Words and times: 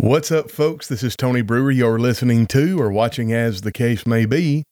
What's 0.00 0.30
up, 0.30 0.48
folks? 0.48 0.86
This 0.86 1.02
is 1.02 1.16
Tony 1.16 1.42
Brewer. 1.42 1.72
You're 1.72 1.98
listening 1.98 2.46
to 2.46 2.80
or 2.80 2.88
watching, 2.88 3.32
as 3.32 3.62
the 3.62 3.72
case 3.72 4.06
may 4.06 4.26
be, 4.26 4.62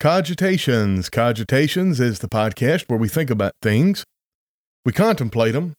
Cogitations. 0.00 1.08
Cogitations 1.08 2.00
is 2.00 2.18
the 2.18 2.28
podcast 2.28 2.88
where 2.88 2.98
we 2.98 3.06
think 3.06 3.30
about 3.30 3.52
things, 3.62 4.02
we 4.84 4.92
contemplate 4.92 5.52
them, 5.52 5.74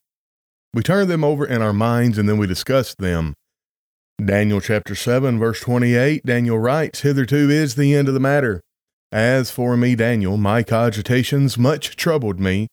we 0.74 0.84
turn 0.84 1.10
them 1.10 1.22
over 1.22 1.46
in 1.46 1.62
our 1.62 1.74
minds, 1.74 2.18
and 2.18 2.30
then 2.30 2.38
we 2.38 2.48
discuss 2.48 2.96
them. 2.96 3.34
Daniel 4.24 4.62
chapter 4.62 4.96
7, 4.96 5.38
verse 5.38 5.60
28, 5.60 6.26
Daniel 6.26 6.58
writes, 6.58 7.02
Hitherto 7.02 7.50
is 7.50 7.76
the 7.76 7.94
end 7.94 8.08
of 8.08 8.14
the 8.14 8.22
matter. 8.22 8.62
As 9.12 9.52
for 9.52 9.76
me, 9.76 9.96
Daniel, 9.96 10.38
my 10.38 10.64
cogitations 10.64 11.58
much 11.58 11.98
troubled 11.98 12.40
me. 12.40 12.70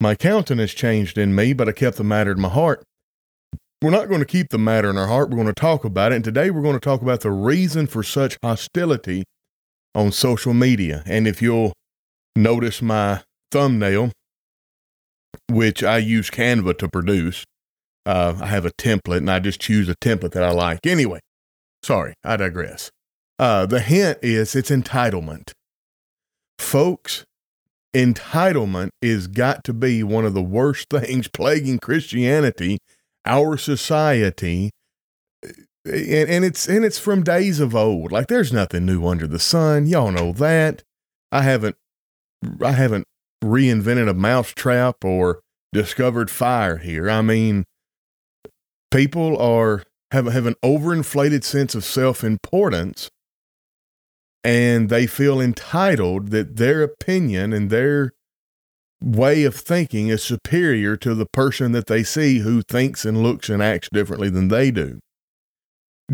My 0.00 0.14
countenance 0.14 0.72
changed 0.72 1.18
in 1.18 1.34
me, 1.34 1.52
but 1.52 1.68
I 1.68 1.72
kept 1.72 1.98
the 1.98 2.02
matter 2.02 2.32
in 2.32 2.40
my 2.40 2.48
heart 2.48 2.82
we're 3.82 3.90
not 3.90 4.08
going 4.08 4.20
to 4.20 4.26
keep 4.26 4.50
the 4.50 4.58
matter 4.58 4.88
in 4.88 4.96
our 4.96 5.06
heart. 5.06 5.30
We're 5.30 5.36
going 5.36 5.46
to 5.48 5.52
talk 5.52 5.84
about 5.84 6.12
it. 6.12 6.16
And 6.16 6.24
today 6.24 6.50
we're 6.50 6.62
going 6.62 6.74
to 6.74 6.80
talk 6.80 7.02
about 7.02 7.20
the 7.20 7.30
reason 7.30 7.86
for 7.86 8.02
such 8.02 8.38
hostility 8.42 9.24
on 9.94 10.12
social 10.12 10.54
media. 10.54 11.02
And 11.06 11.28
if 11.28 11.42
you'll 11.42 11.72
notice 12.34 12.80
my 12.80 13.22
thumbnail, 13.52 14.12
which 15.50 15.82
I 15.82 15.98
use 15.98 16.30
Canva 16.30 16.78
to 16.78 16.88
produce, 16.88 17.44
uh, 18.06 18.34
I 18.40 18.46
have 18.46 18.64
a 18.64 18.72
template 18.72 19.18
and 19.18 19.30
I 19.30 19.38
just 19.38 19.60
choose 19.60 19.88
a 19.88 19.94
template 19.96 20.32
that 20.32 20.42
I 20.42 20.50
like. 20.50 20.86
Anyway, 20.86 21.20
sorry, 21.82 22.14
I 22.24 22.36
digress. 22.36 22.90
Uh, 23.38 23.66
the 23.66 23.80
hint 23.80 24.18
is 24.22 24.54
it's 24.54 24.70
entitlement. 24.70 25.52
Folks, 26.58 27.24
entitlement 27.94 28.90
is 29.02 29.26
got 29.26 29.64
to 29.64 29.72
be 29.72 30.02
one 30.02 30.24
of 30.24 30.34
the 30.34 30.42
worst 30.42 30.88
things 30.90 31.28
plaguing 31.28 31.78
Christianity 31.78 32.78
our 33.26 33.56
society 33.56 34.70
and, 35.84 36.30
and 36.30 36.44
it's 36.44 36.66
and 36.68 36.84
it's 36.84 36.98
from 36.98 37.22
days 37.22 37.60
of 37.60 37.74
old. 37.74 38.10
Like 38.12 38.28
there's 38.28 38.52
nothing 38.52 38.86
new 38.86 39.06
under 39.06 39.26
the 39.26 39.38
sun. 39.38 39.86
Y'all 39.86 40.10
know 40.10 40.32
that. 40.32 40.82
I 41.30 41.42
haven't 41.42 41.76
i 42.62 42.72
haven't 42.72 43.06
reinvented 43.42 44.08
a 44.08 44.14
mousetrap 44.14 45.04
or 45.04 45.40
discovered 45.72 46.30
fire 46.30 46.78
here. 46.78 47.10
I 47.10 47.22
mean 47.22 47.64
people 48.90 49.36
are 49.38 49.82
have, 50.10 50.26
have 50.26 50.46
an 50.46 50.54
overinflated 50.62 51.42
sense 51.42 51.74
of 51.74 51.84
self-importance 51.84 53.10
and 54.44 54.88
they 54.88 55.06
feel 55.06 55.40
entitled 55.40 56.28
that 56.28 56.56
their 56.56 56.82
opinion 56.82 57.52
and 57.52 57.70
their 57.70 58.12
way 59.02 59.44
of 59.44 59.54
thinking 59.54 60.08
is 60.08 60.22
superior 60.22 60.96
to 60.96 61.14
the 61.14 61.26
person 61.26 61.72
that 61.72 61.86
they 61.86 62.02
see 62.02 62.38
who 62.38 62.62
thinks 62.62 63.04
and 63.04 63.22
looks 63.22 63.48
and 63.48 63.62
acts 63.62 63.88
differently 63.92 64.30
than 64.30 64.48
they 64.48 64.70
do. 64.70 64.98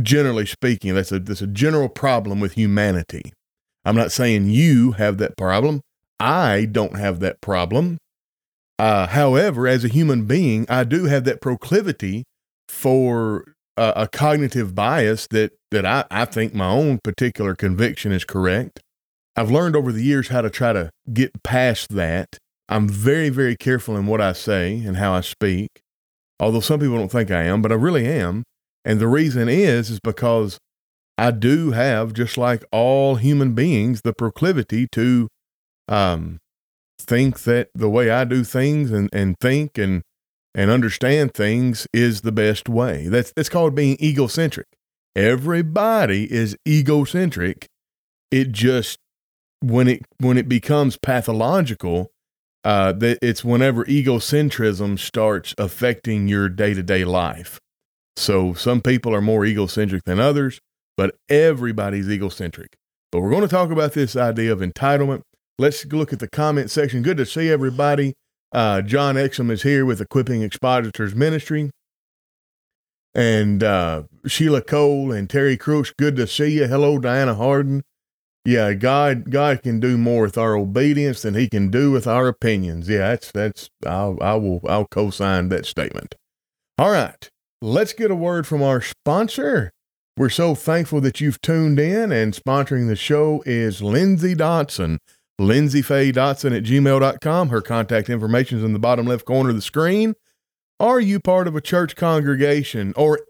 Generally 0.01 0.47
speaking, 0.47 0.95
that's 0.95 1.13
a, 1.13 1.19
that's 1.19 1.43
a 1.43 1.47
general 1.47 1.89
problem 1.89 2.41
with 2.41 2.55
humanity. 2.55 3.33
I'm 3.85 3.97
not 3.97 4.13
saying 4.13 4.51
you 4.51 4.93
have 4.93 5.19
that 5.19 5.37
problem. 5.37 5.81
I 6.19 6.67
don't 6.71 6.97
have 6.97 7.21
that 7.21 7.41
problem. 7.41 7.99
Uh, 8.79 9.07
however, 9.09 9.67
as 9.67 9.85
a 9.85 9.89
human 9.89 10.27
being, 10.27 10.67
I 10.69 10.85
do 10.85 11.05
have 11.05 11.25
that 11.25 11.41
proclivity 11.41 12.25
for 12.69 13.55
a, 13.77 13.93
a 13.97 14.09
cognitive 14.09 14.75
bias 14.75 15.27
that, 15.31 15.53
that 15.71 15.85
I, 15.85 16.05
I 16.11 16.25
think 16.25 16.55
my 16.55 16.69
own 16.69 16.99
particular 17.03 17.55
conviction 17.55 18.13
is 18.13 18.25
correct. 18.25 18.81
I've 19.37 19.51
learned 19.51 19.77
over 19.77 19.93
the 19.93 20.03
years 20.03 20.29
how 20.29 20.41
to 20.41 20.51
try 20.51 20.73
to 20.73 20.91
get 21.13 21.43
past 21.43 21.91
that 21.91 22.39
I'm 22.71 22.89
very, 22.89 23.29
very 23.29 23.57
careful 23.57 23.97
in 23.97 24.07
what 24.07 24.21
I 24.21 24.33
say 24.33 24.79
and 24.79 24.97
how 24.97 25.13
I 25.13 25.23
speak, 25.23 25.81
although 26.39 26.61
some 26.61 26.79
people 26.81 26.97
don't 26.97 27.11
think 27.11 27.31
I 27.31 27.43
am, 27.43 27.61
but 27.61 27.73
I 27.73 27.75
really 27.75 28.07
am. 28.07 28.45
And 28.85 29.01
the 29.01 29.09
reason 29.09 29.49
is, 29.49 29.91
is 29.91 29.99
because 30.01 30.59
I 31.19 31.33
do 31.33 31.73
have, 31.73 32.15
just 32.15 32.39
like 32.39 32.65
all 32.71 33.17
human 33.17 33.55
beings, 33.55 34.03
the 34.03 34.15
proclivity 34.15 34.87
to 34.93 35.29
um, 35.89 36.39
think 36.99 37.41
that 37.41 37.71
the 37.75 37.91
way 37.91 38.09
I 38.09 38.25
do 38.25 38.45
things 38.45 38.91
and, 38.91 39.11
and 39.13 39.37
think 39.41 39.77
and 39.77 40.03
and 40.53 40.69
understand 40.71 41.33
things 41.33 41.87
is 41.93 42.23
the 42.23 42.33
best 42.33 42.69
way. 42.69 43.07
That's 43.09 43.33
that's 43.35 43.49
called 43.49 43.75
being 43.75 43.97
egocentric. 44.03 44.67
Everybody 45.15 46.33
is 46.33 46.57
egocentric. 46.67 47.67
It 48.31 48.53
just 48.53 48.99
when 49.61 49.89
it 49.89 50.03
when 50.19 50.39
it 50.39 50.49
becomes 50.49 50.97
pathological, 50.97 52.11
uh, 52.65 52.93
that 52.93 53.19
it's 53.23 53.45
whenever 53.45 53.85
egocentrism 53.85 54.99
starts 54.99 55.55
affecting 55.59 56.29
your 56.29 56.49
day 56.49 56.75
to 56.75 56.83
day 56.83 57.05
life. 57.05 57.59
So 58.17 58.55
some 58.55 58.83
people 58.83 59.15
are 59.15 59.23
more 59.23 59.45
egocentric 59.45 60.05
than 60.05 60.21
others, 60.21 60.61
but 60.97 61.15
everybody's 61.29 62.09
egocentric. 62.09 62.77
But 63.13 63.21
we're 63.21 63.31
going 63.31 63.43
to 63.43 63.49
talk 63.49 63.71
about 63.71 63.95
this 63.95 64.15
idea 64.17 64.53
of 64.53 64.61
entitlement. 64.61 65.23
Let's 65.59 65.85
look 65.87 66.13
at 66.13 66.19
the 66.19 66.29
comment 66.29 66.71
section. 66.71 67.03
Good 67.03 67.17
to 67.17 67.27
see 67.27 67.51
everybody. 67.51 68.15
Uh, 68.53 68.83
John 68.83 69.15
Exum 69.15 69.51
is 69.51 69.63
here 69.63 69.85
with 69.85 70.01
Equipping 70.01 70.43
Expositors 70.43 71.15
Ministry. 71.15 71.71
And 73.15 73.63
uh, 73.63 74.05
Sheila 74.27 74.63
Cole 74.63 75.13
and 75.13 75.29
Terry 75.29 75.57
Crooks, 75.57 75.93
good 75.99 76.17
to 76.17 76.27
see 76.27 76.59
you. 76.59 76.67
Hello, 76.67 76.99
Diana 76.99 77.35
Harden 77.35 77.83
yeah, 78.45 78.73
God 78.73 79.31
God 79.31 79.63
can 79.63 79.81
do 79.81 79.99
more 79.99 80.23
with 80.23 80.39
our 80.39 80.57
obedience 80.57 81.23
than 81.23 81.35
He 81.35 81.49
can 81.49 81.71
do 81.71 81.91
with 81.91 82.07
our 82.07 82.27
opinions. 82.27 82.89
Yeah, 82.89 83.09
that's 83.11 83.31
that's 83.33 83.71
I'll 83.87 84.19
I 84.21 84.35
will 84.35 84.61
I'll 84.67 84.87
co-sign 84.87 85.51
that 85.51 85.67
statement. 85.67 86.15
All 86.79 86.91
right, 86.91 87.29
let's 87.61 87.93
get 87.93 88.11
a 88.11 88.15
word 88.15 88.47
from 88.47 88.63
our 88.63 88.81
sponsor. 88.81 89.73
We're 90.17 90.31
so 90.31 90.55
thankful 90.55 91.01
that 91.03 91.21
you've 91.21 91.41
tuned 91.41 91.79
in, 91.79 92.13
and 92.13 92.35
sponsoring 92.35 92.89
the 92.89 92.97
show 92.97 93.43
is 93.47 93.83
Lindsay 93.83 94.35
Dotson. 94.35 94.99
Lindsay 95.39 95.81
Faye 95.81 96.13
Dotson 96.13 96.55
at 96.55 96.65
gmail.com. 96.65 97.49
Her 97.49 97.63
contact 97.63 98.11
information 98.11 98.59
is 98.59 98.65
in 98.65 98.75
the 98.75 98.79
bottom 98.79 99.07
left 99.07 99.25
corner 99.25 99.51
of 99.51 99.57
the 99.57 99.63
screen. 99.63 100.15
Are 100.79 101.01
you 101.01 101.21
part 101.21 101.47
of 101.47 101.57
a 101.57 101.61
church 101.61 101.97
congregation 101.97 102.93
or 102.97 103.21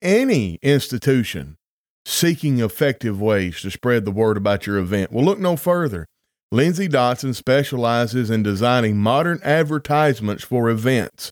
any 0.00 0.58
institution 0.62 1.56
seeking 2.04 2.60
effective 2.60 3.20
ways 3.20 3.60
to 3.60 3.70
spread 3.70 4.04
the 4.04 4.10
word 4.10 4.36
about 4.36 4.66
your 4.66 4.78
event. 4.78 5.12
Well, 5.12 5.24
look 5.24 5.38
no 5.38 5.56
further. 5.56 6.06
Lindsay 6.50 6.88
Dotson 6.88 7.34
specializes 7.34 8.28
in 8.28 8.42
designing 8.42 8.98
modern 8.98 9.40
advertisements 9.42 10.44
for 10.44 10.68
events. 10.68 11.30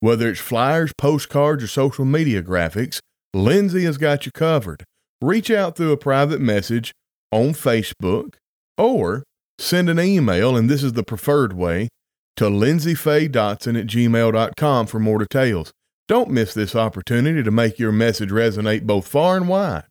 Whether 0.00 0.28
it's 0.28 0.40
flyers, 0.40 0.92
postcards, 0.98 1.64
or 1.64 1.68
social 1.68 2.04
media 2.04 2.42
graphics, 2.42 2.98
Lindsay 3.32 3.84
has 3.84 3.96
got 3.96 4.26
you 4.26 4.32
covered. 4.32 4.84
Reach 5.22 5.50
out 5.50 5.76
through 5.76 5.92
a 5.92 5.96
private 5.96 6.40
message 6.40 6.92
on 7.32 7.50
Facebook 7.50 8.34
or 8.76 9.24
send 9.58 9.88
an 9.88 9.98
email, 9.98 10.56
and 10.56 10.68
this 10.68 10.82
is 10.82 10.92
the 10.92 11.02
preferred 11.02 11.54
way, 11.54 11.88
to 12.36 12.44
lindsayfaydotson 12.44 13.80
at 13.80 13.86
gmail.com 13.86 14.86
for 14.86 15.00
more 15.00 15.18
details. 15.18 15.72
Don't 16.08 16.30
miss 16.30 16.54
this 16.54 16.76
opportunity 16.76 17.42
to 17.42 17.50
make 17.50 17.80
your 17.80 17.90
message 17.90 18.30
resonate 18.30 18.84
both 18.84 19.08
far 19.08 19.36
and 19.36 19.48
wide. 19.48 19.84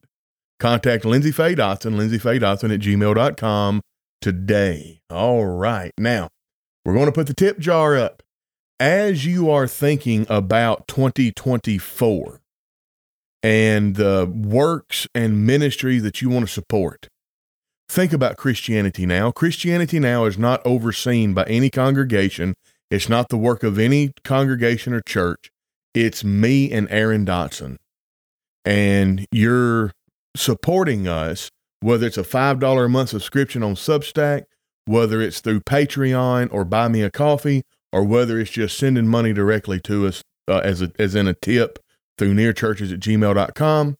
Contact 0.60 1.04
Lindsay 1.04 1.32
Faye 1.32 1.56
Dotson, 1.56 1.98
Lindsay 1.98 2.18
Faye 2.18 2.40
Dotson 2.40 2.74
at 2.74 2.80
gmail.com 2.80 3.82
today. 4.22 5.02
All 5.10 5.46
right. 5.46 5.92
Now, 5.98 6.30
we're 6.86 6.94
going 6.94 7.08
to 7.08 7.12
put 7.12 7.28
the 7.28 7.34
tip 7.34 7.60
jar 7.60 7.98
up. 7.98 8.24
As 8.80 9.26
you 9.26 9.50
are 9.50 9.68
thinking 9.68 10.26
about 10.30 10.88
2024 10.88 12.42
and 13.44 13.96
the 13.96 14.30
works 14.34 15.08
and 15.14 15.46
ministry 15.46 16.00
that 16.00 16.22
you 16.22 16.30
want 16.30 16.48
to 16.48 16.52
support, 16.52 17.10
think 17.90 18.14
about 18.14 18.38
Christianity 18.38 19.06
Now. 19.06 19.32
Christianity 19.32 20.00
Now 20.00 20.26
is 20.26 20.38
not 20.38 20.66
overseen 20.66 21.34
by 21.34 21.44
any 21.44 21.70
congregation, 21.70 22.56
it's 22.90 23.10
not 23.10 23.30
the 23.30 23.38
work 23.38 23.64
of 23.64 23.80
any 23.80 24.12
congregation 24.24 24.94
or 24.94 25.02
church 25.02 25.52
it's 25.96 26.24
me 26.24 26.72
and 26.72 26.88
Aaron 26.92 27.26
Dotson. 27.26 27.78
And 28.66 29.26
you're 29.32 29.92
supporting 30.36 31.08
us, 31.08 31.50
whether 31.80 32.06
it's 32.06 32.18
a 32.18 32.24
$5 32.24 32.86
a 32.86 32.90
month 32.90 33.10
subscription 33.10 33.64
on 33.64 33.76
Substack, 33.76 34.44
whether 34.86 35.22
it's 35.22 35.40
through 35.40 35.62
Patreon 35.62 36.50
or 36.52 36.66
Buy 36.66 36.90
Me 36.90 37.02
a 37.02 37.10
Coffee, 37.10 37.64
or 37.94 38.04
whether 38.04 38.40
it's 38.40 38.52
just 38.52 38.78
sending 38.78 39.08
money 39.08 39.34
directly 39.34 39.80
to 39.82 40.06
us 40.06 40.22
uh, 40.48 40.58
as, 40.58 40.82
a, 40.82 40.92
as 41.00 41.16
in 41.16 41.28
a 41.28 41.34
tip 41.34 41.80
through 42.18 42.36
nearchurches 42.36 42.94
at 42.94 43.00
gmail.com. 43.00 43.96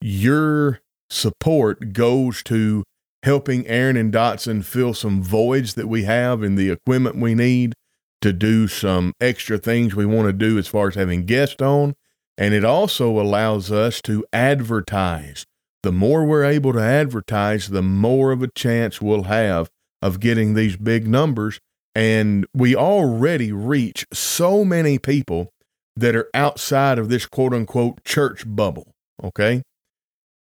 Your 0.00 0.80
support 1.10 1.92
goes 1.92 2.42
to 2.44 2.82
helping 3.22 3.66
Aaron 3.66 3.98
and 3.98 4.12
Dotson 4.12 4.64
fill 4.64 4.94
some 4.94 5.22
voids 5.22 5.74
that 5.74 5.88
we 5.88 6.04
have 6.04 6.42
in 6.42 6.54
the 6.54 6.70
equipment 6.70 7.16
we 7.16 7.34
need 7.34 7.74
to 8.22 8.32
do 8.32 8.68
some 8.68 9.14
extra 9.20 9.58
things 9.58 9.94
we 9.94 10.06
want 10.06 10.28
to 10.28 10.32
do 10.32 10.58
as 10.58 10.68
far 10.68 10.88
as 10.88 10.94
having 10.94 11.24
guests 11.24 11.62
on. 11.62 11.94
And 12.36 12.54
it 12.54 12.64
also 12.64 13.20
allows 13.20 13.70
us 13.70 14.00
to 14.02 14.24
advertise. 14.32 15.44
The 15.82 15.92
more 15.92 16.24
we're 16.24 16.44
able 16.44 16.72
to 16.72 16.80
advertise, 16.80 17.68
the 17.68 17.82
more 17.82 18.32
of 18.32 18.42
a 18.42 18.48
chance 18.48 19.00
we'll 19.00 19.24
have 19.24 19.70
of 20.02 20.20
getting 20.20 20.54
these 20.54 20.76
big 20.76 21.06
numbers. 21.06 21.60
And 21.94 22.46
we 22.54 22.76
already 22.76 23.52
reach 23.52 24.06
so 24.12 24.64
many 24.64 24.98
people 24.98 25.52
that 25.96 26.14
are 26.14 26.30
outside 26.34 26.98
of 26.98 27.08
this 27.08 27.26
quote 27.26 27.52
unquote 27.52 28.04
church 28.04 28.44
bubble. 28.46 28.92
Okay. 29.22 29.62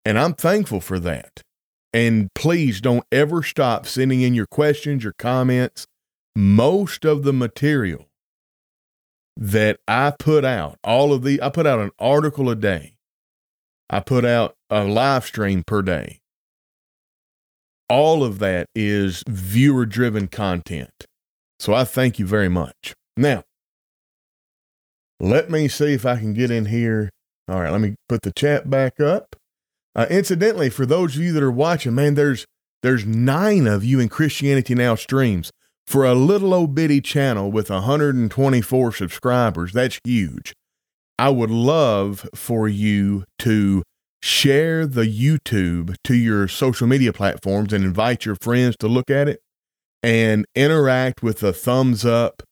And 0.05 0.17
I'm 0.17 0.33
thankful 0.33 0.81
for 0.81 0.99
that. 0.99 1.41
And 1.91 2.29
please 2.35 2.81
don't 2.81 3.03
ever 3.11 3.41
stop 3.43 3.85
sending 3.85 4.21
in 4.21 4.33
your 4.33 4.45
questions, 4.45 5.03
your 5.03 5.15
comments. 5.17 5.87
Most 6.39 7.03
of 7.03 7.23
the 7.23 7.33
material 7.33 8.07
that 9.35 9.81
I 9.89 10.13
put 10.17 10.45
out, 10.45 10.77
all 10.85 11.11
of 11.11 11.21
the, 11.21 11.41
I 11.41 11.49
put 11.49 11.67
out 11.67 11.79
an 11.79 11.91
article 11.99 12.49
a 12.49 12.55
day. 12.55 12.93
I 13.89 13.99
put 13.99 14.23
out 14.23 14.55
a 14.69 14.85
live 14.85 15.25
stream 15.25 15.63
per 15.67 15.81
day. 15.81 16.21
All 17.89 18.23
of 18.23 18.39
that 18.39 18.67
is 18.73 19.21
viewer 19.27 19.85
driven 19.85 20.29
content. 20.29 21.05
So 21.59 21.73
I 21.73 21.83
thank 21.83 22.19
you 22.19 22.25
very 22.25 22.47
much. 22.47 22.93
Now, 23.17 23.43
let 25.19 25.49
me 25.49 25.67
see 25.67 25.93
if 25.93 26.05
I 26.05 26.15
can 26.15 26.33
get 26.33 26.51
in 26.51 26.67
here. 26.67 27.09
All 27.49 27.59
right, 27.59 27.69
let 27.69 27.81
me 27.81 27.95
put 28.07 28.21
the 28.21 28.31
chat 28.31 28.69
back 28.69 29.01
up. 29.01 29.35
Uh, 29.93 30.05
incidentally, 30.09 30.69
for 30.69 30.85
those 30.85 31.17
of 31.17 31.21
you 31.21 31.33
that 31.33 31.43
are 31.43 31.51
watching, 31.51 31.95
man, 31.95 32.15
there's 32.15 32.45
there's 32.81 33.05
nine 33.05 33.67
of 33.67 33.83
you 33.83 33.99
in 33.99 34.07
Christianity 34.07 34.73
Now 34.73 34.95
streams 34.95 35.51
for 35.89 36.05
a 36.05 36.13
little 36.13 36.53
old 36.53 36.75
bitty 36.75 37.01
channel 37.01 37.51
with 37.51 37.71
124 37.71 38.91
subscribers. 38.93 39.73
That's 39.73 39.99
huge. 40.03 40.53
I 41.17 41.29
would 41.29 41.49
love 41.49 42.29
for 42.35 42.67
you 42.67 43.23
to 43.39 43.81
share 44.21 44.85
the 44.85 45.05
YouTube 45.05 45.95
to 46.03 46.15
your 46.15 46.47
social 46.47 46.85
media 46.85 47.11
platforms 47.11 47.73
and 47.73 47.83
invite 47.83 48.23
your 48.23 48.37
friends 48.39 48.75
to 48.81 48.87
look 48.87 49.09
at 49.09 49.27
it 49.27 49.39
and 50.03 50.45
interact 50.53 51.23
with 51.23 51.41
a 51.41 51.51
thumbs 51.51 52.05
up, 52.05 52.43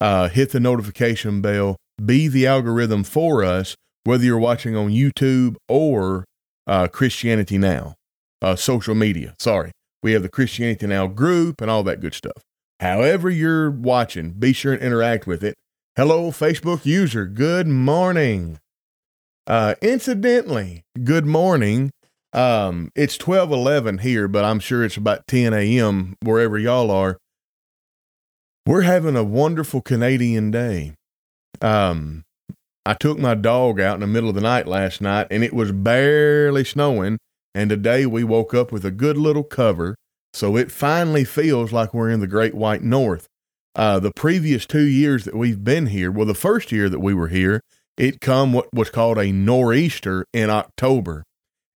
uh, 0.00 0.30
hit 0.30 0.52
the 0.52 0.60
notification 0.60 1.42
bell, 1.42 1.76
be 2.02 2.26
the 2.26 2.46
algorithm 2.46 3.04
for 3.04 3.44
us, 3.44 3.74
whether 4.04 4.24
you're 4.24 4.38
watching 4.38 4.74
on 4.74 4.88
YouTube 4.88 5.56
or 5.68 6.24
uh, 6.66 6.88
Christianity 6.88 7.58
Now, 7.58 7.96
uh, 8.40 8.56
social 8.56 8.94
media. 8.94 9.34
Sorry. 9.38 9.72
We 10.02 10.12
have 10.12 10.22
the 10.22 10.30
Christianity 10.30 10.86
Now 10.86 11.06
group 11.06 11.60
and 11.60 11.70
all 11.70 11.82
that 11.82 12.00
good 12.00 12.14
stuff. 12.14 12.42
However, 12.80 13.28
you're 13.28 13.70
watching, 13.70 14.32
be 14.32 14.52
sure 14.52 14.72
and 14.72 14.82
interact 14.82 15.26
with 15.26 15.42
it. 15.42 15.56
Hello, 15.96 16.30
Facebook 16.30 16.86
user. 16.86 17.26
Good 17.26 17.66
morning. 17.66 18.60
Uh, 19.46 19.74
incidentally, 19.82 20.84
good 21.02 21.26
morning. 21.26 21.90
Um, 22.32 22.92
it's 22.94 23.18
1211 23.18 23.98
here, 23.98 24.28
but 24.28 24.44
I'm 24.44 24.60
sure 24.60 24.84
it's 24.84 24.96
about 24.96 25.26
10 25.26 25.54
a.m. 25.54 26.16
wherever 26.22 26.58
y'all 26.58 26.90
are. 26.90 27.18
We're 28.66 28.82
having 28.82 29.16
a 29.16 29.24
wonderful 29.24 29.80
Canadian 29.80 30.50
day. 30.50 30.92
Um, 31.62 32.24
I 32.84 32.94
took 32.94 33.18
my 33.18 33.34
dog 33.34 33.80
out 33.80 33.94
in 33.94 34.00
the 34.00 34.06
middle 34.06 34.28
of 34.28 34.34
the 34.34 34.40
night 34.40 34.66
last 34.66 35.00
night 35.00 35.26
and 35.30 35.42
it 35.42 35.52
was 35.52 35.72
barely 35.72 36.64
snowing. 36.64 37.18
And 37.54 37.70
today 37.70 38.06
we 38.06 38.24
woke 38.24 38.54
up 38.54 38.70
with 38.70 38.84
a 38.84 38.90
good 38.90 39.16
little 39.16 39.42
cover. 39.42 39.96
So 40.32 40.56
it 40.56 40.70
finally 40.70 41.24
feels 41.24 41.72
like 41.72 41.94
we're 41.94 42.10
in 42.10 42.20
the 42.20 42.26
great 42.26 42.54
white 42.54 42.82
north. 42.82 43.26
Uh, 43.74 43.98
the 43.98 44.12
previous 44.14 44.66
two 44.66 44.86
years 44.86 45.24
that 45.24 45.36
we've 45.36 45.62
been 45.62 45.86
here, 45.86 46.10
well, 46.10 46.26
the 46.26 46.34
first 46.34 46.72
year 46.72 46.88
that 46.88 47.00
we 47.00 47.14
were 47.14 47.28
here, 47.28 47.60
it 47.96 48.20
come 48.20 48.52
what 48.52 48.68
was 48.72 48.90
called 48.90 49.18
a 49.18 49.32
nor'easter 49.32 50.24
in 50.32 50.50
October. 50.50 51.24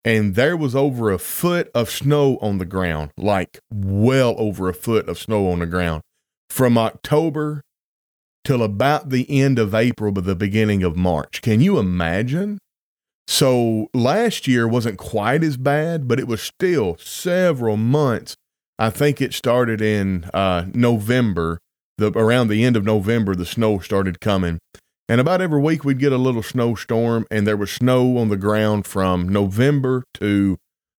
And 0.03 0.33
there 0.33 0.57
was 0.57 0.75
over 0.75 1.11
a 1.11 1.19
foot 1.19 1.69
of 1.75 1.89
snow 1.89 2.37
on 2.41 2.57
the 2.57 2.65
ground, 2.65 3.11
like 3.17 3.59
well 3.71 4.35
over 4.37 4.67
a 4.67 4.73
foot 4.73 5.07
of 5.07 5.19
snow 5.19 5.49
on 5.49 5.59
the 5.59 5.67
ground 5.67 6.01
from 6.49 6.77
October 6.77 7.61
till 8.43 8.63
about 8.63 9.09
the 9.09 9.27
end 9.29 9.59
of 9.59 9.75
April, 9.75 10.11
but 10.11 10.25
the 10.25 10.35
beginning 10.35 10.83
of 10.83 10.95
March. 10.95 11.41
Can 11.41 11.61
you 11.61 11.77
imagine? 11.77 12.57
So 13.31 13.87
last 13.93 14.45
year 14.45 14.67
wasn't 14.67 14.97
quite 14.97 15.41
as 15.41 15.55
bad, 15.55 16.05
but 16.05 16.19
it 16.19 16.27
was 16.27 16.41
still 16.41 16.97
several 16.99 17.77
months. 17.77 18.35
I 18.77 18.89
think 18.89 19.21
it 19.21 19.33
started 19.33 19.79
in 19.79 20.25
uh, 20.33 20.65
November. 20.73 21.57
The 21.97 22.11
around 22.11 22.49
the 22.49 22.65
end 22.65 22.75
of 22.75 22.83
November, 22.83 23.33
the 23.33 23.45
snow 23.45 23.79
started 23.79 24.19
coming, 24.19 24.59
and 25.07 25.21
about 25.21 25.39
every 25.39 25.61
week 25.61 25.85
we'd 25.85 25.97
get 25.97 26.11
a 26.11 26.17
little 26.17 26.43
snowstorm, 26.43 27.25
and 27.31 27.47
there 27.47 27.55
was 27.55 27.71
snow 27.71 28.17
on 28.17 28.27
the 28.27 28.35
ground 28.35 28.85
from 28.85 29.29
November 29.29 30.03
to 30.15 30.57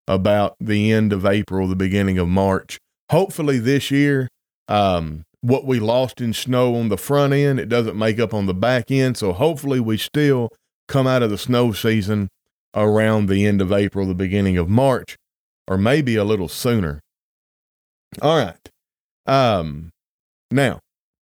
about 0.07 0.55
the 0.57 0.89
end 0.89 1.11
of 1.11 1.25
April, 1.25 1.67
the 1.67 1.75
beginning 1.75 2.17
of 2.17 2.29
March. 2.29 2.77
Hopefully 3.09 3.59
this 3.59 3.91
year, 3.91 4.29
um, 4.69 5.23
what 5.41 5.65
we 5.65 5.81
lost 5.81 6.21
in 6.21 6.31
snow 6.31 6.77
on 6.77 6.87
the 6.87 6.97
front 6.97 7.33
end, 7.33 7.59
it 7.59 7.67
doesn't 7.67 7.97
make 7.97 8.19
up 8.19 8.33
on 8.33 8.45
the 8.45 8.53
back 8.53 8.89
end. 8.89 9.17
So 9.17 9.33
hopefully 9.33 9.81
we 9.81 9.97
still 9.97 10.49
come 10.91 11.07
out 11.07 11.23
of 11.23 11.29
the 11.29 11.37
snow 11.37 11.71
season 11.71 12.27
around 12.75 13.27
the 13.27 13.45
end 13.45 13.61
of 13.61 13.71
April, 13.71 14.05
the 14.05 14.13
beginning 14.13 14.57
of 14.57 14.69
March, 14.69 15.17
or 15.67 15.77
maybe 15.77 16.15
a 16.15 16.23
little 16.23 16.47
sooner. 16.47 16.99
All 18.21 18.37
right. 18.37 18.69
Um, 19.25 19.91
now, 20.51 20.79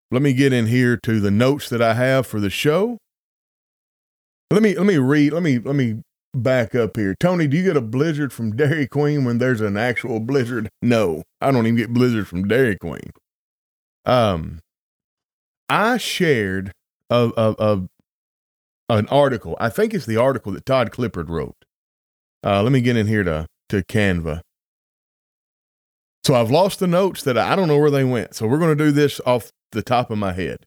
let 0.09 0.21
me 0.21 0.33
get 0.33 0.53
in 0.53 0.67
here 0.67 0.97
to 1.03 1.19
the 1.19 1.31
notes 1.31 1.69
that 1.69 1.81
I 1.81 1.93
have 1.95 2.25
for 2.25 2.39
the 2.39 2.49
show. 2.49 2.97
Let 4.51 4.63
me 4.63 4.75
let 4.75 4.85
me 4.85 4.97
read. 4.97 5.33
Let 5.33 5.43
me 5.43 5.59
let 5.59 5.75
me 5.75 6.01
back 6.33 6.73
up 6.73 6.95
here. 6.95 7.15
Tony, 7.19 7.47
do 7.47 7.57
you 7.57 7.63
get 7.63 7.75
a 7.75 7.81
blizzard 7.81 8.31
from 8.31 8.55
Dairy 8.55 8.87
Queen 8.87 9.25
when 9.25 9.39
there's 9.39 9.59
an 9.59 9.75
actual 9.75 10.21
blizzard? 10.21 10.69
No, 10.81 11.23
I 11.41 11.51
don't 11.51 11.67
even 11.67 11.75
get 11.75 11.93
blizzards 11.93 12.29
from 12.29 12.47
Dairy 12.47 12.77
Queen. 12.77 13.11
Um, 14.05 14.59
I 15.67 15.97
shared 15.97 16.71
a, 17.09 17.31
a, 17.35 17.55
a 17.59 17.87
an 18.89 19.07
article. 19.07 19.57
I 19.59 19.69
think 19.69 19.93
it's 19.93 20.05
the 20.05 20.17
article 20.17 20.51
that 20.53 20.65
Todd 20.65 20.91
Clifford 20.91 21.29
wrote. 21.29 21.55
Uh, 22.43 22.63
let 22.63 22.71
me 22.71 22.81
get 22.81 22.97
in 22.97 23.07
here 23.07 23.23
to 23.23 23.47
to 23.69 23.83
Canva. 23.83 24.41
So 26.25 26.35
I've 26.35 26.51
lost 26.51 26.79
the 26.79 26.87
notes 26.87 27.23
that 27.23 27.37
I, 27.37 27.53
I 27.53 27.55
don't 27.55 27.67
know 27.67 27.77
where 27.77 27.91
they 27.91 28.03
went. 28.03 28.35
So 28.35 28.47
we're 28.47 28.59
going 28.59 28.77
to 28.77 28.83
do 28.83 28.91
this 28.91 29.21
off 29.25 29.49
the 29.71 29.81
top 29.81 30.11
of 30.11 30.17
my 30.17 30.33
head, 30.33 30.57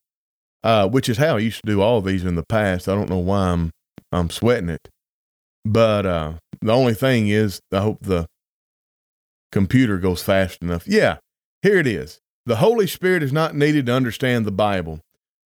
uh, 0.62 0.88
which 0.88 1.08
is 1.08 1.18
how 1.18 1.36
I 1.36 1.40
used 1.40 1.62
to 1.64 1.70
do 1.70 1.80
all 1.80 2.00
these 2.00 2.24
in 2.24 2.34
the 2.34 2.44
past. 2.44 2.88
I 2.88 2.94
don't 2.94 3.10
know 3.10 3.18
why 3.18 3.48
I'm 3.50 3.70
I'm 4.12 4.30
sweating 4.30 4.68
it, 4.68 4.88
but 5.64 6.04
uh, 6.06 6.32
the 6.60 6.72
only 6.72 6.94
thing 6.94 7.28
is 7.28 7.60
I 7.72 7.80
hope 7.80 8.00
the 8.02 8.26
computer 9.52 9.98
goes 9.98 10.22
fast 10.22 10.62
enough. 10.62 10.86
Yeah, 10.86 11.18
here 11.62 11.78
it 11.78 11.86
is. 11.86 12.18
The 12.46 12.56
Holy 12.56 12.86
Spirit 12.86 13.22
is 13.22 13.32
not 13.32 13.54
needed 13.54 13.86
to 13.86 13.92
understand 13.92 14.46
the 14.46 14.52
Bible. 14.52 15.00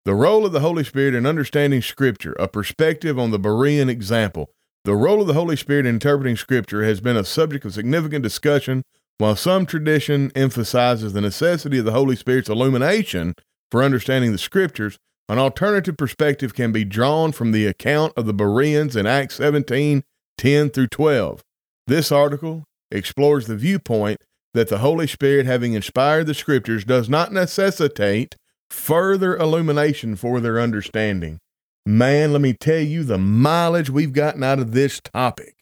The 0.05 0.15
role 0.15 0.45
of 0.45 0.51
the 0.51 0.59
Holy 0.59 0.83
Spirit 0.83 1.15
in 1.15 1.25
understanding 1.25 1.81
Scripture, 1.81 2.33
a 2.33 2.50
perspective 2.50 3.17
on 3.17 3.31
the 3.31 3.39
Berean 3.39 3.88
example. 3.88 4.50
The 4.83 4.95
role 4.95 5.22
of 5.22 5.27
the 5.27 5.33
Holy 5.33 5.55
Spirit 5.55 5.86
in 5.86 5.95
interpreting 5.95 6.36
Scripture 6.36 6.83
has 6.83 7.00
been 7.00 7.15
a 7.15 7.24
subject 7.24 7.63
of 7.63 7.74
significant 7.74 8.22
discussion, 8.22 8.83
while 9.17 9.38
some 9.38 9.65
tradition 9.65 10.29
emphasizes 10.36 11.13
the 11.13 11.22
necessity 11.22 11.79
of 11.79 11.86
the 11.86 11.93
Holy 11.93 12.17
Spirit's 12.17 12.50
illumination 12.50 13.33
for 13.72 13.81
understanding 13.81 14.33
the 14.33 14.38
Scriptures. 14.38 14.98
An 15.29 15.39
alternative 15.39 15.95
perspective 15.95 16.53
can 16.53 16.74
be 16.74 16.83
drawn 16.83 17.31
from 17.31 17.53
the 17.53 17.65
account 17.65 18.12
of 18.17 18.25
the 18.25 18.33
Bereans 18.33 18.98
in 18.98 19.05
Acts 19.05 19.36
17 19.36 20.03
10 20.38 20.69
through 20.69 20.88
12. 20.88 21.41
This 21.88 22.12
article 22.12 22.65
explores 22.91 23.48
the 23.48 23.55
viewpoint 23.55 24.19
that 24.53 24.67
the 24.67 24.79
Holy 24.79 25.07
Spirit, 25.07 25.45
having 25.45 25.74
inspired 25.74 26.27
the 26.27 26.33
Scriptures, 26.33 26.83
does 26.83 27.07
not 27.07 27.31
necessitate 27.31 28.36
further 28.74 29.38
illumination 29.38 30.15
for 30.15 30.39
their 30.39 30.60
understanding. 30.60 31.39
Man, 31.86 32.32
let 32.32 32.42
me 32.42 32.53
tell 32.53 32.80
you 32.80 33.03
the 33.03 33.18
mileage 33.18 33.89
we've 33.89 34.13
gotten 34.13 34.44
out 34.44 34.60
of 34.60 34.72
this 34.72 35.00
topic. 35.00 35.56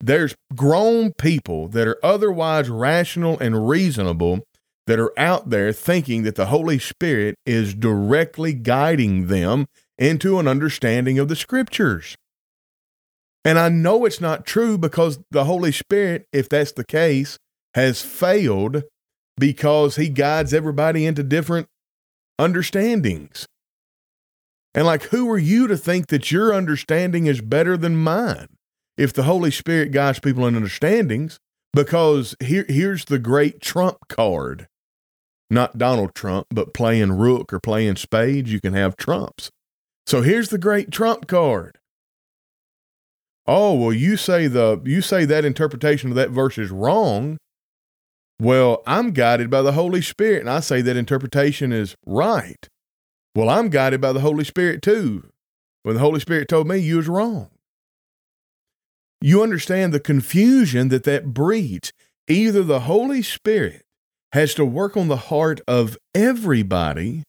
There's 0.00 0.34
grown 0.54 1.12
people 1.12 1.68
that 1.68 1.86
are 1.86 1.98
otherwise 2.02 2.68
rational 2.68 3.38
and 3.38 3.68
reasonable 3.68 4.44
that 4.86 4.98
are 4.98 5.12
out 5.18 5.50
there 5.50 5.72
thinking 5.72 6.22
that 6.22 6.36
the 6.36 6.46
Holy 6.46 6.78
Spirit 6.78 7.36
is 7.44 7.74
directly 7.74 8.52
guiding 8.52 9.26
them 9.26 9.66
into 9.98 10.38
an 10.38 10.48
understanding 10.48 11.18
of 11.18 11.28
the 11.28 11.36
Scriptures. 11.36 12.16
And 13.44 13.58
I 13.58 13.68
know 13.68 14.04
it's 14.04 14.20
not 14.20 14.46
true 14.46 14.76
because 14.78 15.18
the 15.30 15.44
Holy 15.44 15.72
Spirit, 15.72 16.26
if 16.32 16.48
that's 16.48 16.72
the 16.72 16.84
case, 16.84 17.38
has 17.74 18.02
failed 18.02 18.82
because 19.38 19.96
he 19.96 20.08
guides 20.08 20.54
everybody 20.54 21.06
into 21.06 21.22
different 21.22 21.68
understandings. 22.38 23.46
And 24.74 24.84
like, 24.84 25.04
who 25.04 25.30
are 25.30 25.38
you 25.38 25.66
to 25.68 25.76
think 25.76 26.08
that 26.08 26.30
your 26.30 26.54
understanding 26.54 27.26
is 27.26 27.40
better 27.40 27.76
than 27.76 27.96
mine? 27.96 28.48
If 28.98 29.12
the 29.12 29.24
Holy 29.24 29.50
Spirit 29.50 29.90
guides 29.90 30.20
people 30.20 30.46
in 30.46 30.54
understandings, 30.54 31.38
because 31.72 32.34
here, 32.40 32.64
here's 32.68 33.06
the 33.06 33.18
great 33.18 33.60
trump 33.60 33.98
card. 34.08 34.66
Not 35.48 35.78
Donald 35.78 36.14
Trump, 36.14 36.46
but 36.50 36.74
playing 36.74 37.12
rook 37.12 37.52
or 37.52 37.60
playing 37.60 37.96
spades, 37.96 38.52
you 38.52 38.60
can 38.60 38.74
have 38.74 38.96
trumps. 38.96 39.50
So 40.06 40.22
here's 40.22 40.48
the 40.48 40.58
great 40.58 40.90
trump 40.90 41.26
card. 41.26 41.78
Oh, 43.46 43.74
well, 43.74 43.92
you 43.92 44.16
say 44.16 44.48
the 44.48 44.80
you 44.84 45.00
say 45.00 45.24
that 45.24 45.44
interpretation 45.44 46.10
of 46.10 46.16
that 46.16 46.30
verse 46.30 46.58
is 46.58 46.70
wrong. 46.70 47.38
Well, 48.40 48.82
I'm 48.86 49.12
guided 49.12 49.50
by 49.50 49.62
the 49.62 49.72
Holy 49.72 50.02
Spirit, 50.02 50.40
and 50.40 50.50
I 50.50 50.60
say 50.60 50.82
that 50.82 50.96
interpretation 50.96 51.72
is 51.72 51.96
right. 52.04 52.68
Well, 53.34 53.48
I'm 53.48 53.68
guided 53.70 54.00
by 54.00 54.12
the 54.12 54.20
Holy 54.20 54.44
Spirit 54.44 54.82
too. 54.82 55.30
when 55.82 55.94
the 55.94 56.00
Holy 56.00 56.20
Spirit 56.20 56.48
told 56.48 56.66
me 56.66 56.78
you 56.78 56.96
was 56.96 57.08
wrong. 57.08 57.48
You 59.20 59.42
understand 59.42 59.94
the 59.94 60.00
confusion 60.00 60.88
that 60.88 61.04
that 61.04 61.32
breeds. 61.32 61.92
Either 62.28 62.62
the 62.62 62.80
Holy 62.80 63.22
Spirit 63.22 63.84
has 64.32 64.52
to 64.54 64.64
work 64.64 64.96
on 64.96 65.08
the 65.08 65.16
heart 65.16 65.60
of 65.68 65.96
everybody 66.14 67.22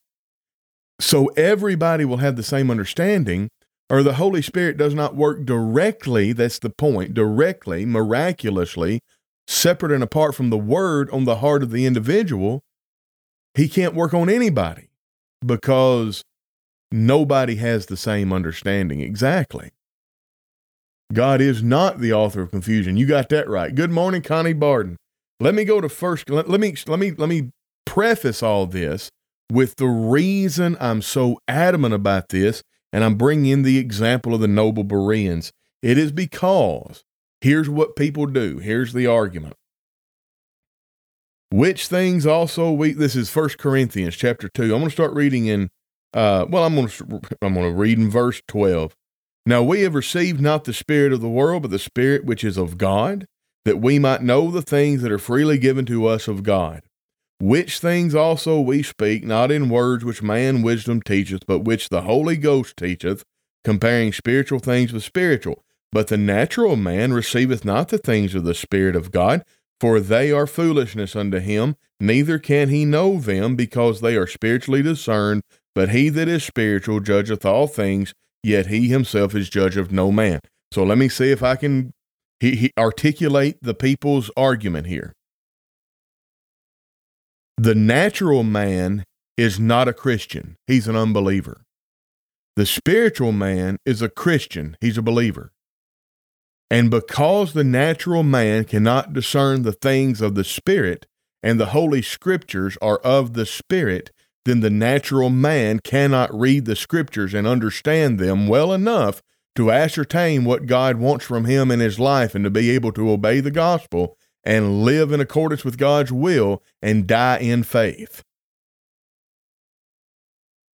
so 1.00 1.28
everybody 1.38 2.06
will 2.06 2.18
have 2.18 2.36
the 2.36 2.44
same 2.44 2.72
understanding, 2.72 3.50
or 3.90 4.02
the 4.02 4.16
Holy 4.16 4.42
Spirit 4.42 4.78
does 4.78 4.94
not 4.94 5.16
work 5.16 5.46
directly, 5.46 6.34
that's 6.34 6.60
the 6.60 6.72
point, 6.72 7.14
directly, 7.14 7.86
miraculously, 7.86 9.02
separate 9.48 9.92
and 9.92 10.04
apart 10.04 10.36
from 10.36 10.50
the 10.50 10.58
Word 10.58 11.10
on 11.12 11.26
the 11.26 11.38
heart 11.38 11.64
of 11.64 11.72
the 11.72 11.86
individual. 11.86 12.62
He 13.56 13.68
can't 13.68 13.96
work 13.96 14.14
on 14.14 14.30
anybody 14.30 14.90
because 15.46 16.22
nobody 16.92 17.56
has 17.56 17.88
the 17.88 17.98
same 17.98 18.32
understanding 18.32 19.02
exactly. 19.02 19.72
God 21.14 21.40
is 21.42 21.64
not 21.64 22.00
the 22.00 22.14
author 22.14 22.42
of 22.42 22.52
confusion. 22.52 22.98
You 22.98 23.08
got 23.08 23.30
that 23.30 23.50
right. 23.50 23.74
Good 23.74 23.92
morning, 23.92 24.22
Connie 24.22 24.54
Barden. 24.54 24.98
Let 25.40 25.56
me 25.56 25.64
go 25.64 25.80
to 25.80 25.90
first. 25.90 26.30
Let, 26.30 26.50
let 26.50 26.60
me 26.60 26.76
let 26.86 27.00
me 27.00 27.12
let 27.12 27.30
me 27.30 27.52
preface 27.86 28.44
all 28.44 28.66
this 28.66 29.10
with 29.52 29.78
the 29.78 29.88
reason 29.88 30.76
I'm 30.80 31.02
so 31.02 31.40
adamant 31.48 31.94
about 31.94 32.30
this, 32.30 32.62
and 32.92 33.04
I'm 33.04 33.16
bringing 33.16 33.52
in 33.52 33.62
the 33.64 33.78
example 33.78 34.34
of 34.34 34.42
the 34.42 34.48
noble 34.48 34.84
Bereans. 34.84 35.52
It 35.82 35.98
is 35.98 36.12
because 36.12 37.04
here's 37.42 37.70
what 37.70 37.96
people 37.96 38.26
do. 38.26 38.58
Here's 38.58 38.94
the 38.94 39.08
argument. 39.08 39.56
Which 41.50 41.88
things 41.88 42.26
also 42.26 42.72
we 42.72 42.92
this 42.92 43.16
is 43.16 43.30
First 43.30 43.58
Corinthians 43.58 44.16
chapter 44.16 44.50
2. 44.50 44.64
I'm 44.64 44.70
going 44.70 44.86
to 44.86 44.90
start 44.90 45.14
reading 45.14 45.46
in 45.46 45.70
uh 46.14 46.46
well 46.50 46.66
I'm 46.66 46.76
going 46.76 46.88
to 46.88 47.22
I'm 47.42 47.54
going 47.54 47.70
to 47.70 47.76
read 47.76 47.98
in 47.98 48.10
verse 48.10 48.42
12. 48.48 48.94
Now 49.46 49.64
we 49.64 49.82
have 49.82 49.96
received 49.96 50.42
not 50.42 50.66
the 50.66 50.74
spirit 50.74 51.14
of 51.14 51.22
the 51.22 51.30
world 51.30 51.62
but 51.62 51.72
the 51.72 51.80
spirit 51.80 52.26
which 52.26 52.44
is 52.44 52.58
of 52.58 52.78
God 52.78 53.28
that 53.64 53.78
we 53.78 54.00
might 54.00 54.22
know 54.22 54.50
the 54.50 54.62
things 54.62 55.02
that 55.02 55.12
are 55.12 55.20
freely 55.20 55.58
given 55.58 55.86
to 55.86 56.06
us 56.06 56.28
of 56.28 56.44
God. 56.44 56.84
Which 57.40 57.80
things 57.80 58.16
also 58.16 58.60
we 58.60 58.82
speak, 58.82 59.24
not 59.24 59.52
in 59.52 59.70
words 59.70 60.04
which 60.04 60.24
man 60.24 60.64
wisdom 60.64 61.02
teacheth, 61.02 61.46
but 61.46 61.60
which 61.60 61.90
the 61.90 62.02
Holy 62.02 62.36
Ghost 62.36 62.78
teacheth, 62.78 63.24
comparing 63.64 64.12
spiritual 64.12 64.60
things 64.60 64.92
with 64.92 65.04
spiritual. 65.04 65.64
But 65.92 66.08
the 66.08 66.18
natural 66.18 66.76
man 66.76 67.14
receiveth 67.14 67.64
not 67.64 67.90
the 67.90 67.98
things 67.98 68.36
of 68.36 68.44
the 68.44 68.54
Spirit 68.54 68.96
of 68.96 69.12
God, 69.12 69.44
for 69.80 70.00
they 70.00 70.32
are 70.32 70.48
foolishness 70.48 71.16
unto 71.16 71.40
him, 71.40 71.76
neither 72.00 72.40
can 72.40 72.70
he 72.70 72.84
know 72.84 73.20
them, 73.20 73.56
because 73.56 74.02
they 74.02 74.16
are 74.16 74.28
spiritually 74.28 74.82
discerned. 74.82 75.44
But 75.76 75.90
he 75.90 76.10
that 76.10 76.28
is 76.28 76.44
spiritual 76.44 77.00
judgeth 77.00 77.46
all 77.46 77.68
things, 77.68 78.14
yet 78.44 78.68
he 78.68 78.88
himself 78.88 79.36
is 79.36 79.50
judge 79.50 79.78
of 79.78 79.92
no 79.92 80.12
man. 80.12 80.40
So 80.74 80.84
let 80.84 80.98
me 80.98 81.08
see 81.10 81.32
if 81.32 81.44
I 81.44 81.56
can 81.56 81.94
he, 82.40 82.56
he 82.56 82.72
articulate 82.78 83.58
the 83.62 83.74
people's 83.74 84.30
argument 84.38 84.88
here. 84.88 85.14
The 87.58 87.76
natural 87.76 88.44
man 88.44 89.04
is 89.36 89.60
not 89.60 89.88
a 89.88 89.94
Christian, 89.94 90.56
he's 90.68 90.88
an 90.88 90.96
unbeliever. 90.96 91.62
The 92.56 92.66
spiritual 92.66 93.32
man 93.32 93.78
is 93.86 94.02
a 94.02 94.10
Christian, 94.10 94.78
he's 94.82 94.98
a 94.98 95.04
believer. 95.04 95.52
And 96.70 96.92
because 96.92 97.54
the 97.54 97.64
natural 97.64 98.24
man 98.24 98.66
cannot 98.66 99.14
discern 99.14 99.62
the 99.62 99.72
things 99.72 100.22
of 100.22 100.36
the 100.36 100.44
Spirit, 100.44 101.06
and 101.42 101.60
the 101.60 101.68
Holy 101.68 102.02
Scriptures 102.02 102.78
are 102.82 102.98
of 103.00 103.34
the 103.34 103.46
Spirit, 103.46 104.12
then 104.44 104.60
the 104.60 104.70
natural 104.70 105.30
man 105.30 105.80
cannot 105.80 106.34
read 106.38 106.66
the 106.66 106.76
Scriptures 106.76 107.34
and 107.34 107.48
understand 107.48 108.20
them 108.20 108.48
well 108.48 108.74
enough 108.74 109.22
to 109.56 109.72
ascertain 109.72 110.46
what 110.46 110.66
God 110.66 110.98
wants 110.98 111.26
from 111.26 111.46
him 111.46 111.72
in 111.72 111.80
his 111.80 112.00
life 112.00 112.36
and 112.36 112.44
to 112.44 112.50
be 112.50 112.70
able 112.70 112.92
to 112.94 113.10
obey 113.10 113.40
the 113.40 113.52
gospel 113.52 114.18
and 114.44 114.84
live 114.84 115.12
in 115.12 115.20
accordance 115.20 115.66
with 115.66 115.78
God's 115.78 116.12
will 116.12 116.64
and 116.82 117.08
die 117.08 117.40
in 117.40 117.64
faith. 117.64 118.24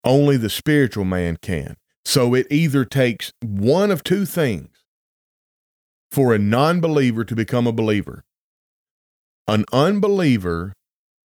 Only 0.04 0.36
the 0.36 0.48
spiritual 0.48 1.04
man 1.04 1.38
can. 1.42 1.76
So 2.04 2.34
it 2.34 2.46
either 2.50 2.84
takes 2.84 3.32
one 3.42 3.90
of 3.90 4.04
two 4.04 4.24
things 4.24 4.70
for 6.10 6.34
a 6.34 6.38
non 6.38 6.80
believer 6.80 7.24
to 7.24 7.36
become 7.36 7.66
a 7.66 7.72
believer. 7.72 8.22
An 9.46 9.64
unbeliever 9.72 10.72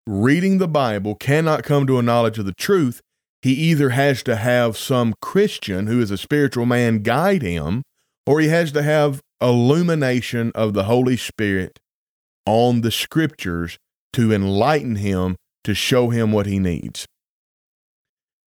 reading 0.06 0.58
the 0.58 0.68
Bible 0.68 1.14
cannot 1.14 1.64
come 1.64 1.86
to 1.86 1.98
a 1.98 2.02
knowledge 2.02 2.38
of 2.38 2.46
the 2.46 2.54
truth. 2.54 3.00
He 3.40 3.52
either 3.52 3.90
has 3.90 4.22
to 4.24 4.36
have 4.36 4.76
some 4.76 5.14
Christian 5.20 5.86
who 5.86 6.00
is 6.00 6.10
a 6.10 6.18
spiritual 6.18 6.66
man 6.66 7.02
guide 7.02 7.42
him, 7.42 7.82
or 8.26 8.40
he 8.40 8.48
has 8.48 8.70
to 8.72 8.82
have 8.82 9.20
illumination 9.40 10.52
of 10.54 10.74
the 10.74 10.84
Holy 10.84 11.16
Spirit 11.16 11.80
on 12.46 12.82
the 12.82 12.92
scriptures 12.92 13.78
to 14.12 14.32
enlighten 14.32 14.96
him 14.96 15.36
to 15.64 15.74
show 15.74 16.10
him 16.10 16.32
what 16.32 16.46
he 16.46 16.58
needs. 16.58 17.06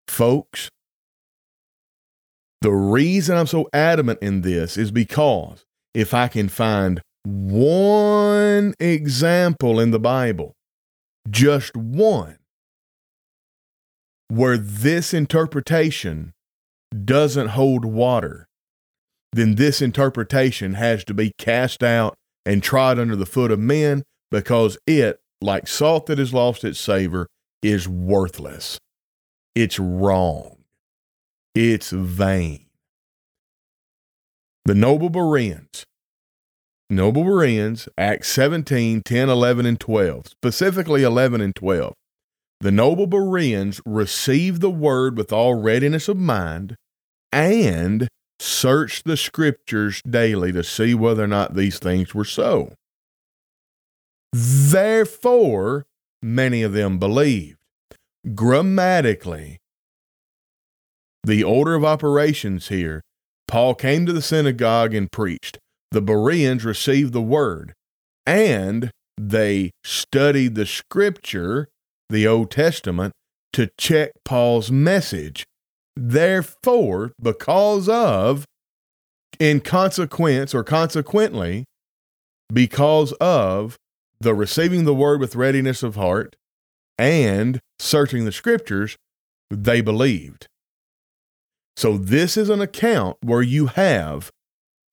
Folks, 0.08 0.68
the 2.60 2.72
reason 2.72 3.36
I'm 3.36 3.46
so 3.46 3.68
adamant 3.72 4.18
in 4.20 4.42
this 4.42 4.76
is 4.76 4.90
because 4.90 5.64
if 5.94 6.14
I 6.14 6.28
can 6.28 6.48
find 6.48 7.00
one 7.24 8.74
example 8.80 9.78
in 9.80 9.90
the 9.90 9.98
Bible, 9.98 10.54
just 11.28 11.76
one, 11.76 12.38
where 14.28 14.56
this 14.56 15.12
interpretation 15.12 16.32
doesn't 17.04 17.48
hold 17.48 17.84
water, 17.84 18.46
then 19.32 19.56
this 19.56 19.80
interpretation 19.82 20.74
has 20.74 21.04
to 21.04 21.14
be 21.14 21.32
cast 21.38 21.82
out 21.82 22.14
and 22.44 22.62
trod 22.62 22.98
under 22.98 23.16
the 23.16 23.26
foot 23.26 23.50
of 23.50 23.58
men 23.58 24.02
because 24.30 24.78
it, 24.86 25.20
like 25.40 25.68
salt 25.68 26.06
that 26.06 26.18
has 26.18 26.32
lost 26.32 26.64
its 26.64 26.80
savor, 26.80 27.26
is 27.62 27.88
worthless. 27.88 28.78
It's 29.54 29.78
wrong. 29.78 30.64
It's 31.54 31.90
vain. 31.90 32.66
The 34.64 34.74
noble 34.74 35.10
Bereans. 35.10 35.84
Noble 36.90 37.24
Bereans, 37.24 37.88
Acts 37.96 38.28
17, 38.28 39.02
10, 39.02 39.28
11, 39.28 39.64
and 39.64 39.80
12, 39.80 40.28
specifically 40.28 41.02
11 41.02 41.40
and 41.40 41.54
12. 41.54 41.94
The 42.60 42.70
noble 42.70 43.06
Bereans 43.06 43.80
received 43.86 44.60
the 44.60 44.70
word 44.70 45.16
with 45.16 45.32
all 45.32 45.54
readiness 45.54 46.08
of 46.08 46.18
mind 46.18 46.76
and 47.32 48.08
searched 48.38 49.06
the 49.06 49.16
scriptures 49.16 50.02
daily 50.08 50.52
to 50.52 50.62
see 50.62 50.94
whether 50.94 51.24
or 51.24 51.28
not 51.28 51.54
these 51.54 51.78
things 51.78 52.14
were 52.14 52.24
so. 52.24 52.74
Therefore, 54.32 55.86
many 56.22 56.62
of 56.62 56.72
them 56.72 56.98
believed. 56.98 57.56
Grammatically, 58.34 59.58
the 61.24 61.44
order 61.44 61.74
of 61.74 61.84
operations 61.84 62.68
here 62.68 63.00
Paul 63.50 63.74
came 63.74 64.06
to 64.06 64.12
the 64.12 64.22
synagogue 64.22 64.94
and 64.94 65.10
preached. 65.10 65.58
The 65.90 66.00
Bereans 66.00 66.64
received 66.64 67.12
the 67.12 67.20
word, 67.20 67.74
and 68.24 68.92
they 69.18 69.72
studied 69.82 70.54
the 70.54 70.66
scripture, 70.66 71.66
the 72.08 72.28
Old 72.28 72.52
Testament, 72.52 73.12
to 73.54 73.68
check 73.76 74.12
Paul's 74.24 74.70
message. 74.70 75.44
Therefore, 75.96 77.10
because 77.20 77.88
of, 77.88 78.44
in 79.40 79.58
consequence 79.58 80.54
or 80.54 80.62
consequently, 80.62 81.64
because 82.52 83.10
of 83.14 83.76
the 84.20 84.32
receiving 84.32 84.84
the 84.84 84.94
word 84.94 85.18
with 85.18 85.34
readiness 85.34 85.82
of 85.82 85.96
heart 85.96 86.36
and 86.96 87.58
searching 87.80 88.26
the 88.26 88.32
scriptures, 88.32 88.96
they 89.50 89.80
believed. 89.80 90.46
So, 91.76 91.96
this 91.96 92.36
is 92.36 92.48
an 92.48 92.60
account 92.60 93.16
where 93.22 93.42
you 93.42 93.66
have, 93.66 94.30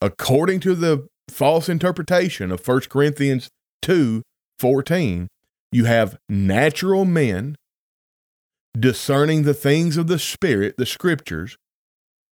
according 0.02 0.60
to 0.62 0.76
the 0.76 1.08
false 1.30 1.68
interpretation 1.68 2.52
of 2.52 2.66
1 2.66 2.82
Corinthians 2.82 3.50
2 3.82 4.22
14, 4.60 5.28
you 5.72 5.86
have 5.86 6.18
natural 6.30 7.06
men 7.06 7.56
discerning 8.80 9.44
the 9.44 9.54
things 9.54 9.98
of 9.98 10.08
the 10.08 10.20
Spirit, 10.20 10.76
the 10.78 10.86
scriptures, 10.86 11.58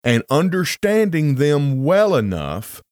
and 0.02 0.22
understanding 0.30 1.34
them 1.34 1.84
well 1.84 2.14
enough 2.14 2.82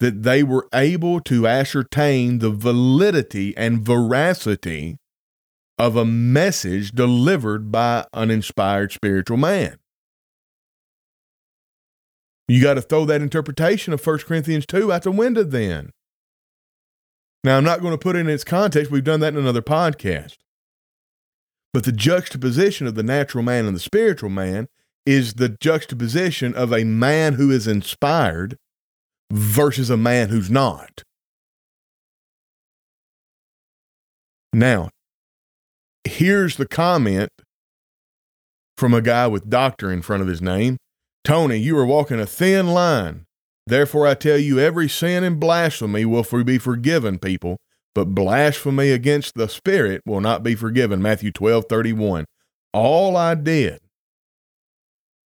that 0.00 0.22
they 0.22 0.42
were 0.42 0.68
able 0.72 1.20
to 1.20 1.46
ascertain 1.46 2.38
the 2.38 2.50
validity 2.50 3.56
and 3.56 3.84
veracity 3.84 4.96
of 5.78 5.96
a 5.96 6.04
message 6.04 6.92
delivered 6.92 7.70
by 7.70 8.06
an 8.12 8.30
inspired 8.30 8.92
spiritual 8.92 9.36
man. 9.36 9.78
You 12.48 12.62
got 12.62 12.74
to 12.74 12.82
throw 12.82 13.04
that 13.04 13.20
interpretation 13.20 13.92
of 13.92 14.04
1 14.04 14.18
Corinthians 14.20 14.64
2 14.66 14.90
out 14.90 15.02
the 15.02 15.12
window 15.12 15.44
then. 15.44 15.90
Now, 17.44 17.58
I'm 17.58 17.64
not 17.64 17.80
going 17.80 17.92
to 17.92 17.98
put 17.98 18.16
it 18.16 18.20
in 18.20 18.28
its 18.28 18.42
context. 18.42 18.90
We've 18.90 19.04
done 19.04 19.20
that 19.20 19.34
in 19.34 19.38
another 19.38 19.62
podcast. 19.62 20.36
But 21.74 21.84
the 21.84 21.92
juxtaposition 21.92 22.86
of 22.86 22.94
the 22.94 23.02
natural 23.02 23.44
man 23.44 23.66
and 23.66 23.76
the 23.76 23.80
spiritual 23.80 24.30
man 24.30 24.66
is 25.04 25.34
the 25.34 25.50
juxtaposition 25.60 26.54
of 26.54 26.72
a 26.72 26.84
man 26.84 27.34
who 27.34 27.50
is 27.50 27.66
inspired 27.66 28.56
versus 29.30 29.90
a 29.90 29.96
man 29.96 30.30
who's 30.30 30.50
not. 30.50 31.02
Now, 34.52 34.88
here's 36.04 36.56
the 36.56 36.66
comment 36.66 37.28
from 38.78 38.94
a 38.94 39.02
guy 39.02 39.26
with 39.26 39.50
doctor 39.50 39.92
in 39.92 40.02
front 40.02 40.22
of 40.22 40.28
his 40.28 40.40
name 40.40 40.78
Tony, 41.28 41.56
you 41.56 41.76
are 41.76 41.84
walking 41.84 42.18
a 42.18 42.24
thin 42.24 42.68
line. 42.68 43.26
Therefore, 43.66 44.06
I 44.06 44.14
tell 44.14 44.38
you, 44.38 44.58
every 44.58 44.88
sin 44.88 45.24
and 45.24 45.38
blasphemy 45.38 46.06
will 46.06 46.24
be 46.42 46.56
forgiven 46.56 47.18
people, 47.18 47.58
but 47.94 48.14
blasphemy 48.14 48.92
against 48.92 49.34
the 49.34 49.46
Spirit 49.46 50.00
will 50.06 50.22
not 50.22 50.42
be 50.42 50.54
forgiven. 50.54 51.02
Matthew 51.02 51.30
12 51.30 51.66
31. 51.68 52.24
All 52.72 53.14
I 53.14 53.34
did 53.34 53.80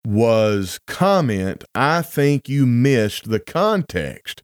was 0.07 0.79
comment, 0.87 1.65
I 1.75 2.01
think 2.01 2.47
you 2.47 2.65
missed 2.65 3.29
the 3.29 3.41
context 3.41 4.41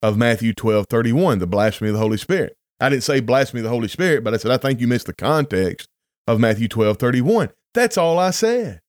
of 0.00 0.16
Matthew 0.16 0.54
12 0.54 0.86
31, 0.88 1.38
the 1.38 1.46
blasphemy 1.46 1.90
of 1.90 1.96
the 1.96 2.00
Holy 2.00 2.16
Spirit. 2.16 2.56
I 2.80 2.88
didn't 2.88 3.04
say 3.04 3.20
blasphemy 3.20 3.60
of 3.60 3.64
the 3.64 3.68
Holy 3.68 3.88
Spirit, 3.88 4.24
but 4.24 4.32
I 4.32 4.38
said, 4.38 4.52
I 4.52 4.56
think 4.56 4.80
you 4.80 4.88
missed 4.88 5.06
the 5.06 5.12
context 5.12 5.86
of 6.26 6.40
Matthew 6.40 6.66
12 6.66 6.96
31. 6.96 7.50
That's 7.74 7.98
all 7.98 8.18
I 8.18 8.30
said. 8.30 8.80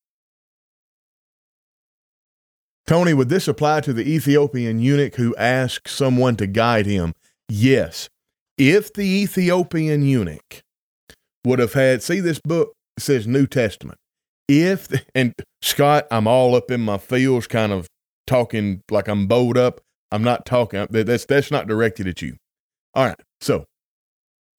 Tony, 2.88 3.13
would 3.13 3.30
this 3.30 3.48
apply 3.48 3.82
to 3.82 3.94
the 3.94 4.08
Ethiopian 4.08 4.80
eunuch 4.80 5.15
who 5.15 5.36
asked 5.38 5.89
someone 5.89 6.36
to 6.36 6.46
guide 6.46 6.86
him? 6.86 7.13
Yes. 7.50 8.10
If 8.58 8.94
the 8.94 9.04
Ethiopian 9.04 10.04
eunuch 10.04 10.62
would 11.44 11.60
have 11.60 11.74
had, 11.74 12.04
see, 12.04 12.20
this 12.20 12.39
book 12.39 12.74
says 13.00 13.27
New 13.27 13.48
Testament. 13.48 13.98
If, 14.48 14.88
and 15.15 15.34
Scott, 15.62 16.06
I'm 16.12 16.27
all 16.27 16.56
up 16.56 16.70
in 16.70 16.82
my 16.82 16.98
feels, 17.00 17.48
kind 17.48 17.72
of 17.72 17.88
talking 18.27 18.82
like 18.92 19.08
I'm 19.08 19.27
bowed 19.27 19.58
up. 19.58 19.82
I'm 20.12 20.24
not 20.24 20.46
talking, 20.46 20.86
that's, 20.89 21.25
that's 21.25 21.51
not 21.51 21.68
directed 21.68 22.08
at 22.08 22.22
you. 22.22 22.38
All 22.94 23.08
right. 23.08 23.20
So 23.42 23.65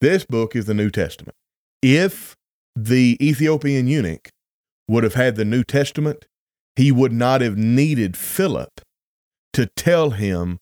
this 0.01 0.25
book 0.25 0.57
is 0.57 0.67
the 0.67 0.75
New 0.75 0.91
Testament. 0.91 1.35
If 1.81 2.35
the 2.75 3.17
Ethiopian 3.21 3.87
eunuch 3.87 4.29
would 4.89 5.05
have 5.05 5.15
had 5.15 5.37
the 5.37 5.45
New 5.45 5.65
Testament, 5.65 6.27
he 6.77 6.93
would 6.93 7.13
not 7.13 7.41
have 7.41 7.57
needed 7.57 8.17
Philip 8.17 8.81
to 9.55 9.67
tell 9.77 10.11
him 10.11 10.59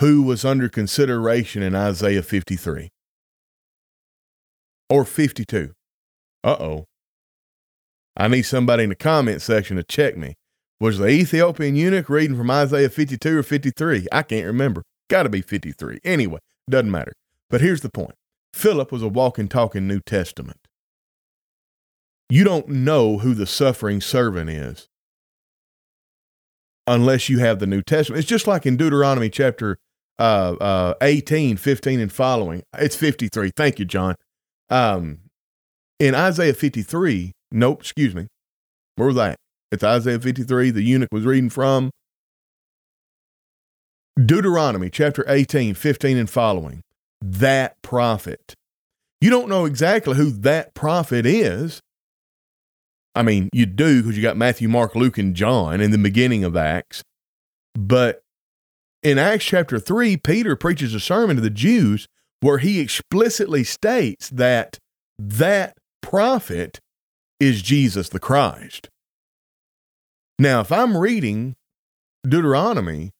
who 0.00 0.22
was 0.22 0.44
under 0.44 0.68
consideration 0.68 1.62
in 1.62 1.74
Isaiah 1.74 2.22
53 2.22 2.90
or 4.88 5.04
52. 5.04 5.72
Uh 6.44 6.56
oh. 6.60 6.84
I 8.16 8.28
need 8.28 8.42
somebody 8.42 8.84
in 8.84 8.90
the 8.90 8.96
comment 8.96 9.42
section 9.42 9.76
to 9.76 9.82
check 9.82 10.16
me. 10.16 10.34
Was 10.80 10.98
the 10.98 11.08
Ethiopian 11.08 11.74
eunuch 11.74 12.08
reading 12.08 12.36
from 12.36 12.50
Isaiah 12.50 12.88
52 12.88 13.38
or 13.38 13.42
53? 13.42 14.06
I 14.12 14.22
can't 14.22 14.46
remember. 14.46 14.82
Got 15.10 15.24
to 15.24 15.28
be 15.28 15.42
53. 15.42 15.98
Anyway, 16.04 16.38
doesn't 16.70 16.90
matter. 16.90 17.12
But 17.50 17.60
here's 17.60 17.80
the 17.80 17.90
point 17.90 18.14
Philip 18.54 18.92
was 18.92 19.02
a 19.02 19.08
walking, 19.08 19.48
talking 19.48 19.88
New 19.88 20.00
Testament. 20.00 20.60
You 22.30 22.44
don't 22.44 22.68
know 22.68 23.18
who 23.18 23.34
the 23.34 23.46
suffering 23.46 24.00
servant 24.00 24.50
is 24.50 24.88
unless 26.88 27.28
you 27.28 27.38
have 27.38 27.58
the 27.58 27.66
New 27.66 27.82
Testament. 27.82 28.18
It's 28.18 28.28
just 28.28 28.46
like 28.46 28.66
in 28.66 28.76
Deuteronomy 28.76 29.30
chapter 29.30 29.78
uh, 30.18 30.56
uh, 30.60 30.94
18, 31.00 31.56
15, 31.56 32.00
and 32.00 32.12
following. 32.12 32.62
It's 32.76 32.96
53. 32.96 33.52
Thank 33.54 33.78
you, 33.78 33.84
John. 33.84 34.16
Um, 34.70 35.20
in 36.00 36.14
Isaiah 36.14 36.54
53, 36.54 37.32
nope, 37.52 37.80
excuse 37.80 38.14
me. 38.14 38.26
Where 38.96 39.06
was 39.06 39.16
that? 39.16 39.36
It's 39.70 39.84
Isaiah 39.84 40.18
53, 40.18 40.70
the 40.70 40.82
eunuch 40.82 41.08
was 41.12 41.24
reading 41.24 41.50
from. 41.50 41.90
Deuteronomy 44.16 44.90
chapter 44.90 45.24
18, 45.28 45.74
15, 45.74 46.16
and 46.16 46.28
following. 46.30 46.82
That 47.20 47.80
prophet. 47.82 48.54
You 49.20 49.30
don't 49.30 49.48
know 49.48 49.64
exactly 49.64 50.16
who 50.16 50.30
that 50.30 50.74
prophet 50.74 51.26
is 51.26 51.80
I 53.18 53.22
mean, 53.22 53.48
you 53.52 53.66
do 53.66 54.00
because 54.00 54.16
you 54.16 54.22
got 54.22 54.36
Matthew, 54.36 54.68
Mark, 54.68 54.94
Luke, 54.94 55.18
and 55.18 55.34
John 55.34 55.80
in 55.80 55.90
the 55.90 55.98
beginning 55.98 56.44
of 56.44 56.56
Acts. 56.56 57.02
But 57.74 58.22
in 59.02 59.18
Acts 59.18 59.44
chapter 59.44 59.80
3, 59.80 60.16
Peter 60.18 60.54
preaches 60.54 60.94
a 60.94 61.00
sermon 61.00 61.34
to 61.34 61.42
the 61.42 61.50
Jews 61.50 62.06
where 62.40 62.58
he 62.58 62.78
explicitly 62.78 63.64
states 63.64 64.30
that 64.30 64.78
that 65.18 65.76
prophet 66.00 66.78
is 67.40 67.60
Jesus 67.60 68.08
the 68.08 68.20
Christ. 68.20 68.88
Now, 70.38 70.60
if 70.60 70.70
I'm 70.70 70.96
reading 70.96 71.56
Deuteronomy 72.22 73.10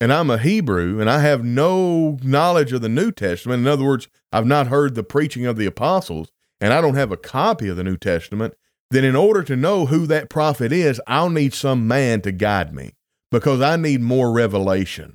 and 0.00 0.12
I'm 0.12 0.30
a 0.30 0.38
Hebrew 0.38 1.00
and 1.00 1.08
I 1.08 1.20
have 1.20 1.44
no 1.44 2.18
knowledge 2.24 2.72
of 2.72 2.80
the 2.80 2.88
New 2.88 3.12
Testament, 3.12 3.60
in 3.60 3.68
other 3.68 3.84
words, 3.84 4.08
I've 4.32 4.46
not 4.46 4.66
heard 4.66 4.96
the 4.96 5.04
preaching 5.04 5.46
of 5.46 5.56
the 5.56 5.66
apostles, 5.66 6.32
and 6.60 6.72
I 6.72 6.80
don't 6.80 6.96
have 6.96 7.12
a 7.12 7.16
copy 7.16 7.68
of 7.68 7.76
the 7.76 7.84
New 7.84 7.96
Testament, 7.96 8.54
then 8.90 9.04
in 9.04 9.16
order 9.16 9.42
to 9.42 9.56
know 9.56 9.86
who 9.86 10.06
that 10.06 10.30
prophet 10.30 10.72
is, 10.72 11.00
I'll 11.06 11.30
need 11.30 11.54
some 11.54 11.86
man 11.86 12.20
to 12.22 12.32
guide 12.32 12.74
me 12.74 12.92
because 13.30 13.60
I 13.60 13.76
need 13.76 14.00
more 14.00 14.32
revelation. 14.32 15.14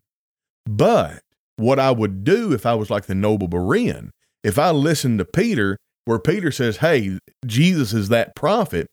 But 0.66 1.22
what 1.58 1.80
I 1.80 1.92
would 1.92 2.24
do 2.24 2.54
if 2.54 2.66
I 2.66 2.76
was 2.76 2.90
like 2.90 3.06
the 3.06 3.16
noble 3.16 3.48
Berean, 3.48 4.10
if 4.44 4.60
I 4.60 4.72
listened 4.72 5.20
to 5.20 5.26
Peter, 5.26 5.78
where 6.06 6.20
Peter 6.20 6.52
says, 6.52 6.78
Hey, 6.78 7.18
Jesus 7.46 7.94
is 7.94 8.10
that 8.10 8.36
prophet, 8.36 8.88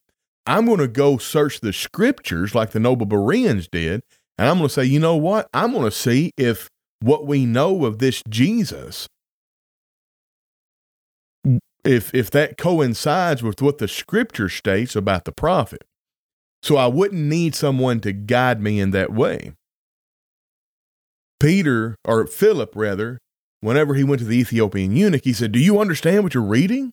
I'm 0.46 0.66
going 0.66 0.78
to 0.78 0.88
go 0.88 1.18
search 1.18 1.60
the 1.60 1.72
scriptures 1.72 2.54
like 2.54 2.70
the 2.70 2.80
noble 2.80 3.06
Bereans 3.06 3.68
did. 3.68 4.02
And 4.38 4.48
I'm 4.48 4.56
going 4.56 4.68
to 4.68 4.74
say, 4.74 4.84
you 4.84 4.98
know 4.98 5.16
what? 5.16 5.48
I'm 5.52 5.72
going 5.72 5.84
to 5.84 5.90
see 5.90 6.32
if 6.36 6.68
what 7.00 7.26
we 7.26 7.44
know 7.44 7.84
of 7.84 7.98
this 7.98 8.22
Jesus 8.28 9.06
if 11.84 12.14
if 12.14 12.30
that 12.30 12.58
coincides 12.58 13.42
with 13.42 13.62
what 13.62 13.78
the 13.78 13.88
scripture 13.88 14.48
states 14.48 14.96
about 14.96 15.24
the 15.24 15.32
prophet. 15.32 15.84
So 16.62 16.76
I 16.76 16.86
wouldn't 16.86 17.22
need 17.22 17.54
someone 17.54 18.00
to 18.00 18.12
guide 18.12 18.60
me 18.60 18.80
in 18.80 18.90
that 18.90 19.12
way. 19.12 19.52
Peter, 21.38 21.96
or 22.04 22.26
Philip 22.26 22.72
rather, 22.74 23.18
whenever 23.60 23.94
he 23.94 24.04
went 24.04 24.20
to 24.20 24.26
the 24.26 24.38
Ethiopian 24.38 24.94
eunuch, 24.94 25.24
he 25.24 25.32
said, 25.32 25.52
Do 25.52 25.58
you 25.58 25.80
understand 25.80 26.22
what 26.22 26.34
you're 26.34 26.42
reading? 26.42 26.92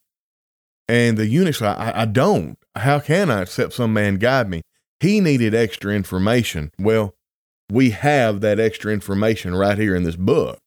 And 0.88 1.18
the 1.18 1.28
eunuch 1.28 1.56
said, 1.56 1.76
I, 1.76 2.02
I 2.02 2.06
don't. 2.06 2.58
How 2.76 3.00
can 3.00 3.30
I 3.30 3.42
except 3.42 3.74
some 3.74 3.94
man 3.94 4.16
guide 4.16 4.50
me? 4.50 4.62
He 5.02 5.20
needed 5.20 5.54
extra 5.54 5.94
information. 5.94 6.72
Well, 6.80 7.14
we 7.70 7.90
have 7.90 8.40
that 8.42 8.60
extra 8.60 8.94
information 8.94 9.54
right 9.54 9.78
here 9.78 9.96
in 9.96 10.04
this 10.04 10.16
book. 10.16 10.60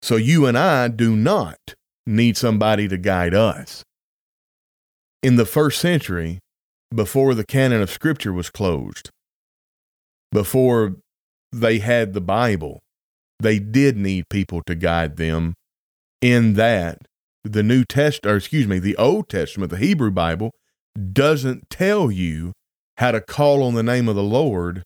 So 0.00 0.16
you 0.16 0.46
and 0.46 0.56
I 0.56 0.88
do 0.88 1.14
not 1.14 1.74
need 2.06 2.36
somebody 2.36 2.88
to 2.88 2.96
guide 2.96 3.34
us. 3.34 3.82
In 5.22 5.36
the 5.36 5.46
first 5.46 5.80
century, 5.80 6.38
before 6.94 7.34
the 7.34 7.44
canon 7.44 7.82
of 7.82 7.90
Scripture 7.90 8.32
was 8.32 8.50
closed, 8.50 9.10
before 10.30 10.96
they 11.52 11.78
had 11.78 12.12
the 12.12 12.20
Bible, 12.20 12.80
they 13.40 13.58
did 13.58 13.96
need 13.96 14.28
people 14.28 14.62
to 14.66 14.74
guide 14.74 15.16
them 15.16 15.54
in 16.20 16.54
that 16.54 16.98
the 17.44 17.62
New 17.62 17.84
Testament, 17.84 18.32
or 18.32 18.36
excuse 18.36 18.66
me, 18.66 18.78
the 18.78 18.96
Old 18.96 19.28
Testament, 19.28 19.70
the 19.70 19.78
Hebrew 19.78 20.10
Bible, 20.10 20.52
doesn't 21.12 21.70
tell 21.70 22.10
you 22.10 22.52
how 22.96 23.12
to 23.12 23.20
call 23.20 23.62
on 23.62 23.74
the 23.74 23.82
name 23.82 24.08
of 24.08 24.16
the 24.16 24.22
Lord 24.22 24.82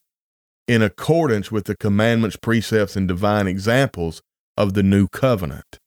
in 0.66 0.82
accordance 0.82 1.50
with 1.50 1.64
the 1.64 1.76
commandments, 1.76 2.36
precepts, 2.36 2.96
and 2.96 3.08
divine 3.08 3.46
examples 3.46 4.20
of 4.56 4.74
the 4.74 4.82
new 4.82 5.08
covenant. 5.08 5.78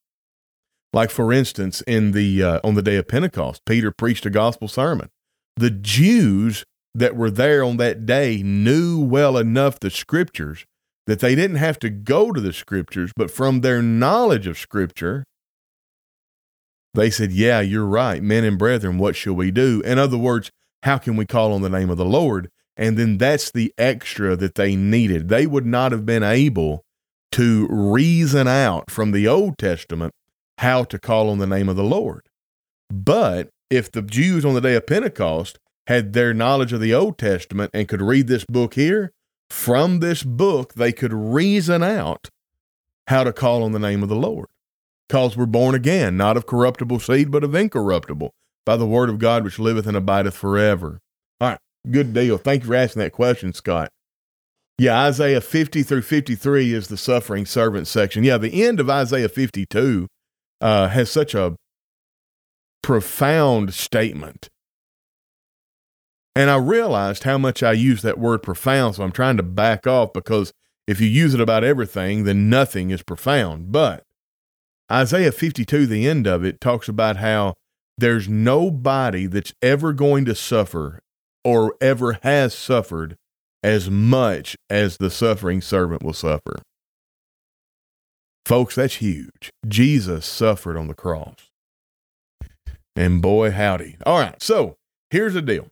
Like 0.93 1.09
for 1.09 1.33
instance, 1.33 1.81
in 1.81 2.11
the 2.11 2.43
uh, 2.43 2.59
on 2.63 2.75
the 2.75 2.83
day 2.83 2.95
of 2.97 3.07
Pentecost, 3.07 3.65
Peter 3.65 3.91
preached 3.91 4.25
a 4.25 4.29
gospel 4.29 4.67
sermon. 4.67 5.09
The 5.57 5.71
Jews 5.71 6.63
that 6.95 7.15
were 7.15 7.31
there 7.31 7.63
on 7.63 7.77
that 7.77 8.05
day 8.05 8.43
knew 8.43 8.99
well 8.99 9.37
enough 9.37 9.79
the 9.79 9.89
scriptures 9.89 10.65
that 11.07 11.19
they 11.19 11.35
didn't 11.35 11.57
have 11.57 11.79
to 11.79 11.89
go 11.89 12.31
to 12.31 12.39
the 12.39 12.53
scriptures, 12.53 13.11
but 13.15 13.31
from 13.31 13.61
their 13.61 13.81
knowledge 13.81 14.47
of 14.47 14.57
scripture, 14.57 15.25
they 16.93 17.09
said, 17.09 17.31
Yeah, 17.31 17.59
you're 17.59 17.85
right. 17.85 18.21
Men 18.21 18.43
and 18.43 18.57
brethren, 18.57 18.97
what 18.97 19.15
shall 19.15 19.33
we 19.33 19.51
do? 19.51 19.81
In 19.81 19.97
other 19.97 20.17
words, 20.17 20.51
how 20.83 20.97
can 20.97 21.15
we 21.15 21.25
call 21.25 21.53
on 21.53 21.61
the 21.61 21.69
name 21.69 21.89
of 21.89 21.97
the 21.97 22.05
Lord? 22.05 22.49
And 22.75 22.97
then 22.97 23.17
that's 23.17 23.51
the 23.51 23.73
extra 23.77 24.35
that 24.35 24.55
they 24.55 24.75
needed. 24.75 25.29
They 25.29 25.45
would 25.45 25.65
not 25.65 25.91
have 25.91 26.05
been 26.05 26.23
able 26.23 26.83
to 27.33 27.67
reason 27.69 28.47
out 28.47 28.89
from 28.89 29.11
the 29.11 29.27
Old 29.27 29.57
Testament 29.57 30.13
how 30.63 30.85
to 30.85 30.97
call 30.97 31.29
on 31.29 31.39
the 31.39 31.45
name 31.45 31.67
of 31.67 31.75
the 31.75 31.83
Lord. 31.83 32.29
But 32.89 33.49
if 33.69 33.91
the 33.91 34.01
Jews 34.01 34.45
on 34.45 34.53
the 34.53 34.61
day 34.61 34.75
of 34.75 34.87
Pentecost 34.87 35.59
had 35.87 36.13
their 36.13 36.33
knowledge 36.33 36.71
of 36.71 36.79
the 36.79 36.93
Old 36.93 37.17
Testament 37.17 37.69
and 37.73 37.87
could 37.87 38.01
read 38.01 38.27
this 38.27 38.45
book 38.45 38.75
here, 38.75 39.11
from 39.49 39.99
this 39.99 40.23
book 40.23 40.75
they 40.75 40.93
could 40.93 41.13
reason 41.13 41.83
out 41.83 42.29
how 43.07 43.25
to 43.25 43.33
call 43.33 43.61
on 43.63 43.73
the 43.73 43.79
name 43.79 44.03
of 44.03 44.09
the 44.09 44.15
Lord. 44.15 44.47
Because 45.09 45.35
we're 45.35 45.45
born 45.45 45.75
again, 45.75 46.15
not 46.15 46.37
of 46.37 46.45
corruptible 46.45 47.01
seed, 47.01 47.29
but 47.29 47.43
of 47.43 47.53
incorruptible, 47.53 48.31
by 48.65 48.77
the 48.77 48.85
word 48.85 49.09
of 49.09 49.19
God 49.19 49.43
which 49.43 49.59
liveth 49.59 49.85
and 49.85 49.97
abideth 49.97 50.33
forever. 50.33 51.01
All 51.41 51.49
right, 51.49 51.59
good 51.91 52.13
deal. 52.13 52.37
Thank 52.37 52.63
you 52.63 52.69
for 52.69 52.75
asking 52.75 53.01
that 53.01 53.11
question, 53.11 53.51
Scott. 53.51 53.89
Yeah, 54.77 54.97
Isaiah 55.01 55.41
50 55.41 55.83
through 55.83 56.03
53 56.03 56.73
is 56.73 56.87
the 56.87 56.97
suffering 56.97 57.45
servant 57.45 57.87
section. 57.87 58.23
Yeah, 58.23 58.37
the 58.37 58.63
end 58.63 58.79
of 58.79 58.89
Isaiah 58.89 59.29
52 59.29 60.07
uh, 60.63 60.87
has 60.87 61.11
such 61.11 61.35
a 61.35 61.55
profound 62.81 63.73
statement. 63.73 64.49
And 66.35 66.49
I 66.49 66.55
realized 66.55 67.25
how 67.25 67.37
much 67.37 67.61
I 67.61 67.73
use 67.73 68.01
that 68.01 68.17
word 68.17 68.41
profound, 68.41 68.95
so 68.95 69.03
I'm 69.03 69.11
trying 69.11 69.37
to 69.37 69.43
back 69.43 69.85
off 69.85 70.13
because 70.13 70.53
if 70.87 71.01
you 71.01 71.07
use 71.07 71.33
it 71.33 71.41
about 71.41 71.65
everything, 71.65 72.23
then 72.23 72.49
nothing 72.49 72.91
is 72.91 73.03
profound. 73.03 73.71
But 73.73 74.03
Isaiah 74.91 75.33
52, 75.33 75.85
the 75.85 76.07
end 76.07 76.27
of 76.27 76.45
it, 76.45 76.61
talks 76.61 76.87
about 76.87 77.17
how 77.17 77.55
there's 77.97 78.29
nobody 78.29 79.27
that's 79.27 79.53
ever 79.61 79.91
going 79.91 80.23
to 80.25 80.33
suffer 80.33 81.01
or 81.43 81.75
ever 81.81 82.19
has 82.23 82.53
suffered 82.53 83.17
as 83.61 83.89
much 83.89 84.55
as 84.69 84.97
the 84.97 85.09
suffering 85.09 85.61
servant 85.61 86.03
will 86.03 86.13
suffer. 86.13 86.61
Folks, 88.45 88.75
that's 88.75 88.95
huge. 88.95 89.51
Jesus 89.67 90.25
suffered 90.25 90.77
on 90.77 90.87
the 90.87 90.93
cross. 90.93 91.49
And 92.95 93.21
boy, 93.21 93.51
howdy. 93.51 93.97
All 94.05 94.19
right, 94.19 94.41
so 94.41 94.75
here's 95.09 95.33
the 95.33 95.41
deal. 95.41 95.69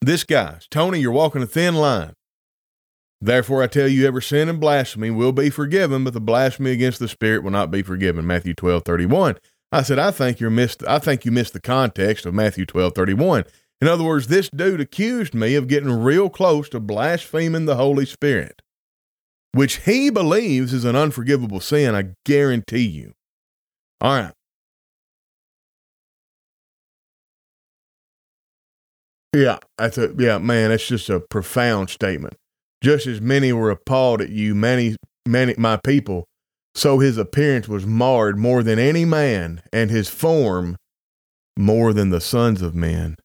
This 0.00 0.24
guy, 0.24 0.58
Tony, 0.70 1.00
you're 1.00 1.12
walking 1.12 1.42
a 1.42 1.46
thin 1.46 1.76
line. 1.76 2.14
Therefore, 3.20 3.62
I 3.62 3.66
tell 3.66 3.86
you, 3.86 4.06
every 4.06 4.22
sin 4.22 4.48
and 4.48 4.58
blasphemy 4.58 5.10
will 5.10 5.32
be 5.32 5.50
forgiven, 5.50 6.04
but 6.04 6.14
the 6.14 6.20
blasphemy 6.20 6.70
against 6.70 6.98
the 6.98 7.08
Spirit 7.08 7.42
will 7.42 7.50
not 7.50 7.70
be 7.70 7.82
forgiven. 7.82 8.26
Matthew 8.26 8.54
12, 8.54 8.82
31. 8.84 9.36
I 9.72 9.82
said, 9.82 9.98
I 9.98 10.10
think 10.10 10.40
you're 10.40 10.50
missed. 10.50 10.82
I 10.88 10.98
think 10.98 11.24
you 11.24 11.30
missed 11.30 11.52
the 11.52 11.60
context 11.60 12.24
of 12.26 12.34
Matthew 12.34 12.64
12, 12.64 12.94
31. 12.94 13.44
In 13.80 13.88
other 13.88 14.04
words, 14.04 14.26
this 14.26 14.48
dude 14.50 14.80
accused 14.80 15.34
me 15.34 15.54
of 15.54 15.68
getting 15.68 15.90
real 15.90 16.28
close 16.28 16.68
to 16.70 16.80
blaspheming 16.80 17.66
the 17.66 17.76
Holy 17.76 18.06
Spirit, 18.06 18.62
which 19.52 19.78
he 19.78 20.10
believes 20.10 20.72
is 20.72 20.84
an 20.84 20.96
unforgivable 20.96 21.60
sin. 21.60 21.94
I 21.94 22.14
guarantee 22.24 22.86
you. 22.86 23.12
All 24.00 24.12
right. 24.12 24.32
Yeah, 29.34 29.58
that's 29.78 29.96
a 29.96 30.12
yeah, 30.18 30.38
man. 30.38 30.70
That's 30.70 30.86
just 30.86 31.08
a 31.08 31.20
profound 31.20 31.90
statement. 31.90 32.34
Just 32.82 33.06
as 33.06 33.20
many 33.20 33.52
were 33.52 33.70
appalled 33.70 34.20
at 34.20 34.30
you, 34.30 34.54
many, 34.54 34.96
many 35.26 35.54
my 35.56 35.76
people, 35.76 36.24
so 36.74 36.98
his 36.98 37.16
appearance 37.16 37.68
was 37.68 37.86
marred 37.86 38.38
more 38.38 38.62
than 38.62 38.78
any 38.78 39.04
man, 39.04 39.62
and 39.72 39.90
his 39.90 40.08
form 40.08 40.76
more 41.56 41.92
than 41.92 42.10
the 42.10 42.20
sons 42.20 42.62
of 42.62 42.74
men. 42.74 43.16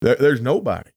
There, 0.00 0.16
there's 0.16 0.40
nobody. 0.40 0.90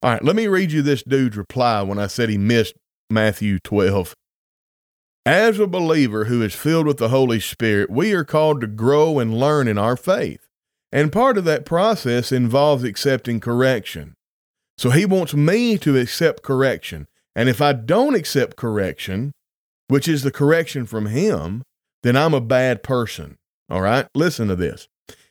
All 0.00 0.12
right, 0.12 0.22
let 0.22 0.36
me 0.36 0.46
read 0.46 0.70
you 0.70 0.80
this 0.80 1.02
dude's 1.02 1.36
reply 1.36 1.82
when 1.82 1.98
I 1.98 2.06
said 2.06 2.28
he 2.28 2.38
missed 2.38 2.74
Matthew 3.10 3.58
12. 3.58 4.14
As 5.26 5.58
a 5.58 5.66
believer 5.66 6.26
who 6.26 6.40
is 6.40 6.54
filled 6.54 6.86
with 6.86 6.98
the 6.98 7.08
Holy 7.08 7.40
Spirit, 7.40 7.90
we 7.90 8.12
are 8.12 8.24
called 8.24 8.60
to 8.60 8.68
grow 8.68 9.18
and 9.18 9.38
learn 9.38 9.66
in 9.66 9.76
our 9.76 9.96
faith. 9.96 10.46
And 10.92 11.12
part 11.12 11.36
of 11.36 11.44
that 11.44 11.66
process 11.66 12.30
involves 12.30 12.84
accepting 12.84 13.40
correction. 13.40 14.14
So 14.78 14.90
he 14.90 15.04
wants 15.04 15.34
me 15.34 15.76
to 15.78 15.98
accept 15.98 16.44
correction. 16.44 17.08
And 17.34 17.48
if 17.48 17.60
I 17.60 17.72
don't 17.72 18.14
accept 18.14 18.56
correction, 18.56 19.32
which 19.88 20.06
is 20.06 20.22
the 20.22 20.30
correction 20.30 20.86
from 20.86 21.06
him, 21.06 21.64
then 22.04 22.16
I'm 22.16 22.34
a 22.34 22.40
bad 22.40 22.84
person. 22.84 23.36
All 23.68 23.80
right? 23.80 24.06
Listen 24.14 24.46
to 24.46 24.56
this. 24.56 24.86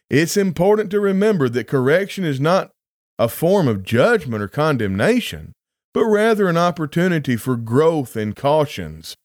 It's 0.10 0.36
important 0.36 0.92
to 0.92 1.00
remember 1.00 1.48
that 1.48 1.68
correction 1.68 2.26
is 2.26 2.40
not 2.42 2.72
a 3.20 3.28
form 3.28 3.68
of 3.68 3.84
judgment 3.84 4.44
or 4.44 4.48
condemnation, 4.48 5.54
but 5.94 6.06
rather 6.06 6.48
an 6.48 6.58
opportunity 6.58 7.36
for 7.36 7.56
growth 7.56 8.16
and 8.16 8.36
cautions. 8.36 9.16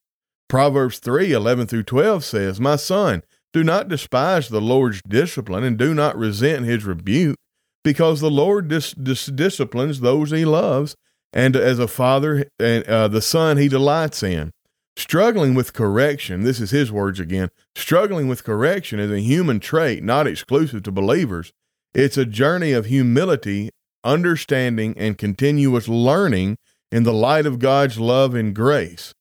Proverbs 0.48 0.98
3 0.98 1.32
11 1.32 1.66
through 1.66 1.84
12 1.84 2.24
says, 2.24 2.60
My 2.60 2.76
son, 2.76 3.22
do 3.52 3.62
not 3.62 3.88
despise 3.88 4.48
the 4.48 4.60
Lord's 4.60 5.02
discipline 5.06 5.64
and 5.64 5.78
do 5.78 5.94
not 5.94 6.16
resent 6.16 6.64
his 6.64 6.84
rebuke, 6.84 7.36
because 7.84 8.20
the 8.20 8.30
Lord 8.30 8.68
dis- 8.68 8.92
dis- 8.92 9.26
disciplines 9.26 10.00
those 10.00 10.30
he 10.30 10.44
loves, 10.44 10.94
and 11.32 11.56
as 11.56 11.78
a 11.78 11.88
father, 11.88 12.46
and 12.58 12.84
uh, 12.84 13.08
the 13.08 13.22
son 13.22 13.56
he 13.56 13.68
delights 13.68 14.22
in. 14.22 14.50
Struggling 14.96 15.54
with 15.54 15.72
correction, 15.72 16.42
this 16.42 16.60
is 16.60 16.70
his 16.70 16.92
words 16.92 17.18
again. 17.18 17.48
Struggling 17.74 18.28
with 18.28 18.44
correction 18.44 19.00
is 19.00 19.10
a 19.10 19.20
human 19.20 19.58
trait 19.58 20.02
not 20.02 20.26
exclusive 20.26 20.82
to 20.82 20.92
believers. 20.92 21.50
It's 21.94 22.18
a 22.18 22.26
journey 22.26 22.72
of 22.72 22.86
humility, 22.86 23.70
understanding, 24.04 24.94
and 24.96 25.18
continuous 25.18 25.88
learning 25.88 26.58
in 26.90 27.04
the 27.04 27.12
light 27.12 27.46
of 27.46 27.58
God's 27.58 27.98
love 27.98 28.34
and 28.34 28.54
grace. 28.54 29.14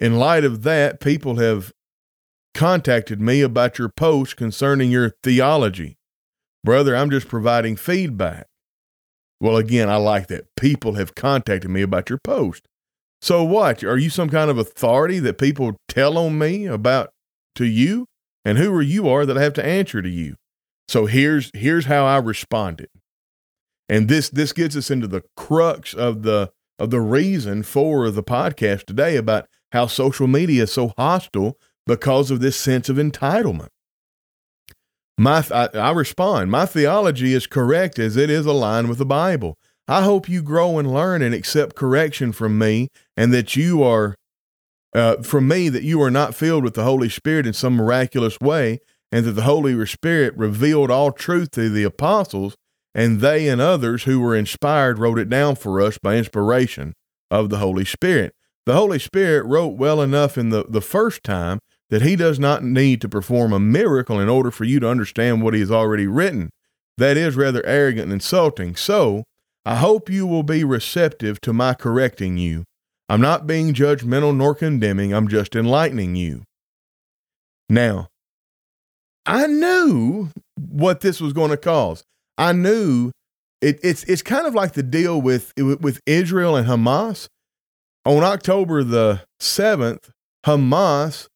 In 0.00 0.18
light 0.18 0.44
of 0.44 0.62
that, 0.64 1.00
people 1.00 1.36
have 1.36 1.72
contacted 2.54 3.20
me 3.20 3.42
about 3.42 3.78
your 3.78 3.88
post 3.88 4.36
concerning 4.36 4.90
your 4.90 5.12
theology. 5.22 5.96
Brother, 6.64 6.96
I'm 6.96 7.10
just 7.10 7.28
providing 7.28 7.76
feedback. 7.76 8.46
Well, 9.40 9.56
again, 9.56 9.88
I 9.88 9.96
like 9.96 10.28
that. 10.28 10.46
People 10.56 10.94
have 10.94 11.14
contacted 11.14 11.70
me 11.70 11.82
about 11.82 12.08
your 12.10 12.18
post. 12.18 12.66
So 13.20 13.44
what? 13.44 13.84
Are 13.84 13.98
you 13.98 14.10
some 14.10 14.30
kind 14.30 14.50
of 14.50 14.58
authority 14.58 15.18
that 15.20 15.38
people 15.38 15.76
tell 15.88 16.18
on 16.18 16.38
me 16.38 16.66
about 16.66 17.10
to 17.54 17.64
you? 17.64 18.06
And 18.44 18.58
who 18.58 18.72
are 18.74 18.82
you 18.82 19.08
are 19.08 19.26
that 19.26 19.36
I 19.36 19.42
have 19.42 19.54
to 19.54 19.64
answer 19.64 20.00
to 20.00 20.08
you? 20.08 20.36
So 20.88 21.06
here's 21.06 21.50
here's 21.52 21.86
how 21.86 22.06
I 22.06 22.18
responded. 22.18 22.88
And 23.88 24.08
this 24.08 24.28
this 24.30 24.52
gets 24.52 24.76
us 24.76 24.90
into 24.90 25.06
the 25.06 25.22
crux 25.36 25.94
of 25.94 26.22
the 26.22 26.50
of 26.78 26.90
the 26.90 27.00
reason 27.00 27.62
for 27.62 28.10
the 28.10 28.22
podcast 28.22 28.84
today 28.84 29.16
about 29.16 29.48
how 29.72 29.86
social 29.86 30.26
media 30.26 30.64
is 30.64 30.72
so 30.72 30.92
hostile 30.96 31.58
because 31.86 32.30
of 32.30 32.40
this 32.40 32.56
sense 32.56 32.88
of 32.88 32.96
entitlement. 32.96 33.68
My, 35.18 35.44
I, 35.50 35.68
I, 35.72 35.90
respond, 35.92 36.50
my 36.50 36.66
theology 36.66 37.32
is 37.32 37.46
correct 37.46 37.98
as 37.98 38.16
it 38.16 38.28
is 38.28 38.44
aligned 38.44 38.88
with 38.88 38.98
the 38.98 39.06
Bible. 39.06 39.56
I 39.88 40.02
hope 40.02 40.28
you 40.28 40.42
grow 40.42 40.78
and 40.78 40.92
learn 40.92 41.22
and 41.22 41.34
accept 41.34 41.76
correction 41.76 42.32
from 42.32 42.58
me, 42.58 42.88
and 43.16 43.32
that 43.32 43.56
you 43.56 43.82
are, 43.82 44.14
uh, 44.94 45.22
from 45.22 45.48
me, 45.48 45.70
that 45.70 45.84
you 45.84 46.02
are 46.02 46.10
not 46.10 46.34
filled 46.34 46.64
with 46.64 46.74
the 46.74 46.84
Holy 46.84 47.08
Spirit 47.08 47.46
in 47.46 47.54
some 47.54 47.76
miraculous 47.76 48.38
way, 48.40 48.80
and 49.10 49.24
that 49.24 49.32
the 49.32 49.42
Holy 49.42 49.86
Spirit 49.86 50.36
revealed 50.36 50.90
all 50.90 51.12
truth 51.12 51.52
to 51.52 51.70
the 51.70 51.84
apostles, 51.84 52.56
and 52.96 53.20
they 53.20 53.46
and 53.46 53.60
others 53.60 54.04
who 54.04 54.18
were 54.18 54.34
inspired 54.34 54.98
wrote 54.98 55.18
it 55.18 55.28
down 55.28 55.54
for 55.54 55.82
us 55.82 55.98
by 55.98 56.16
inspiration 56.16 56.94
of 57.30 57.50
the 57.50 57.58
Holy 57.58 57.84
Spirit. 57.84 58.32
The 58.64 58.72
Holy 58.72 58.98
Spirit 58.98 59.44
wrote 59.44 59.76
well 59.76 60.00
enough 60.00 60.38
in 60.38 60.48
the, 60.48 60.64
the 60.66 60.80
first 60.80 61.22
time 61.22 61.58
that 61.90 62.00
he 62.00 62.16
does 62.16 62.38
not 62.38 62.64
need 62.64 63.02
to 63.02 63.08
perform 63.08 63.52
a 63.52 63.60
miracle 63.60 64.18
in 64.18 64.30
order 64.30 64.50
for 64.50 64.64
you 64.64 64.80
to 64.80 64.88
understand 64.88 65.42
what 65.42 65.52
he 65.52 65.60
has 65.60 65.70
already 65.70 66.06
written. 66.06 66.48
That 66.96 67.18
is 67.18 67.36
rather 67.36 67.64
arrogant 67.66 68.04
and 68.04 68.14
insulting. 68.14 68.74
So, 68.76 69.24
I 69.66 69.74
hope 69.76 70.08
you 70.08 70.26
will 70.26 70.42
be 70.42 70.64
receptive 70.64 71.38
to 71.42 71.52
my 71.52 71.74
correcting 71.74 72.38
you. 72.38 72.64
I'm 73.10 73.20
not 73.20 73.46
being 73.46 73.74
judgmental 73.74 74.34
nor 74.34 74.54
condemning, 74.54 75.12
I'm 75.12 75.28
just 75.28 75.54
enlightening 75.54 76.16
you. 76.16 76.44
Now, 77.68 78.08
I 79.26 79.46
knew 79.46 80.30
what 80.56 81.00
this 81.00 81.20
was 81.20 81.34
going 81.34 81.50
to 81.50 81.56
cause. 81.58 82.02
I 82.38 82.52
knew 82.52 83.12
it, 83.60 83.78
it's 83.82 84.04
it's 84.04 84.22
kind 84.22 84.46
of 84.46 84.54
like 84.54 84.72
the 84.72 84.82
deal 84.82 85.20
with 85.20 85.52
with 85.56 86.00
Israel 86.06 86.56
and 86.56 86.66
Hamas. 86.66 87.28
On 88.04 88.22
October 88.22 88.84
the 88.84 89.22
seventh, 89.40 90.10
Hamas 90.44 91.28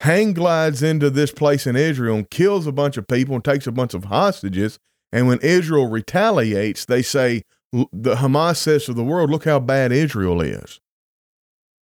hang 0.00 0.32
glides 0.32 0.82
into 0.82 1.10
this 1.10 1.30
place 1.32 1.66
in 1.66 1.76
Israel 1.76 2.16
and 2.16 2.30
kills 2.30 2.66
a 2.66 2.72
bunch 2.72 2.96
of 2.96 3.06
people 3.08 3.34
and 3.34 3.44
takes 3.44 3.66
a 3.66 3.72
bunch 3.72 3.94
of 3.94 4.04
hostages. 4.04 4.78
And 5.12 5.26
when 5.26 5.38
Israel 5.40 5.88
retaliates, 5.88 6.84
they 6.84 7.02
say, 7.02 7.42
the 7.72 8.16
Hamas 8.16 8.56
says 8.56 8.84
to 8.84 8.92
the 8.92 9.04
world, 9.04 9.30
look 9.30 9.44
how 9.44 9.58
bad 9.58 9.92
Israel 9.92 10.40
is. 10.40 10.80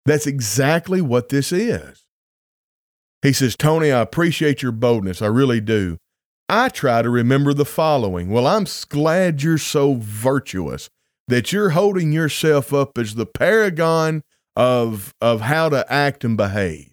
That's 0.04 0.26
exactly 0.26 1.00
what 1.00 1.28
this 1.28 1.52
is. 1.52 2.04
He 3.22 3.32
says, 3.32 3.56
Tony, 3.56 3.90
I 3.90 4.00
appreciate 4.00 4.62
your 4.62 4.72
boldness. 4.72 5.20
I 5.20 5.26
really 5.26 5.60
do. 5.60 5.98
I 6.48 6.68
try 6.68 7.02
to 7.02 7.10
remember 7.10 7.52
the 7.52 7.64
following. 7.64 8.30
Well, 8.30 8.46
I'm 8.46 8.66
glad 8.88 9.42
you're 9.42 9.58
so 9.58 9.94
virtuous 9.94 10.88
that 11.28 11.52
you're 11.52 11.70
holding 11.70 12.12
yourself 12.12 12.72
up 12.72 12.96
as 12.98 13.16
the 13.16 13.26
paragon 13.26 14.22
of, 14.54 15.12
of 15.20 15.40
how 15.40 15.68
to 15.68 15.90
act 15.92 16.24
and 16.24 16.36
behave. 16.36 16.90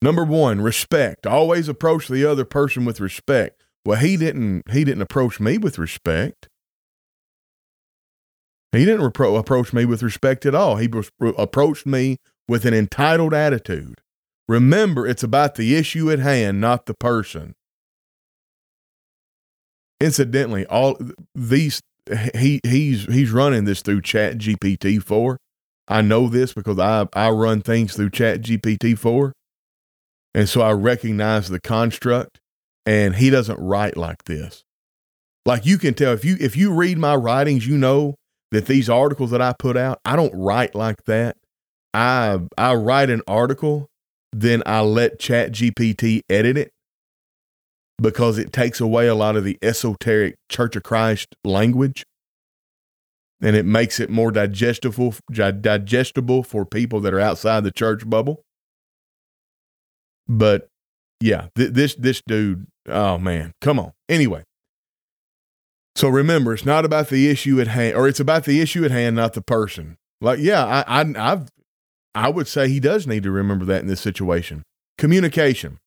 Number 0.00 0.24
one, 0.24 0.60
respect. 0.60 1.26
Always 1.26 1.66
approach 1.66 2.08
the 2.08 2.24
other 2.24 2.44
person 2.44 2.84
with 2.84 3.00
respect. 3.00 3.62
Well, 3.84 3.98
he 3.98 4.16
didn't. 4.16 4.70
He 4.70 4.84
didn't 4.84 5.02
approach 5.02 5.40
me 5.40 5.58
with 5.58 5.78
respect. 5.78 6.48
He 8.72 8.84
didn't 8.84 9.12
repro- 9.12 9.38
approach 9.38 9.72
me 9.72 9.84
with 9.84 10.02
respect 10.02 10.46
at 10.46 10.54
all. 10.54 10.76
He 10.76 10.90
approached 11.38 11.86
me 11.86 12.18
with 12.48 12.64
an 12.64 12.74
entitled 12.74 13.32
attitude. 13.32 14.00
Remember, 14.48 15.06
it's 15.06 15.22
about 15.22 15.54
the 15.54 15.74
issue 15.74 16.10
at 16.10 16.18
hand, 16.18 16.60
not 16.60 16.86
the 16.86 16.94
person. 16.94 17.54
Incidentally, 20.00 20.66
all 20.66 20.98
these 21.34 21.80
he 22.34 22.60
he's 22.64 23.04
he's 23.06 23.30
running 23.30 23.64
this 23.64 23.82
through 23.82 24.02
Chat 24.02 24.38
GPT 24.38 25.02
four. 25.02 25.38
I 25.88 26.02
know 26.02 26.28
this 26.28 26.52
because 26.52 26.78
I 26.78 27.06
I 27.12 27.30
run 27.30 27.60
things 27.60 27.94
through 27.94 28.10
Chat 28.10 28.42
GPT 28.42 28.98
four, 28.98 29.32
and 30.34 30.48
so 30.48 30.60
I 30.60 30.72
recognize 30.72 31.48
the 31.48 31.60
construct. 31.60 32.38
And 32.86 33.16
he 33.16 33.30
doesn't 33.30 33.58
write 33.58 33.96
like 33.96 34.24
this. 34.24 34.62
Like 35.46 35.64
you 35.64 35.78
can 35.78 35.94
tell 35.94 36.12
if 36.12 36.22
you 36.22 36.36
if 36.38 36.54
you 36.54 36.72
read 36.72 36.98
my 36.98 37.14
writings, 37.14 37.66
you 37.66 37.78
know 37.78 38.14
that 38.50 38.66
these 38.66 38.90
articles 38.90 39.30
that 39.30 39.40
I 39.40 39.54
put 39.58 39.76
out, 39.76 40.00
I 40.04 40.16
don't 40.16 40.34
write 40.34 40.74
like 40.74 41.04
that. 41.04 41.36
I 41.94 42.40
I 42.58 42.74
write 42.74 43.08
an 43.08 43.22
article, 43.26 43.88
then 44.32 44.62
I 44.66 44.80
let 44.80 45.18
Chat 45.18 45.52
GPT 45.52 46.20
edit 46.28 46.58
it 46.58 46.72
because 48.00 48.38
it 48.38 48.52
takes 48.52 48.80
away 48.80 49.06
a 49.06 49.14
lot 49.14 49.36
of 49.36 49.44
the 49.44 49.58
esoteric 49.62 50.36
Church 50.48 50.76
of 50.76 50.82
Christ 50.82 51.34
language 51.44 52.04
and 53.44 53.56
it 53.56 53.66
makes 53.66 54.00
it 54.00 54.08
more 54.08 54.30
digestible 54.30 55.14
digestible 55.30 56.42
for 56.42 56.64
people 56.64 57.00
that 57.00 57.12
are 57.12 57.20
outside 57.20 57.62
the 57.62 57.70
church 57.70 58.08
bubble. 58.08 58.42
But 60.26 60.68
yeah, 61.20 61.48
th- 61.54 61.72
this 61.72 61.94
this 61.94 62.22
dude, 62.26 62.66
oh 62.88 63.18
man, 63.18 63.52
come 63.60 63.78
on. 63.78 63.92
Anyway, 64.08 64.44
so 65.94 66.08
remember, 66.08 66.54
it's 66.54 66.64
not 66.64 66.86
about 66.86 67.08
the 67.08 67.28
issue 67.28 67.60
at 67.60 67.68
hand, 67.68 67.96
or 67.96 68.08
it's 68.08 68.20
about 68.20 68.44
the 68.44 68.60
issue 68.60 68.84
at 68.84 68.90
hand, 68.90 69.16
not 69.16 69.34
the 69.34 69.42
person. 69.42 69.96
Like, 70.20 70.38
yeah, 70.38 70.64
I, 70.64 71.02
I, 71.02 71.32
I've, 71.32 71.50
I 72.14 72.30
would 72.30 72.48
say 72.48 72.68
he 72.68 72.80
does 72.80 73.06
need 73.06 73.24
to 73.24 73.30
remember 73.30 73.66
that 73.66 73.82
in 73.82 73.88
this 73.88 74.00
situation. 74.00 74.62
Communication. 74.96 75.78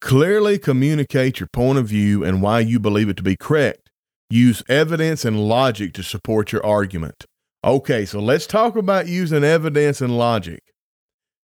Clearly 0.00 0.58
communicate 0.58 1.40
your 1.40 1.48
point 1.52 1.78
of 1.78 1.88
view 1.88 2.24
and 2.24 2.42
why 2.42 2.60
you 2.60 2.78
believe 2.78 3.08
it 3.08 3.16
to 3.16 3.22
be 3.22 3.36
correct. 3.36 3.90
Use 4.28 4.62
evidence 4.68 5.24
and 5.24 5.48
logic 5.48 5.92
to 5.94 6.02
support 6.02 6.52
your 6.52 6.64
argument. 6.64 7.24
Okay, 7.64 8.04
so 8.04 8.20
let's 8.20 8.46
talk 8.46 8.76
about 8.76 9.08
using 9.08 9.42
evidence 9.42 10.00
and 10.00 10.16
logic. 10.16 10.62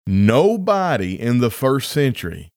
Nobody 0.08 1.20
in 1.20 1.40
the 1.40 1.50
first 1.50 1.92
century 1.92 2.52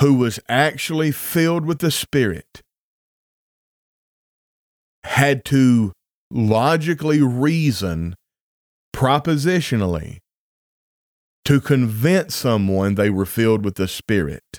who 0.00 0.14
was 0.14 0.40
actually 0.48 1.10
filled 1.12 1.66
with 1.66 1.78
the 1.78 1.90
Spirit 1.90 2.62
had 5.04 5.44
to 5.46 5.92
logically 6.30 7.22
reason 7.22 8.14
propositionally 8.94 10.18
to 11.46 11.60
convince 11.60 12.34
someone 12.34 12.96
they 12.96 13.08
were 13.08 13.24
filled 13.24 13.64
with 13.64 13.76
the 13.76 13.86
Spirit. 13.86 14.58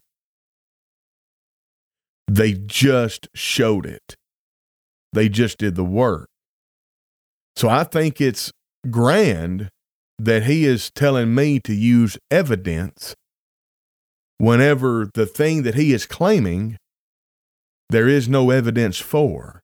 They 2.30 2.54
just 2.54 3.28
showed 3.36 3.86
it. 3.86 4.16
They 5.12 5.28
just 5.28 5.58
did 5.58 5.76
the 5.76 5.84
work. 5.84 6.30
So 7.58 7.68
I 7.68 7.84
think 7.84 8.22
it's 8.22 8.54
grand 8.90 9.68
that 10.18 10.44
he 10.44 10.66
is 10.66 10.90
telling 10.90 11.36
me 11.36 11.60
to 11.62 11.74
use 11.74 12.18
evidence 12.32 13.16
whenever 14.38 15.10
the 15.14 15.26
thing 15.26 15.64
that 15.64 15.76
he 15.76 15.92
is 15.92 16.06
claiming 16.06 16.78
there 17.90 18.08
is 18.08 18.30
no 18.30 18.50
evidence 18.50 18.98
for. 18.98 19.60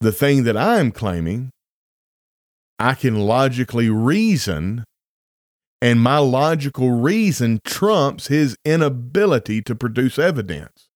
The 0.00 0.12
thing 0.12 0.42
that 0.44 0.56
I'm 0.56 0.90
claiming, 0.90 1.50
I 2.78 2.94
can 2.94 3.16
logically 3.16 3.90
reason 3.90 4.84
and 5.80 6.00
my 6.00 6.18
logical 6.18 6.90
reason 6.90 7.60
trumps 7.64 8.28
his 8.28 8.56
inability 8.64 9.62
to 9.62 9.74
produce 9.74 10.18
evidence. 10.18 10.88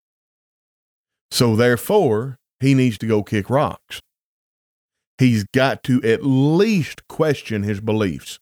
So, 1.31 1.55
therefore, 1.55 2.38
he 2.59 2.75
needs 2.75 2.99
to 2.99 3.07
go 3.07 3.23
kick 3.23 3.49
rocks. 3.49 4.01
He's 5.19 5.45
got 5.55 5.83
to 5.85 6.03
at 6.03 6.25
least 6.25 7.07
question 7.09 7.62
his 7.62 7.81
beliefs, 7.81 8.38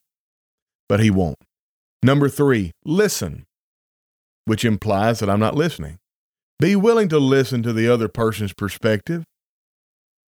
but 0.87 1.01
he 1.01 1.11
won't. 1.11 1.37
Number 2.01 2.29
three, 2.29 2.71
listen, 2.85 3.45
which 4.45 4.63
implies 4.63 5.19
that 5.19 5.29
I'm 5.29 5.39
not 5.39 5.55
listening. 5.55 5.97
Be 6.57 6.75
willing 6.75 7.09
to 7.09 7.19
listen 7.19 7.63
to 7.63 7.73
the 7.73 7.87
other 7.89 8.07
person's 8.07 8.53
perspective. 8.53 9.23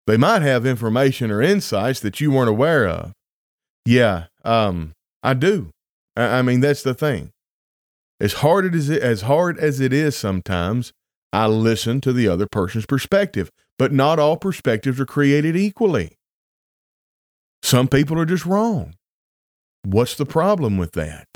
They 0.08 0.18
might 0.18 0.42
have 0.42 0.66
information 0.66 1.30
or 1.30 1.42
insights 1.42 2.00
that 2.00 2.20
you 2.20 2.32
weren't 2.32 2.50
aware 2.50 2.88
of. 2.88 3.14
Yeah, 3.86 4.26
um, 4.44 4.94
I 5.22 5.36
do. 5.36 5.70
I, 6.16 6.42
mean, 6.42 6.60
that's 6.60 6.84
the 6.84 6.94
thing. 6.94 7.32
As 8.20 8.34
hard 8.34 8.74
as 8.76 8.90
it 8.90 9.02
as 9.02 9.22
hard 9.22 9.58
as 9.60 9.80
it 9.80 9.94
is 9.94 10.18
sometimes, 10.18 10.92
I 11.32 11.48
listen 11.48 12.02
to 12.02 12.12
the 12.12 12.28
other 12.28 12.48
person's 12.48 12.86
perspective, 12.86 13.50
but 13.78 13.94
not 13.94 14.20
all 14.20 14.36
perspectives 14.36 15.00
are 15.00 15.06
created 15.06 15.56
equally. 15.56 16.18
Some 17.64 17.88
people 17.88 18.20
are 18.20 18.26
just 18.26 18.46
wrong. 18.46 18.96
What's 19.84 20.16
the 20.16 20.26
problem 20.26 20.78
with 20.78 20.94
that? 20.94 21.28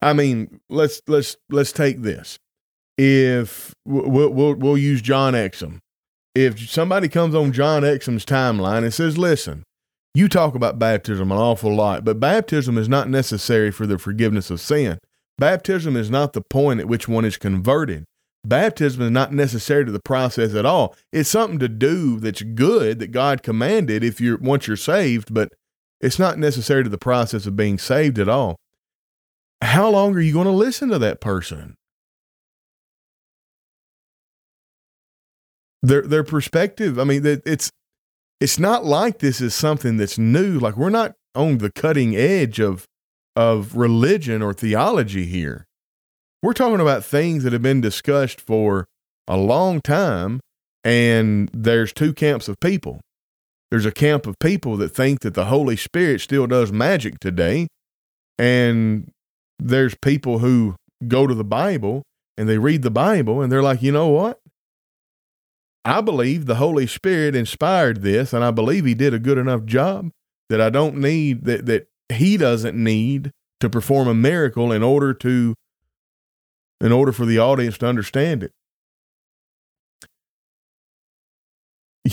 I 0.00 0.12
mean, 0.12 0.60
let's 0.68 1.00
let's 1.08 1.36
let's 1.50 1.72
take 1.72 2.02
this. 2.02 2.38
If 2.98 3.74
we'll 3.84 4.28
we'll, 4.30 4.54
we'll 4.54 4.78
use 4.78 5.02
John 5.02 5.34
Exum. 5.34 5.78
If 6.34 6.68
somebody 6.70 7.08
comes 7.08 7.34
on 7.34 7.52
John 7.52 7.82
Exum's 7.82 8.24
timeline 8.24 8.84
and 8.84 8.94
says, 8.94 9.18
"Listen, 9.18 9.64
you 10.16 10.30
talk 10.30 10.54
about 10.54 10.78
baptism 10.78 11.30
an 11.30 11.36
awful 11.36 11.74
lot, 11.74 12.02
but 12.02 12.18
baptism 12.18 12.78
is 12.78 12.88
not 12.88 13.10
necessary 13.10 13.70
for 13.70 13.86
the 13.86 13.98
forgiveness 13.98 14.50
of 14.50 14.62
sin. 14.62 14.98
Baptism 15.36 15.94
is 15.94 16.08
not 16.08 16.32
the 16.32 16.40
point 16.40 16.80
at 16.80 16.88
which 16.88 17.06
one 17.06 17.26
is 17.26 17.36
converted. 17.36 18.06
Baptism 18.42 19.02
is 19.02 19.10
not 19.10 19.34
necessary 19.34 19.84
to 19.84 19.92
the 19.92 20.00
process 20.00 20.54
at 20.54 20.64
all. 20.64 20.96
It's 21.12 21.28
something 21.28 21.58
to 21.58 21.68
do 21.68 22.18
that's 22.18 22.40
good 22.40 22.98
that 23.00 23.08
God 23.08 23.42
commanded 23.42 24.02
if 24.02 24.18
you're 24.18 24.38
once 24.38 24.66
you're 24.66 24.78
saved, 24.78 25.34
but 25.34 25.52
it's 26.00 26.18
not 26.18 26.38
necessary 26.38 26.82
to 26.82 26.88
the 26.88 26.96
process 26.96 27.44
of 27.44 27.54
being 27.54 27.76
saved 27.76 28.18
at 28.18 28.28
all. 28.28 28.56
How 29.60 29.90
long 29.90 30.14
are 30.16 30.20
you 30.20 30.32
going 30.32 30.46
to 30.46 30.50
listen 30.50 30.88
to 30.88 30.98
that 30.98 31.20
person? 31.20 31.74
Their 35.82 36.02
their 36.02 36.24
perspective, 36.24 36.98
I 36.98 37.04
mean, 37.04 37.26
it's 37.44 37.70
it's 38.40 38.58
not 38.58 38.84
like 38.84 39.18
this 39.18 39.40
is 39.40 39.54
something 39.54 39.96
that's 39.96 40.18
new. 40.18 40.58
Like 40.58 40.76
we're 40.76 40.90
not 40.90 41.14
on 41.34 41.58
the 41.58 41.70
cutting 41.70 42.14
edge 42.16 42.60
of 42.60 42.84
of 43.34 43.76
religion 43.76 44.42
or 44.42 44.54
theology 44.54 45.26
here. 45.26 45.66
We're 46.42 46.54
talking 46.54 46.80
about 46.80 47.04
things 47.04 47.44
that 47.44 47.52
have 47.52 47.62
been 47.62 47.80
discussed 47.80 48.40
for 48.40 48.86
a 49.28 49.36
long 49.36 49.80
time 49.80 50.40
and 50.84 51.50
there's 51.52 51.92
two 51.92 52.14
camps 52.14 52.48
of 52.48 52.60
people. 52.60 53.00
There's 53.70 53.84
a 53.84 53.92
camp 53.92 54.26
of 54.26 54.38
people 54.38 54.76
that 54.78 54.90
think 54.90 55.20
that 55.20 55.34
the 55.34 55.46
Holy 55.46 55.76
Spirit 55.76 56.20
still 56.20 56.46
does 56.46 56.72
magic 56.72 57.18
today 57.20 57.66
and 58.38 59.10
there's 59.58 59.94
people 60.00 60.38
who 60.38 60.76
go 61.08 61.26
to 61.26 61.34
the 61.34 61.44
Bible 61.44 62.02
and 62.38 62.48
they 62.48 62.58
read 62.58 62.82
the 62.82 62.90
Bible 62.90 63.42
and 63.42 63.50
they're 63.50 63.62
like, 63.62 63.82
"You 63.82 63.92
know 63.92 64.08
what? 64.08 64.38
I 65.86 66.00
believe 66.00 66.46
the 66.46 66.56
Holy 66.56 66.86
Spirit 66.86 67.36
inspired 67.36 68.02
this, 68.02 68.32
and 68.32 68.44
I 68.44 68.50
believe 68.50 68.84
He 68.84 68.94
did 68.94 69.14
a 69.14 69.18
good 69.20 69.38
enough 69.38 69.64
job 69.64 70.10
that 70.48 70.60
I 70.60 70.68
don't 70.68 70.96
need 70.96 71.44
that 71.44 71.66
that 71.66 71.86
He 72.12 72.36
doesn't 72.36 72.76
need 72.76 73.30
to 73.60 73.70
perform 73.70 74.08
a 74.08 74.14
miracle 74.14 74.72
in 74.72 74.82
order 74.82 75.14
to 75.14 75.54
in 76.80 76.92
order 76.92 77.12
for 77.12 77.24
the 77.24 77.38
audience 77.38 77.78
to 77.78 77.86
understand 77.86 78.42
it. 78.42 78.52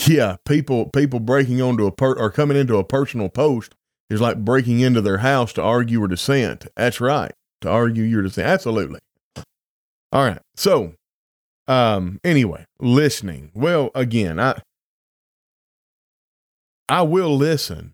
Yeah, 0.07 0.37
people 0.45 0.89
people 0.89 1.19
breaking 1.19 1.61
onto 1.61 1.85
a 1.85 1.91
per, 1.91 2.13
or 2.13 2.31
coming 2.31 2.57
into 2.57 2.77
a 2.77 2.83
personal 2.83 3.29
post 3.29 3.75
is 4.09 4.21
like 4.21 4.43
breaking 4.43 4.79
into 4.79 5.01
their 5.01 5.19
house 5.19 5.53
to 5.53 5.61
argue 5.61 6.01
or 6.03 6.07
dissent. 6.07 6.67
That's 6.75 7.01
right, 7.01 7.31
to 7.61 7.69
argue 7.69 8.03
your 8.03 8.21
dissent. 8.23 8.47
Absolutely. 8.47 8.99
All 10.11 10.23
right, 10.25 10.39
so 10.55 10.93
um, 11.67 12.19
anyway, 12.23 12.65
listening. 12.79 13.51
Well, 13.53 13.91
again, 13.95 14.39
I 14.39 14.61
I 16.89 17.01
will 17.03 17.35
listen, 17.35 17.93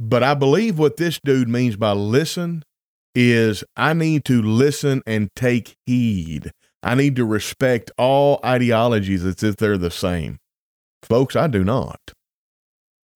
but 0.00 0.22
I 0.22 0.34
believe 0.34 0.78
what 0.78 0.96
this 0.96 1.18
dude 1.24 1.48
means 1.48 1.76
by 1.76 1.92
listen 1.92 2.62
is 3.14 3.64
I 3.76 3.92
need 3.92 4.24
to 4.26 4.42
listen 4.42 5.02
and 5.06 5.28
take 5.36 5.76
heed. 5.86 6.50
I 6.82 6.94
need 6.94 7.16
to 7.16 7.24
respect 7.24 7.90
all 7.96 8.40
ideologies 8.44 9.24
as 9.24 9.42
if 9.42 9.56
they're 9.56 9.78
the 9.78 9.90
same. 9.90 10.38
Folks, 11.02 11.34
I 11.36 11.46
do 11.46 11.64
not. 11.64 12.00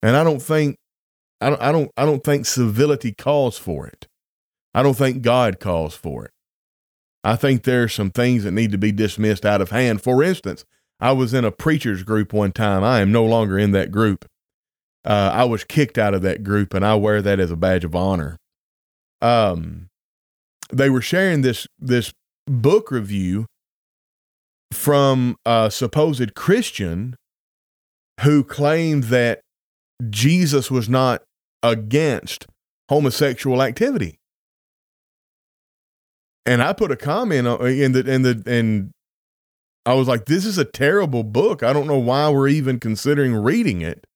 And 0.02 0.16
I 0.16 0.24
don't 0.24 0.42
think 0.42 0.76
I 1.40 1.50
don't 1.50 1.62
I 1.62 1.72
don't 1.72 1.90
I 1.96 2.04
don't 2.04 2.24
think 2.24 2.46
civility 2.46 3.12
calls 3.12 3.58
for 3.58 3.86
it. 3.86 4.06
I 4.74 4.82
don't 4.82 4.96
think 4.96 5.22
God 5.22 5.60
calls 5.60 5.94
for 5.94 6.24
it. 6.24 6.30
I 7.24 7.36
think 7.36 7.62
there 7.64 7.82
are 7.82 7.88
some 7.88 8.10
things 8.10 8.44
that 8.44 8.52
need 8.52 8.72
to 8.72 8.78
be 8.78 8.92
dismissed 8.92 9.44
out 9.44 9.60
of 9.60 9.70
hand. 9.70 10.02
For 10.02 10.22
instance, 10.22 10.64
I 11.00 11.12
was 11.12 11.34
in 11.34 11.44
a 11.44 11.52
preacher's 11.52 12.02
group 12.02 12.32
one 12.32 12.52
time. 12.52 12.82
I 12.82 13.00
am 13.00 13.12
no 13.12 13.24
longer 13.24 13.58
in 13.58 13.72
that 13.72 13.90
group. 13.90 14.24
Uh, 15.04 15.30
I 15.32 15.44
was 15.44 15.64
kicked 15.64 15.98
out 15.98 16.14
of 16.14 16.22
that 16.22 16.42
group, 16.42 16.74
and 16.74 16.84
I 16.84 16.94
wear 16.94 17.22
that 17.22 17.40
as 17.40 17.50
a 17.50 17.56
badge 17.56 17.84
of 17.84 17.94
honor. 17.94 18.36
Um, 19.20 19.88
they 20.70 20.90
were 20.90 21.00
sharing 21.00 21.42
this 21.42 21.66
this 21.78 22.12
book 22.46 22.90
review 22.90 23.46
from 24.72 25.36
a 25.46 25.70
supposed 25.70 26.34
Christian 26.34 27.16
who 28.20 28.44
claimed 28.44 29.04
that 29.04 29.40
Jesus 30.10 30.70
was 30.70 30.88
not 30.88 31.22
against 31.62 32.46
homosexual 32.88 33.62
activity. 33.62 34.17
And 36.48 36.62
I 36.62 36.72
put 36.72 36.90
a 36.90 36.96
comment 36.96 37.46
in 37.46 37.92
the 37.92 38.10
in 38.10 38.22
the 38.22 38.42
and 38.46 38.90
I 39.84 39.92
was 39.92 40.08
like, 40.08 40.24
this 40.24 40.46
is 40.46 40.56
a 40.56 40.64
terrible 40.64 41.22
book. 41.22 41.62
I 41.62 41.74
don't 41.74 41.86
know 41.86 41.98
why 41.98 42.30
we're 42.30 42.48
even 42.48 42.80
considering 42.80 43.34
reading 43.34 43.82
it. 43.82 44.06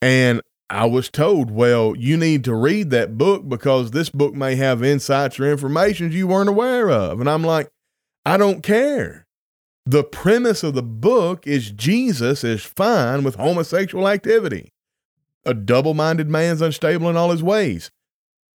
And 0.00 0.40
I 0.70 0.86
was 0.86 1.10
told, 1.10 1.50
well, 1.50 1.96
you 1.96 2.16
need 2.16 2.44
to 2.44 2.54
read 2.54 2.90
that 2.90 3.18
book 3.18 3.48
because 3.48 3.90
this 3.90 4.10
book 4.10 4.32
may 4.32 4.54
have 4.54 4.84
insights 4.84 5.40
or 5.40 5.50
information 5.50 6.12
you 6.12 6.28
weren't 6.28 6.48
aware 6.48 6.88
of. 6.88 7.20
And 7.20 7.28
I'm 7.28 7.42
like, 7.42 7.68
I 8.24 8.36
don't 8.36 8.62
care. 8.62 9.26
The 9.84 10.04
premise 10.04 10.62
of 10.62 10.74
the 10.74 10.84
book 10.84 11.48
is 11.48 11.72
Jesus 11.72 12.44
is 12.44 12.62
fine 12.62 13.24
with 13.24 13.36
homosexual 13.36 14.08
activity. 14.08 14.72
A 15.44 15.54
double 15.54 15.94
minded 15.94 16.28
man's 16.28 16.62
unstable 16.62 17.10
in 17.10 17.16
all 17.16 17.30
his 17.30 17.42
ways. 17.42 17.90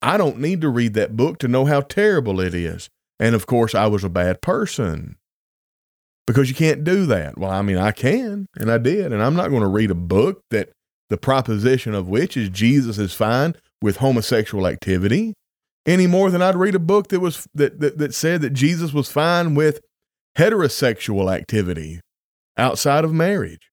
I 0.00 0.16
don't 0.16 0.38
need 0.38 0.60
to 0.60 0.68
read 0.68 0.94
that 0.94 1.16
book 1.16 1.38
to 1.38 1.48
know 1.48 1.64
how 1.64 1.80
terrible 1.80 2.40
it 2.40 2.54
is. 2.54 2.88
And 3.20 3.34
of 3.34 3.46
course, 3.46 3.74
I 3.74 3.86
was 3.86 4.02
a 4.02 4.08
bad 4.08 4.40
person 4.40 5.16
because 6.26 6.48
you 6.48 6.54
can't 6.54 6.82
do 6.82 7.06
that. 7.06 7.38
Well, 7.38 7.50
I 7.50 7.60
mean, 7.60 7.76
I 7.76 7.92
can, 7.92 8.46
and 8.56 8.72
I 8.72 8.78
did. 8.78 9.12
And 9.12 9.22
I'm 9.22 9.36
not 9.36 9.50
going 9.50 9.62
to 9.62 9.68
read 9.68 9.90
a 9.90 9.94
book 9.94 10.40
that 10.50 10.70
the 11.10 11.18
proposition 11.18 11.94
of 11.94 12.08
which 12.08 12.36
is 12.36 12.48
Jesus 12.48 12.98
is 12.98 13.12
fine 13.12 13.54
with 13.82 13.98
homosexual 13.98 14.66
activity 14.66 15.34
any 15.86 16.06
more 16.06 16.30
than 16.30 16.42
I'd 16.42 16.56
read 16.56 16.74
a 16.74 16.80
book 16.80 17.08
that 17.08 17.20
was 17.20 17.46
that, 17.54 17.80
that, 17.80 17.98
that 17.98 18.14
said 18.14 18.40
that 18.42 18.50
Jesus 18.50 18.92
was 18.92 19.10
fine 19.10 19.54
with 19.54 19.80
heterosexual 20.38 21.32
activity 21.32 22.00
outside 22.56 23.04
of 23.04 23.12
marriage. 23.12 23.70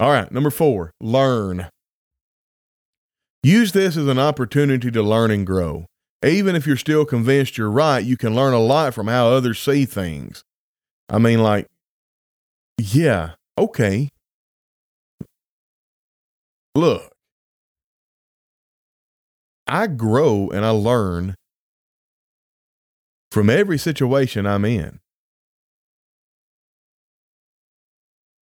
All 0.00 0.10
right, 0.10 0.30
number 0.30 0.50
4, 0.50 0.92
learn. 1.00 1.68
Use 3.42 3.72
this 3.72 3.96
as 3.96 4.06
an 4.06 4.18
opportunity 4.18 4.90
to 4.90 5.02
learn 5.02 5.30
and 5.30 5.46
grow. 5.46 5.86
Even 6.24 6.56
if 6.56 6.66
you're 6.66 6.76
still 6.76 7.04
convinced 7.04 7.58
you're 7.58 7.70
right, 7.70 8.04
you 8.04 8.16
can 8.16 8.34
learn 8.34 8.54
a 8.54 8.60
lot 8.60 8.94
from 8.94 9.08
how 9.08 9.28
others 9.28 9.58
see 9.58 9.84
things. 9.84 10.44
I 11.08 11.18
mean 11.18 11.42
like 11.42 11.68
yeah, 12.78 13.32
okay, 13.58 14.08
Look, 16.74 17.12
I 19.68 19.86
grow 19.86 20.50
and 20.50 20.64
I 20.64 20.70
learn 20.70 21.36
from 23.30 23.48
every 23.48 23.78
situation 23.78 24.44
I'm 24.44 24.64
in. 24.64 24.98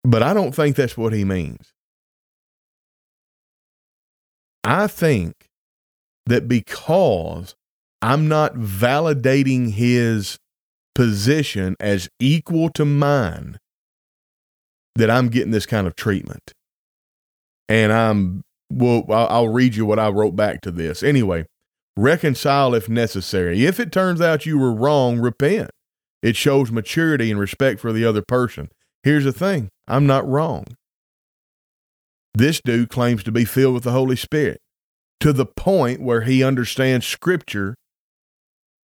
But 0.04 0.22
I 0.22 0.32
don't 0.34 0.52
think 0.52 0.76
that's 0.76 0.96
what 0.96 1.12
he 1.12 1.24
means. 1.24 1.72
I 4.64 4.86
think 4.86 5.48
that 6.26 6.48
because 6.48 7.54
I'm 8.02 8.28
not 8.28 8.54
validating 8.54 9.72
his 9.72 10.38
position 10.94 11.76
as 11.80 12.08
equal 12.20 12.68
to 12.70 12.84
mine, 12.84 13.58
that 14.94 15.10
I'm 15.10 15.28
getting 15.28 15.52
this 15.52 15.66
kind 15.66 15.86
of 15.86 15.96
treatment 15.96 16.52
and 17.68 17.92
I'm 17.92 18.42
well 18.70 19.04
I'll 19.08 19.48
read 19.48 19.74
you 19.74 19.86
what 19.86 19.98
I 19.98 20.08
wrote 20.08 20.36
back 20.36 20.60
to 20.62 20.70
this. 20.70 21.02
Anyway, 21.02 21.46
reconcile 21.96 22.74
if 22.74 22.88
necessary. 22.88 23.64
If 23.64 23.80
it 23.80 23.92
turns 23.92 24.20
out 24.20 24.46
you 24.46 24.58
were 24.58 24.74
wrong, 24.74 25.20
repent. 25.20 25.70
It 26.22 26.36
shows 26.36 26.70
maturity 26.70 27.30
and 27.30 27.40
respect 27.40 27.80
for 27.80 27.92
the 27.92 28.04
other 28.04 28.22
person. 28.22 28.68
Here's 29.02 29.24
the 29.24 29.32
thing, 29.32 29.70
I'm 29.88 30.06
not 30.06 30.28
wrong. 30.28 30.64
This 32.34 32.60
dude 32.60 32.90
claims 32.90 33.22
to 33.24 33.32
be 33.32 33.44
filled 33.44 33.74
with 33.74 33.84
the 33.84 33.92
Holy 33.92 34.16
Spirit 34.16 34.58
to 35.20 35.32
the 35.32 35.46
point 35.46 36.00
where 36.00 36.22
he 36.22 36.44
understands 36.44 37.06
scripture 37.06 37.74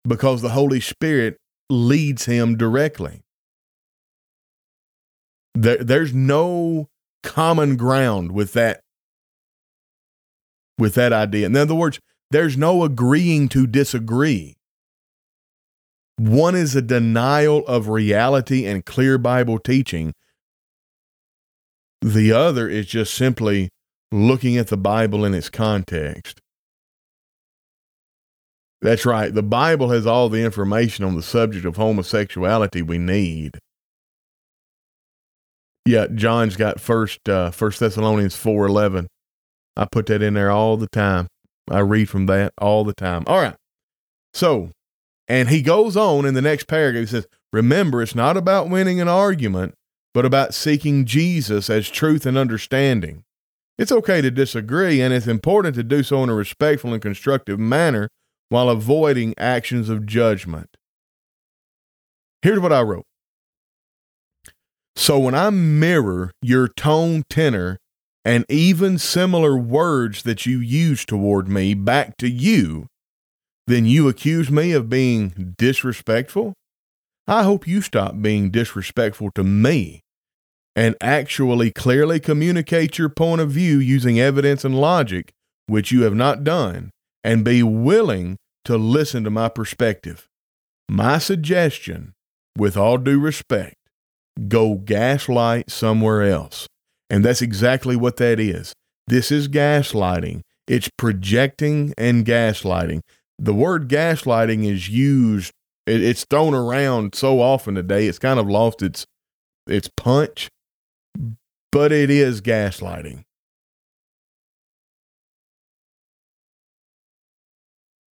because 0.07 0.41
the 0.41 0.49
Holy 0.49 0.79
Spirit 0.79 1.37
leads 1.69 2.25
him 2.25 2.57
directly. 2.57 3.21
There, 5.53 5.83
there's 5.83 6.13
no 6.13 6.87
common 7.23 7.75
ground 7.75 8.31
with 8.31 8.53
that 8.53 8.81
with 10.77 10.95
that 10.95 11.11
idea. 11.11 11.45
In 11.45 11.55
other 11.57 11.75
words, 11.75 11.99
there's 12.31 12.55
no 12.55 12.83
agreeing 12.83 13.49
to 13.49 13.67
disagree. 13.67 14.55
One 16.17 16.55
is 16.55 16.75
a 16.75 16.81
denial 16.81 17.65
of 17.67 17.89
reality 17.89 18.65
and 18.65 18.85
clear 18.85 19.17
Bible 19.17 19.59
teaching. 19.59 20.13
The 22.01 22.31
other 22.31 22.69
is 22.69 22.87
just 22.87 23.13
simply 23.13 23.69
looking 24.11 24.57
at 24.57 24.67
the 24.67 24.77
Bible 24.77 25.25
in 25.25 25.33
its 25.33 25.49
context. 25.49 26.39
That's 28.81 29.05
right. 29.05 29.33
The 29.33 29.43
Bible 29.43 29.89
has 29.89 30.07
all 30.07 30.29
the 30.29 30.43
information 30.43 31.03
on 31.03 31.15
the 31.15 31.21
subject 31.21 31.65
of 31.65 31.75
homosexuality 31.75 32.81
we 32.81 32.97
need. 32.97 33.59
Yeah, 35.85 36.07
John's 36.13 36.55
got 36.55 36.79
first 36.79 37.27
uh, 37.27 37.51
First 37.51 37.79
Thessalonians 37.79 38.35
four 38.35 38.67
eleven. 38.67 39.07
I 39.75 39.85
put 39.85 40.05
that 40.07 40.21
in 40.21 40.33
there 40.35 40.51
all 40.51 40.77
the 40.77 40.87
time. 40.87 41.27
I 41.69 41.79
read 41.79 42.09
from 42.09 42.25
that 42.27 42.53
all 42.57 42.83
the 42.83 42.93
time. 42.93 43.23
All 43.27 43.41
right. 43.41 43.55
So, 44.33 44.71
and 45.27 45.49
he 45.49 45.61
goes 45.61 45.97
on 45.97 46.25
in 46.25 46.33
the 46.33 46.41
next 46.41 46.67
paragraph. 46.67 47.01
He 47.01 47.07
says, 47.07 47.27
"Remember, 47.51 48.01
it's 48.01 48.15
not 48.15 48.37
about 48.37 48.69
winning 48.69 49.01
an 49.01 49.07
argument, 49.07 49.73
but 50.13 50.25
about 50.25 50.53
seeking 50.53 51.05
Jesus 51.05 51.69
as 51.69 51.89
truth 51.89 52.25
and 52.25 52.37
understanding. 52.37 53.23
It's 53.77 53.91
okay 53.91 54.21
to 54.21 54.31
disagree, 54.31 55.01
and 55.01 55.13
it's 55.13 55.27
important 55.27 55.75
to 55.75 55.83
do 55.83 56.03
so 56.03 56.23
in 56.23 56.29
a 56.29 56.33
respectful 56.33 56.93
and 56.93 57.01
constructive 57.01 57.59
manner 57.59 58.09
while 58.49 58.69
avoiding 58.69 59.33
actions 59.37 59.89
of 59.89 60.05
judgment." 60.05 60.75
Here's 62.41 62.59
what 62.59 62.73
I 62.73 62.81
wrote. 62.81 63.05
So 64.95 65.17
when 65.17 65.33
I 65.33 65.49
mirror 65.49 66.31
your 66.41 66.67
tone, 66.67 67.23
tenor, 67.29 67.77
and 68.25 68.45
even 68.49 68.97
similar 68.97 69.57
words 69.57 70.23
that 70.23 70.45
you 70.45 70.59
use 70.59 71.05
toward 71.05 71.47
me 71.47 71.73
back 71.73 72.17
to 72.17 72.29
you, 72.29 72.87
then 73.65 73.85
you 73.85 74.07
accuse 74.07 74.51
me 74.51 74.71
of 74.73 74.89
being 74.89 75.55
disrespectful? 75.57 76.53
I 77.27 77.43
hope 77.43 77.67
you 77.67 77.81
stop 77.81 78.21
being 78.21 78.49
disrespectful 78.49 79.31
to 79.35 79.43
me 79.43 80.01
and 80.75 80.95
actually 80.99 81.71
clearly 81.71 82.19
communicate 82.19 82.97
your 82.97 83.09
point 83.09 83.41
of 83.41 83.51
view 83.51 83.79
using 83.79 84.19
evidence 84.19 84.65
and 84.65 84.79
logic, 84.79 85.31
which 85.67 85.91
you 85.91 86.01
have 86.03 86.15
not 86.15 86.43
done, 86.43 86.89
and 87.23 87.43
be 87.43 87.63
willing 87.63 88.37
to 88.65 88.77
listen 88.77 89.23
to 89.23 89.29
my 89.29 89.49
perspective. 89.49 90.27
My 90.89 91.17
suggestion, 91.17 92.13
with 92.57 92.75
all 92.77 92.97
due 92.97 93.19
respect, 93.19 93.75
go 94.47 94.75
gaslight 94.75 95.69
somewhere 95.69 96.23
else. 96.23 96.67
And 97.09 97.25
that's 97.25 97.41
exactly 97.41 97.95
what 97.95 98.17
that 98.17 98.39
is. 98.39 98.73
This 99.07 99.31
is 99.31 99.47
gaslighting. 99.47 100.41
It's 100.67 100.89
projecting 100.97 101.93
and 101.97 102.25
gaslighting. 102.25 103.01
The 103.39 103.53
word 103.53 103.89
gaslighting 103.89 104.65
is 104.65 104.89
used, 104.89 105.51
it's 105.87 106.25
thrown 106.25 106.53
around 106.53 107.15
so 107.15 107.41
often 107.41 107.75
today, 107.75 108.07
it's 108.07 108.19
kind 108.19 108.39
of 108.39 108.47
lost 108.47 108.83
its, 108.83 109.05
its 109.65 109.89
punch, 109.97 110.49
but 111.71 111.91
it 111.91 112.09
is 112.09 112.41
gaslighting. 112.41 113.23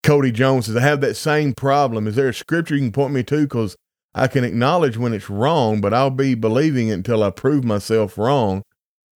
Cody 0.04 0.30
Jones 0.30 0.66
says, 0.66 0.76
I 0.76 0.80
have 0.80 1.00
that 1.00 1.16
same 1.16 1.54
problem. 1.54 2.06
Is 2.06 2.14
there 2.14 2.28
a 2.28 2.34
scripture 2.34 2.74
you 2.74 2.82
can 2.82 2.92
point 2.92 3.14
me 3.14 3.22
to? 3.24 3.42
Because 3.42 3.74
I 4.14 4.29
can 4.29 4.44
acknowledge 4.44 4.96
when 4.96 5.14
it's 5.14 5.31
wrong, 5.31 5.81
but 5.81 5.94
I'll 5.94 6.10
be 6.10 6.35
believing 6.35 6.88
it 6.88 6.92
until 6.92 7.24
I 7.24 7.31
prove 7.31 7.64
myself 7.64 8.16
wrong. 8.18 8.62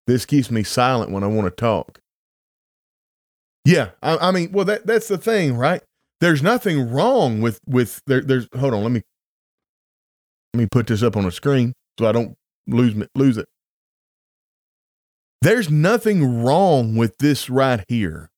This 0.07 0.25
keeps 0.25 0.51
me 0.51 0.63
silent 0.63 1.11
when 1.11 1.25
I 1.25 1.27
want 1.27 1.49
to 1.49 1.51
talk. 1.51 1.99
Yeah, 3.65 3.91
I, 4.01 4.29
I 4.29 4.31
mean, 4.31 4.53
well, 4.53 4.65
that 4.65 4.87
that's 4.87 5.09
the 5.09 5.19
thing, 5.19 5.57
right? 5.57 5.83
There's 6.21 6.41
nothing 6.41 6.89
wrong 6.89 7.41
with 7.41 7.59
with 7.67 8.01
there. 8.07 8.21
There's 8.21 8.47
hold 8.57 8.73
on, 8.73 8.85
let 8.85 8.93
me 8.93 9.03
let 10.55 10.61
me 10.61 10.69
put 10.71 10.87
this 10.87 11.03
up 11.03 11.17
on 11.17 11.27
a 11.27 11.33
screen 11.33 11.73
so 11.99 12.07
I 12.07 12.13
don't 12.13 12.37
lose 12.69 12.95
lose 13.17 13.37
it. 13.37 13.47
There's 15.43 15.69
nothing 15.69 16.45
wrong 16.45 16.95
with 16.95 17.19
this 17.19 17.51
right 17.51 17.85
here. 17.89 18.31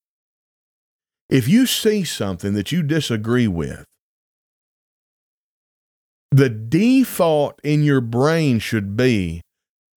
If 1.28 1.46
you 1.46 1.66
see 1.66 2.04
something 2.04 2.54
that 2.54 2.72
you 2.72 2.82
disagree 2.82 3.48
with, 3.48 3.84
the 6.30 6.48
default 6.48 7.60
in 7.62 7.82
your 7.82 8.00
brain 8.00 8.58
should 8.58 8.96
be 8.96 9.42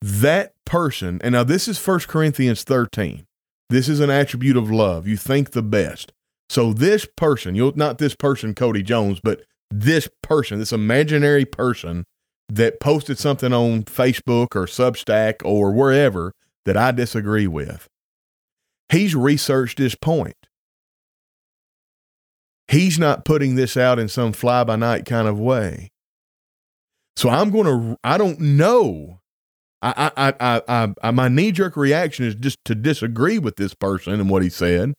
that 0.02 0.54
person. 0.66 1.20
And 1.24 1.34
now 1.34 1.44
this 1.44 1.68
is 1.68 1.86
1 1.86 2.02
Corinthians 2.02 2.64
13. 2.64 3.26
This 3.70 3.88
is 3.88 4.00
an 4.00 4.10
attribute 4.10 4.58
of 4.58 4.72
love. 4.72 5.08
You 5.08 5.18
think 5.18 5.52
the 5.52 5.62
best. 5.62 6.12
So 6.50 6.74
this 6.74 7.08
person, 7.16 7.56
you'll 7.56 7.76
not 7.76 7.98
this 7.98 8.16
person, 8.16 8.54
Cody 8.54 8.84
Jones, 8.84 9.22
but 9.24 9.44
this 9.70 10.10
person, 10.22 10.60
this 10.60 10.74
imaginary 10.74 11.46
person 11.46 12.04
that 12.50 12.82
posted 12.82 13.18
something 13.18 13.54
on 13.54 13.84
Facebook 13.84 14.56
or 14.56 14.66
Substack 14.66 15.36
or 15.46 15.72
wherever 15.72 16.34
that 16.66 16.76
I 16.76 16.92
disagree 16.92 17.48
with. 17.48 17.88
He's 18.90 19.16
researched 19.16 19.78
his 19.78 19.96
point. 19.96 20.36
He's 22.72 22.98
not 22.98 23.26
putting 23.26 23.56
this 23.56 23.76
out 23.76 24.00
in 24.00 24.08
some 24.08 24.32
fly 24.32 24.64
by 24.64 24.78
night 24.78 25.06
kind 25.06 25.28
of 25.28 25.38
way. 25.38 25.90
So 27.18 27.30
I'm 27.30 27.50
going 27.50 27.66
to, 27.66 27.98
I 28.02 28.18
don't 28.18 28.40
know. 28.40 29.20
I, 29.82 30.12
I, 30.16 30.34
I, 30.40 30.62
I, 30.70 30.94
I 31.04 31.12
my 31.12 31.28
knee 31.28 31.52
jerk 31.52 31.76
reaction 31.76 32.24
is 32.24 32.34
just 32.34 32.60
to 32.66 32.74
disagree 32.74 33.40
with 33.40 33.58
this 33.58 33.74
person 33.74 34.14
and 34.14 34.30
what 34.30 34.42
he 34.42 34.50
said. 34.50 34.94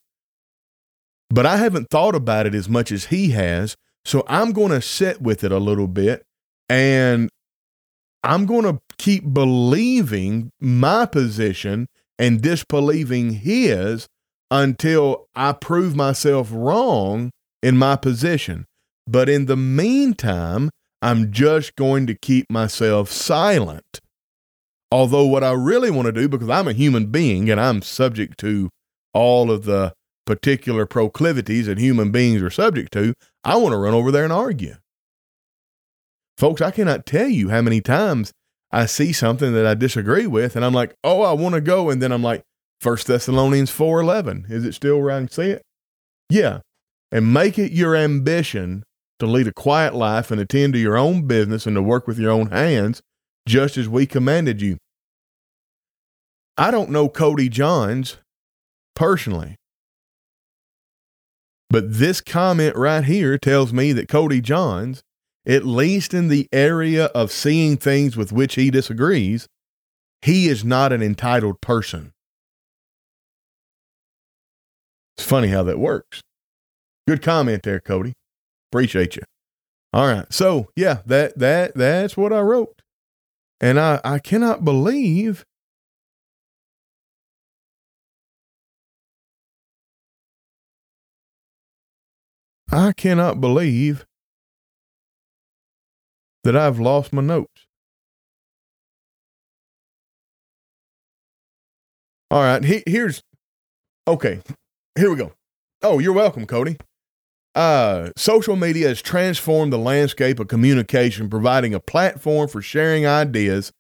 But 1.31 1.47
I 1.47 1.57
haven't 1.57 1.89
thought 1.91 2.15
about 2.15 2.47
it 2.47 2.55
as 2.55 2.69
much 2.69 2.93
as 2.93 3.07
he 3.07 3.31
has. 3.31 3.75
So 4.05 4.23
I'm 4.27 4.53
going 4.53 4.73
to 4.73 4.83
sit 4.83 5.23
with 5.23 5.43
it 5.43 5.51
a 5.51 5.59
little 5.59 5.89
bit 5.89 6.25
and 6.69 7.31
I'm 8.23 8.45
going 8.45 8.65
to 8.65 8.83
keep 8.99 9.33
believing 9.33 10.51
my 10.61 11.07
position 11.07 11.87
and 12.19 12.43
disbelieving 12.43 13.33
his 13.33 14.09
until 14.51 15.29
I 15.35 15.53
prove 15.53 15.97
myself 15.97 16.51
wrong 16.53 17.31
in 17.63 17.77
my 17.77 17.97
position. 17.97 18.67
But 19.07 19.29
in 19.29 19.47
the 19.47 19.57
meantime, 19.57 20.71
I'm 21.01 21.33
just 21.33 21.75
going 21.77 22.07
to 22.07 22.15
keep 22.15 22.51
myself 22.51 23.11
silent. 23.11 24.01
Although, 24.91 25.27
what 25.27 25.43
I 25.43 25.53
really 25.53 25.91
want 25.91 26.07
to 26.07 26.13
do, 26.13 26.29
because 26.29 26.51
I'm 26.51 26.69
a 26.69 26.73
human 26.73 27.07
being 27.07 27.51
and 27.51 27.61
I'm 27.61 27.83
subject 27.83 28.39
to 28.41 28.69
all 29.15 29.51
of 29.51 29.65
the 29.65 29.95
particular 30.27 30.87
proclivities 30.87 31.67
that 31.67 31.79
human 31.79 32.11
beings 32.13 32.43
are 32.43 32.51
subject 32.51 32.93
to, 32.93 33.15
I 33.43 33.57
want 33.57 33.73
to 33.73 33.79
run 33.79 33.95
over 33.95 34.11
there 34.11 34.25
and 34.25 34.33
argue. 34.33 34.77
Folks, 36.37 36.61
I 36.61 36.71
cannot 36.71 37.07
tell 37.07 37.29
you 37.29 37.49
how 37.49 37.63
many 37.63 37.81
times 37.81 38.33
I 38.71 38.87
see 38.87 39.13
something 39.13 39.53
that 39.55 39.67
I 39.67 39.75
disagree 39.75 40.27
with 40.27 40.57
and 40.57 40.65
I'm 40.65 40.73
like, 40.73 40.95
"Oh, 41.05 41.23
I 41.23 41.33
want 41.33 41.55
to 41.55 41.61
go." 41.61 41.91
And 41.91 42.01
then 42.01 42.13
I'm 42.13 42.23
like, 42.23 42.43
First 42.81 43.07
Thessalonians 43.07 43.71
four 43.71 44.03
4:11, 44.03 44.51
is 44.51 44.65
it 44.65 44.73
still 44.73 45.01
where 45.01 45.13
I 45.13 45.19
can 45.21 45.29
see 45.29 45.51
it? 45.51 45.63
Yeah. 46.29 46.61
And 47.13 47.33
make 47.33 47.59
it 47.59 47.71
your 47.71 47.95
ambition 47.95 48.83
to 49.21 49.27
lead 49.27 49.47
a 49.47 49.53
quiet 49.53 49.95
life 49.95 50.33
and 50.33 50.41
attend 50.41 50.73
to 50.73 50.81
your 50.81 50.97
own 50.97 51.29
business 51.29 51.67
and 51.67 51.77
to 51.77 51.83
work 51.83 52.09
with 52.09 52.19
your 52.19 52.33
own 52.33 52.51
hands, 52.51 53.03
just 53.47 53.77
as 53.77 53.89
we 53.89 54.07
commanded 54.07 54.61
you. 54.61 54.79
I 56.57 56.71
don't 56.71 56.91
know 56.91 57.09
Cody 57.09 57.49
Jones 57.49 58.17
personally. 58.97 59.57
But 61.71 61.99
this 61.99 62.21
comment 62.21 62.75
right 62.75 63.05
here 63.05 63.39
tells 63.39 63.73
me 63.73 63.93
that 63.93 64.09
Cody 64.09 64.41
Jones 64.41 65.03
at 65.47 65.65
least 65.65 66.15
in 66.15 66.29
the 66.29 66.49
area 66.53 67.07
of 67.07 67.33
seeing 67.33 67.77
things 67.77 68.17
with 68.17 68.33
which 68.33 68.55
he 68.55 68.71
disagrees, 68.71 69.49
he 70.21 70.49
is 70.49 70.65
not 70.65 70.93
an 70.93 71.03
entitled 71.03 71.61
person. 71.61 72.13
It's 75.17 75.27
funny 75.27 75.49
how 75.49 75.63
that 75.65 75.79
works. 75.79 76.21
Good 77.07 77.23
comment 77.23 77.63
there, 77.63 77.81
Cody. 77.81 78.15
Appreciate 78.71 79.17
you. 79.17 79.23
All 79.93 80.07
right. 80.07 80.33
So 80.33 80.69
yeah, 80.77 80.99
that 81.07 81.39
that 81.39 81.75
that's 81.75 82.17
what 82.17 82.33
I 82.33 82.41
wrote. 82.41 82.81
And 83.61 83.79
I, 83.79 84.01
I 84.05 84.19
cannot 84.19 84.65
believe 84.65 85.45
I 92.71 92.93
cannot 92.93 93.41
believe 93.41 94.07
that 96.43 96.57
I've 96.57 96.81
lost 96.81 97.13
my 97.13 97.21
notes. 97.23 97.67
All 102.31 102.43
right, 102.43 102.65
he, 102.65 102.83
here's 102.87 103.23
okay. 104.09 104.41
Here 104.99 105.11
we 105.11 105.17
go. 105.17 105.35
Oh, 105.83 105.99
you're 105.99 106.15
welcome, 106.15 106.47
Cody. 106.47 106.79
Uh, 107.55 108.11
social 108.17 108.57
media 108.57 108.89
has 108.89 109.03
transformed 109.03 109.73
the 109.73 109.79
landscape 109.79 110.41
of 110.41 110.49
communication, 110.49 111.29
providing 111.29 111.75
a 111.75 111.81
platform 111.81 112.49
for 112.49 112.63
sharing 112.63 113.07
ideas 113.07 113.73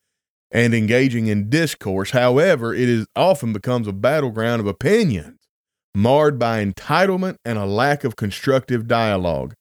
and 0.51 0.75
engaging 0.75 1.27
in 1.27 1.49
discourse. 1.49 2.11
However, 2.11 2.75
it 2.75 2.89
is 2.89 3.07
often 3.17 3.53
becomes 3.53 3.89
a 3.89 3.93
battleground 3.93 4.61
of 4.61 4.67
opinions, 4.67 5.39
marred 5.95 6.39
by 6.39 6.63
entitlement 6.63 7.37
and 7.45 7.59
a 7.59 7.65
lack 7.65 8.05
of 8.05 8.17
constructive 8.17 8.87
dialogue. 8.87 9.55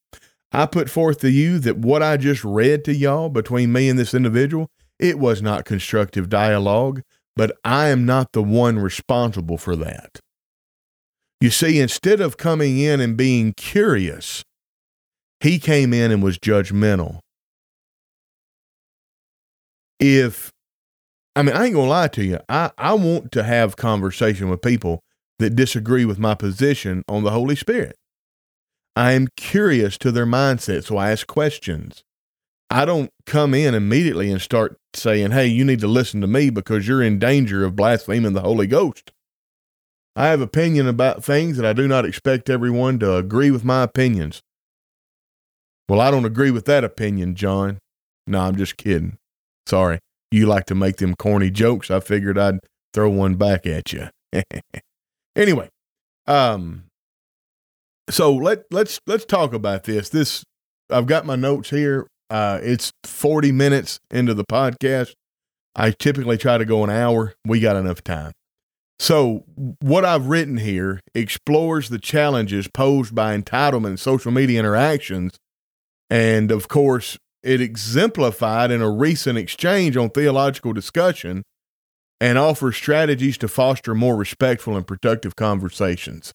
I 0.51 0.65
put 0.65 0.89
forth 0.89 1.19
to 1.19 1.31
you 1.31 1.59
that 1.59 1.77
what 1.77 2.03
I 2.03 2.17
just 2.17 2.43
read 2.43 2.83
to 2.85 2.93
y'all 2.93 3.29
between 3.29 3.71
me 3.71 3.87
and 3.87 3.97
this 3.97 4.13
individual, 4.13 4.69
it 4.99 5.17
was 5.17 5.41
not 5.41 5.63
constructive 5.63 6.27
dialogue, 6.27 7.01
but 7.37 7.55
I 7.63 7.87
am 7.87 8.05
not 8.05 8.33
the 8.33 8.43
one 8.43 8.77
responsible 8.77 9.57
for 9.57 9.77
that. 9.77 10.19
You 11.41 11.49
see, 11.49 11.79
instead 11.79 12.21
of 12.21 12.37
coming 12.37 12.77
in 12.77 12.99
and 12.99 13.17
being 13.17 13.53
curious, 13.53 14.43
he 15.39 15.57
came 15.57 15.91
in 15.91 16.11
and 16.11 16.21
was 16.21 16.37
judgmental. 16.37 17.19
If, 19.99 20.51
I 21.35 21.41
mean, 21.41 21.55
I 21.55 21.65
ain't 21.65 21.73
gonna 21.73 21.89
lie 21.89 22.09
to 22.09 22.23
you, 22.23 22.39
I, 22.47 22.69
I 22.77 22.93
want 22.93 23.31
to 23.31 23.43
have 23.43 23.75
conversation 23.75 24.49
with 24.49 24.61
people 24.61 25.01
that 25.39 25.55
disagree 25.55 26.05
with 26.05 26.19
my 26.19 26.35
position 26.35 27.01
on 27.07 27.23
the 27.23 27.31
Holy 27.31 27.55
Spirit. 27.55 27.95
I 28.95 29.13
am 29.13 29.27
curious 29.35 29.97
to 29.97 30.11
their 30.11 30.27
mindset, 30.27 30.83
so 30.83 30.97
I 30.97 31.09
ask 31.09 31.25
questions. 31.25 32.03
I 32.69 32.85
don't 32.85 33.09
come 33.25 33.55
in 33.55 33.73
immediately 33.73 34.31
and 34.31 34.39
start 34.39 34.77
saying, 34.93 35.31
hey, 35.31 35.47
you 35.47 35.65
need 35.65 35.79
to 35.79 35.87
listen 35.87 36.21
to 36.21 36.27
me 36.27 36.51
because 36.51 36.87
you're 36.87 37.01
in 37.01 37.17
danger 37.17 37.65
of 37.65 37.75
blaspheming 37.75 38.33
the 38.33 38.41
Holy 38.41 38.67
Ghost. 38.67 39.11
I 40.15 40.27
have 40.27 40.41
opinion 40.41 40.87
about 40.87 41.23
things 41.23 41.57
that 41.57 41.65
I 41.65 41.73
do 41.73 41.87
not 41.87 42.05
expect 42.05 42.49
everyone 42.49 42.99
to 42.99 43.15
agree 43.15 43.49
with 43.49 43.63
my 43.63 43.83
opinions. 43.83 44.41
Well, 45.87 46.01
I 46.01 46.11
don't 46.11 46.25
agree 46.25 46.51
with 46.51 46.65
that 46.65 46.83
opinion, 46.83 47.35
John. 47.35 47.79
No, 48.27 48.39
I'm 48.41 48.55
just 48.55 48.77
kidding. 48.77 49.17
Sorry. 49.67 49.99
You 50.31 50.45
like 50.45 50.65
to 50.65 50.75
make 50.75 50.97
them 50.97 51.15
corny 51.15 51.49
jokes. 51.49 51.91
I 51.91 51.99
figured 51.99 52.37
I'd 52.37 52.59
throw 52.93 53.09
one 53.09 53.35
back 53.35 53.65
at 53.65 53.91
you. 53.91 54.09
anyway, 55.35 55.69
um, 56.27 56.85
so 58.09 58.33
let 58.33 58.63
let's 58.71 58.99
let's 59.07 59.25
talk 59.25 59.53
about 59.53 59.83
this. 59.83 60.09
This 60.09 60.43
I've 60.89 61.07
got 61.07 61.25
my 61.25 61.35
notes 61.35 61.69
here. 61.69 62.07
Uh, 62.29 62.59
it's 62.63 62.91
40 63.03 63.51
minutes 63.51 63.99
into 64.09 64.33
the 64.33 64.45
podcast. 64.45 65.13
I 65.75 65.91
typically 65.91 66.37
try 66.37 66.57
to 66.57 66.65
go 66.65 66.83
an 66.83 66.89
hour. 66.89 67.33
We 67.45 67.59
got 67.59 67.75
enough 67.75 68.03
time. 68.03 68.31
So, 69.01 69.45
what 69.79 70.05
I've 70.05 70.27
written 70.27 70.57
here 70.57 71.01
explores 71.15 71.89
the 71.89 71.97
challenges 71.97 72.67
posed 72.67 73.15
by 73.15 73.35
entitlement 73.35 73.87
and 73.87 73.99
social 73.99 74.31
media 74.31 74.59
interactions. 74.59 75.39
And 76.11 76.51
of 76.51 76.67
course, 76.67 77.17
it 77.41 77.61
exemplified 77.61 78.69
in 78.69 78.79
a 78.79 78.91
recent 78.91 79.39
exchange 79.39 79.97
on 79.97 80.11
theological 80.11 80.71
discussion 80.71 81.41
and 82.19 82.37
offers 82.37 82.77
strategies 82.77 83.39
to 83.39 83.47
foster 83.47 83.95
more 83.95 84.15
respectful 84.15 84.77
and 84.77 84.85
productive 84.85 85.35
conversations. 85.35 86.31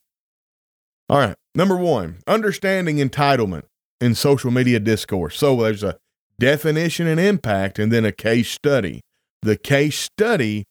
All 1.08 1.18
right. 1.18 1.36
Number 1.54 1.76
one, 1.76 2.16
understanding 2.26 2.96
entitlement 2.96 3.62
in 4.00 4.16
social 4.16 4.50
media 4.50 4.80
discourse. 4.80 5.38
So 5.38 5.54
there's 5.54 5.84
a 5.84 5.98
definition 6.40 7.06
and 7.06 7.20
impact, 7.20 7.78
and 7.78 7.92
then 7.92 8.04
a 8.04 8.10
case 8.10 8.50
study. 8.50 9.02
The 9.42 9.56
case 9.56 10.00
study 10.00 10.64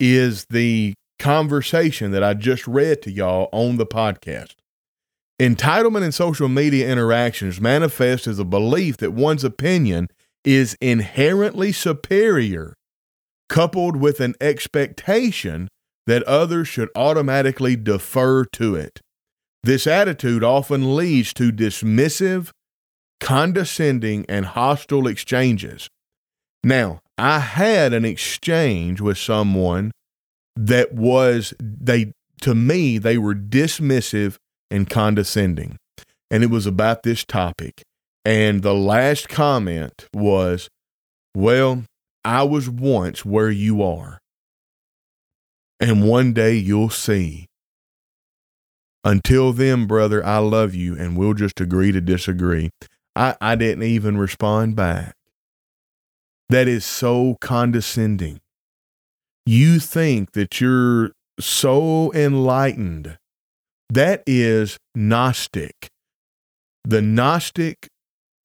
is 0.00 0.46
the 0.48 0.94
conversation 1.22 2.10
that 2.10 2.24
I 2.24 2.34
just 2.34 2.66
read 2.66 3.00
to 3.02 3.10
y'all 3.10 3.48
on 3.52 3.76
the 3.76 3.86
podcast. 3.86 4.56
Entitlement 5.40 6.02
in 6.02 6.10
social 6.10 6.48
media 6.48 6.90
interactions 6.90 7.60
manifests 7.60 8.26
as 8.26 8.40
a 8.40 8.44
belief 8.44 8.96
that 8.96 9.12
one's 9.12 9.44
opinion 9.44 10.08
is 10.44 10.76
inherently 10.80 11.70
superior, 11.70 12.74
coupled 13.48 13.94
with 13.94 14.20
an 14.20 14.34
expectation 14.40 15.68
that 16.08 16.24
others 16.24 16.66
should 16.66 16.90
automatically 16.96 17.76
defer 17.76 18.44
to 18.44 18.74
it. 18.74 19.00
This 19.62 19.86
attitude 19.86 20.42
often 20.42 20.96
leads 20.96 21.32
to 21.34 21.52
dismissive, 21.52 22.50
condescending, 23.20 24.26
and 24.28 24.44
hostile 24.44 25.06
exchanges. 25.06 25.88
Now, 26.64 26.98
I 27.16 27.38
had 27.38 27.92
an 27.92 28.04
exchange 28.04 29.00
with 29.00 29.18
someone 29.18 29.92
that 30.56 30.92
was, 30.94 31.54
they, 31.60 32.12
to 32.42 32.54
me, 32.54 32.98
they 32.98 33.18
were 33.18 33.34
dismissive 33.34 34.36
and 34.70 34.88
condescending. 34.90 35.78
And 36.30 36.42
it 36.42 36.50
was 36.50 36.66
about 36.66 37.02
this 37.02 37.24
topic. 37.24 37.82
And 38.24 38.62
the 38.62 38.74
last 38.74 39.28
comment 39.28 40.08
was, 40.14 40.68
Well, 41.36 41.84
I 42.24 42.44
was 42.44 42.70
once 42.70 43.24
where 43.24 43.50
you 43.50 43.82
are. 43.82 44.20
And 45.80 46.08
one 46.08 46.32
day 46.32 46.54
you'll 46.54 46.90
see 46.90 47.46
until 49.04 49.52
then, 49.52 49.86
brother, 49.86 50.24
I 50.24 50.38
love 50.38 50.74
you 50.74 50.96
and 50.96 51.16
we'll 51.16 51.34
just 51.34 51.60
agree 51.60 51.92
to 51.92 52.00
disagree. 52.00 52.70
I, 53.16 53.36
I 53.40 53.56
didn't 53.56 53.84
even 53.84 54.18
respond 54.18 54.76
back. 54.76 55.14
that 56.50 56.68
is 56.68 56.84
so 56.84 57.36
condescending. 57.40 58.40
You 59.44 59.80
think 59.80 60.32
that 60.32 60.60
you're 60.60 61.12
so 61.40 62.12
enlightened. 62.14 63.18
That 63.90 64.22
is 64.26 64.78
Gnostic. 64.94 65.88
The 66.84 67.02
Gnostic, 67.02 67.88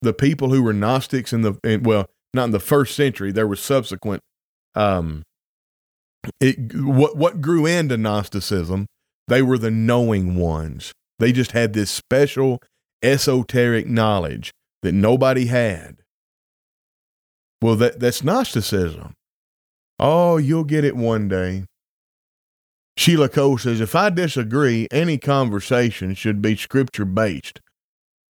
the 0.02 0.12
people 0.12 0.50
who 0.50 0.62
were 0.62 0.72
Gnostics 0.72 1.32
in 1.32 1.42
the, 1.42 1.58
in, 1.64 1.82
well, 1.82 2.06
not 2.34 2.44
in 2.44 2.50
the 2.50 2.60
first 2.60 2.94
century, 2.94 3.32
there 3.32 3.46
was 3.46 3.60
subsequent, 3.60 4.22
um, 4.74 5.22
it, 6.40 6.74
what, 6.74 7.16
what 7.16 7.40
grew 7.40 7.64
into 7.66 7.96
Gnosticism, 7.96 8.86
they 9.28 9.42
were 9.42 9.58
the 9.58 9.70
knowing 9.70 10.36
ones. 10.36 10.92
They 11.18 11.32
just 11.32 11.52
had 11.52 11.72
this 11.72 11.90
special 11.90 12.60
esoteric 13.02 13.86
knowledge 13.86 14.52
that 14.82 14.92
nobody 14.92 15.46
had. 15.46 15.98
Well, 17.60 17.76
that, 17.76 18.00
that's 18.00 18.22
Gnosticism. 18.22 19.14
Oh, 19.98 20.36
you'll 20.36 20.64
get 20.64 20.84
it 20.84 20.96
one 20.96 21.28
day. 21.28 21.64
Sheila 22.96 23.28
Cole 23.28 23.58
says, 23.58 23.80
if 23.80 23.94
I 23.94 24.10
disagree, 24.10 24.88
any 24.90 25.18
conversation 25.18 26.14
should 26.14 26.42
be 26.42 26.56
scripture 26.56 27.04
based. 27.04 27.60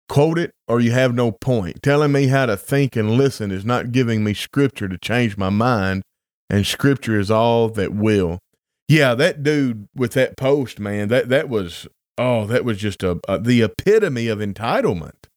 Quote 0.07 0.37
it 0.37 0.51
or 0.67 0.79
you 0.79 0.91
have 0.91 1.15
no 1.15 1.31
point. 1.31 1.81
Telling 1.81 2.11
me 2.11 2.27
how 2.27 2.45
to 2.45 2.57
think 2.57 2.95
and 2.95 3.11
listen 3.11 3.49
is 3.49 3.65
not 3.65 3.91
giving 3.91 4.23
me 4.23 4.33
scripture 4.33 4.87
to 4.87 4.97
change 4.97 5.37
my 5.37 5.49
mind, 5.49 6.03
and 6.49 6.67
scripture 6.67 7.19
is 7.19 7.31
all 7.31 7.69
that 7.69 7.93
will. 7.93 8.39
Yeah, 8.87 9.15
that 9.15 9.41
dude 9.41 9.87
with 9.95 10.11
that 10.13 10.35
post, 10.37 10.79
man, 10.79 11.07
that, 11.07 11.29
that 11.29 11.47
was, 11.47 11.87
oh, 12.17 12.45
that 12.45 12.65
was 12.65 12.77
just 12.77 13.03
a, 13.03 13.19
a 13.27 13.39
the 13.39 13.61
epitome 13.61 14.27
of 14.27 14.39
entitlement. 14.39 15.27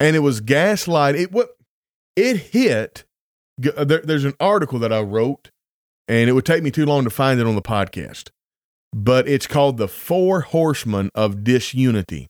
And 0.00 0.16
it 0.16 0.20
was 0.20 0.40
gaslight. 0.40 1.14
It 1.14 1.32
what 1.32 1.50
it 2.14 2.36
hit. 2.36 3.04
Uh, 3.76 3.84
there, 3.84 4.00
there's 4.02 4.24
an 4.24 4.34
article 4.40 4.78
that 4.78 4.92
I 4.92 5.00
wrote 5.00 5.50
and 6.08 6.30
it 6.30 6.32
would 6.32 6.46
take 6.46 6.62
me 6.62 6.70
too 6.70 6.86
long 6.86 7.04
to 7.04 7.10
find 7.10 7.38
it 7.38 7.46
on 7.46 7.54
the 7.54 7.62
podcast. 7.62 8.30
But 8.94 9.28
it's 9.28 9.46
called 9.46 9.76
The 9.76 9.88
Four 9.88 10.40
Horsemen 10.40 11.10
of 11.14 11.44
Disunity. 11.44 12.28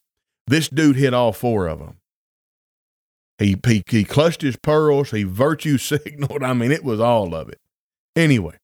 This 0.48 0.68
dude 0.68 0.96
hit 0.96 1.14
all 1.14 1.32
four 1.32 1.68
of 1.68 1.78
them. 1.78 1.98
He, 3.38 3.56
he, 3.64 3.84
he 3.88 4.02
clutched 4.02 4.42
his 4.42 4.56
pearls, 4.56 5.12
he 5.12 5.22
virtue 5.22 5.78
signaled. 5.78 6.42
I 6.42 6.52
mean, 6.54 6.72
it 6.72 6.82
was 6.82 6.98
all 6.98 7.34
of 7.34 7.48
it. 7.48 7.60
Anyway, 8.16 8.56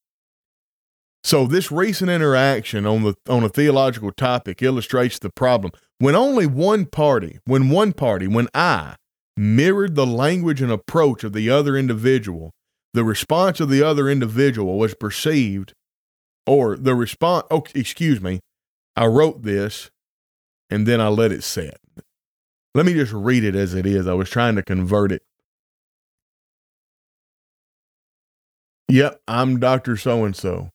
so 1.22 1.46
this 1.46 1.70
recent 1.70 2.10
interaction 2.10 2.84
on 2.84 3.04
the 3.04 3.14
on 3.28 3.44
a 3.44 3.48
theological 3.48 4.10
topic 4.10 4.62
illustrates 4.62 5.20
the 5.20 5.30
problem. 5.30 5.72
When 5.98 6.16
only 6.16 6.46
one 6.46 6.86
party, 6.86 7.38
when 7.44 7.70
one 7.70 7.92
party, 7.92 8.26
when 8.26 8.48
I 8.52 8.96
mirrored 9.36 9.94
the 9.94 10.06
language 10.06 10.62
and 10.62 10.70
approach 10.70 11.24
of 11.24 11.32
the 11.32 11.50
other 11.50 11.76
individual, 11.76 12.52
the 12.92 13.04
response 13.04 13.60
of 13.60 13.68
the 13.68 13.82
other 13.82 14.08
individual 14.08 14.78
was 14.78 14.94
perceived, 14.94 15.72
or 16.46 16.76
the 16.76 16.94
response, 16.94 17.44
oh, 17.50 17.64
excuse 17.74 18.20
me, 18.20 18.40
I 18.96 19.06
wrote 19.06 19.42
this 19.42 19.90
and 20.70 20.86
then 20.86 21.00
I 21.00 21.08
let 21.08 21.32
it 21.32 21.42
set. 21.42 21.78
Let 22.74 22.86
me 22.86 22.94
just 22.94 23.12
read 23.12 23.44
it 23.44 23.54
as 23.54 23.74
it 23.74 23.86
is. 23.86 24.06
I 24.06 24.14
was 24.14 24.30
trying 24.30 24.56
to 24.56 24.62
convert 24.62 25.12
it. 25.12 25.22
Yep, 28.88 29.20
I'm 29.26 29.58
Dr. 29.58 29.96
So 29.96 30.24
and 30.24 30.36
so. 30.36 30.70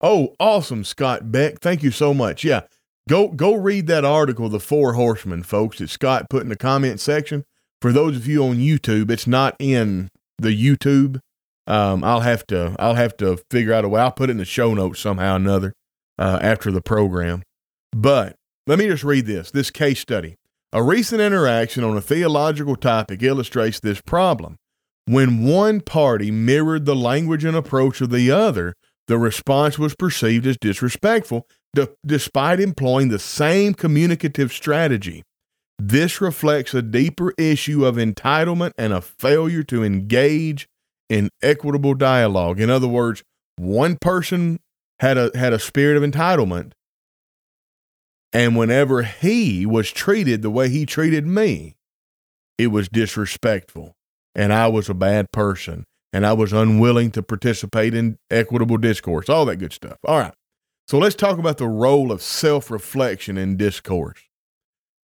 Oh, 0.00 0.34
awesome, 0.38 0.84
Scott 0.84 1.30
Beck. 1.30 1.60
Thank 1.60 1.82
you 1.82 1.90
so 1.90 2.12
much. 2.12 2.44
Yeah. 2.44 2.62
Go 3.08 3.28
go 3.28 3.54
read 3.54 3.86
that 3.86 4.04
article, 4.04 4.48
The 4.48 4.58
Four 4.58 4.94
Horsemen, 4.94 5.44
folks, 5.44 5.78
that 5.78 5.90
Scott 5.90 6.28
put 6.28 6.42
in 6.42 6.48
the 6.48 6.56
comment 6.56 7.00
section. 7.00 7.44
For 7.80 7.92
those 7.92 8.16
of 8.16 8.26
you 8.26 8.44
on 8.44 8.56
YouTube, 8.56 9.10
it's 9.10 9.26
not 9.26 9.54
in 9.58 10.08
the 10.38 10.50
YouTube 10.50 11.20
um, 11.66 12.04
I'll 12.04 12.20
have 12.20 12.46
to 12.48 12.76
I'll 12.78 12.94
have 12.94 13.16
to 13.18 13.38
figure 13.50 13.72
out 13.72 13.84
a 13.84 13.88
way. 13.88 14.00
I'll 14.00 14.12
put 14.12 14.30
it 14.30 14.32
in 14.32 14.38
the 14.38 14.44
show 14.44 14.74
notes 14.74 15.00
somehow 15.00 15.34
or 15.34 15.36
another 15.36 15.72
uh, 16.18 16.38
after 16.40 16.70
the 16.70 16.80
program. 16.80 17.42
But 17.92 18.36
let 18.66 18.78
me 18.78 18.86
just 18.86 19.04
read 19.04 19.26
this 19.26 19.50
this 19.50 19.70
case 19.70 20.00
study. 20.00 20.36
A 20.72 20.82
recent 20.82 21.20
interaction 21.20 21.84
on 21.84 21.96
a 21.96 22.00
theological 22.00 22.76
topic 22.76 23.22
illustrates 23.22 23.80
this 23.80 24.00
problem. 24.00 24.56
When 25.06 25.44
one 25.44 25.80
party 25.80 26.30
mirrored 26.30 26.84
the 26.84 26.96
language 26.96 27.44
and 27.44 27.56
approach 27.56 28.00
of 28.00 28.10
the 28.10 28.30
other, 28.30 28.74
the 29.06 29.18
response 29.18 29.78
was 29.78 29.94
perceived 29.94 30.46
as 30.46 30.56
disrespectful, 30.60 31.46
d- 31.74 31.86
despite 32.04 32.58
employing 32.58 33.08
the 33.08 33.20
same 33.20 33.72
communicative 33.72 34.52
strategy. 34.52 35.22
This 35.78 36.20
reflects 36.20 36.72
a 36.72 36.82
deeper 36.82 37.32
issue 37.36 37.84
of 37.84 37.96
entitlement 37.96 38.72
and 38.78 38.92
a 38.92 39.00
failure 39.00 39.62
to 39.64 39.84
engage 39.84 40.68
in 41.08 41.30
equitable 41.42 41.94
dialogue. 41.94 42.60
In 42.60 42.70
other 42.70 42.88
words, 42.88 43.22
one 43.56 43.96
person 43.96 44.60
had 45.00 45.18
a 45.18 45.30
had 45.34 45.52
a 45.52 45.58
spirit 45.58 45.96
of 45.96 46.02
entitlement, 46.02 46.72
and 48.32 48.56
whenever 48.56 49.02
he 49.02 49.66
was 49.66 49.90
treated 49.90 50.42
the 50.42 50.50
way 50.50 50.68
he 50.68 50.86
treated 50.86 51.26
me, 51.26 51.76
it 52.58 52.68
was 52.68 52.88
disrespectful, 52.88 53.94
and 54.34 54.52
I 54.52 54.68
was 54.68 54.88
a 54.88 54.94
bad 54.94 55.30
person, 55.30 55.84
and 56.12 56.26
I 56.26 56.32
was 56.32 56.52
unwilling 56.52 57.10
to 57.12 57.22
participate 57.22 57.94
in 57.94 58.18
equitable 58.30 58.78
discourse, 58.78 59.28
all 59.28 59.44
that 59.46 59.56
good 59.56 59.72
stuff. 59.72 59.98
All 60.06 60.18
right. 60.18 60.34
So 60.88 60.98
let's 60.98 61.16
talk 61.16 61.38
about 61.38 61.58
the 61.58 61.68
role 61.68 62.12
of 62.12 62.22
self 62.22 62.70
reflection 62.70 63.36
in 63.36 63.56
discourse. 63.56 64.25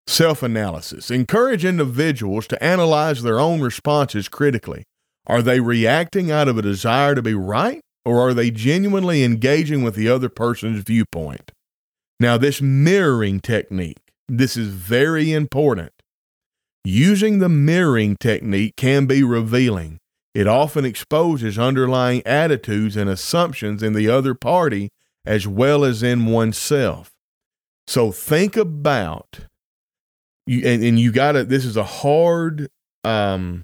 Self 0.08 0.44
analysis. 0.44 1.10
Encourage 1.10 1.66
individuals 1.66 2.48
to 2.48 2.64
analyze 2.64 3.24
their 3.24 3.40
own 3.40 3.62
responses 3.62 4.28
critically 4.28 4.84
are 5.28 5.42
they 5.42 5.60
reacting 5.60 6.32
out 6.32 6.48
of 6.48 6.58
a 6.58 6.62
desire 6.62 7.16
to 7.16 7.22
be 7.22 7.34
right, 7.34 7.82
or 8.04 8.20
are 8.20 8.34
they 8.34 8.52
genuinely 8.52 9.24
engaging 9.24 9.84
with 9.84 9.96
the 9.96 10.08
other 10.08 10.30
person's 10.30 10.84
viewpoint? 10.84 11.52
Now, 12.20 12.38
this 12.38 12.62
mirroring 12.62 13.40
technique, 13.40 13.98
this 14.28 14.56
is 14.56 14.68
very 14.68 15.34
important. 15.34 15.92
Using 16.84 17.40
the 17.40 17.50
mirroring 17.50 18.16
technique 18.20 18.76
can 18.78 19.08
be 19.08 19.24
revealing. 19.24 19.98
It 20.36 20.48
often 20.48 20.86
exposes 20.86 21.58
underlying 21.58 22.22
attitudes 22.26 22.96
and 22.96 23.10
assumptions 23.10 23.82
in 23.82 23.94
the 23.94 24.08
other 24.10 24.36
party 24.36 24.90
as 25.26 25.48
well 25.48 25.84
as 25.84 26.04
in 26.04 26.28
oneself. 26.28 27.10
So 27.88 28.12
think 28.12 28.56
about 28.56 29.48
you 30.46 30.66
and, 30.68 30.84
and 30.84 31.00
you 31.00 31.12
gotta 31.12 31.44
this 31.44 31.66
is 31.66 31.78
a 31.78 31.84
hard 31.84 32.70
um 33.04 33.64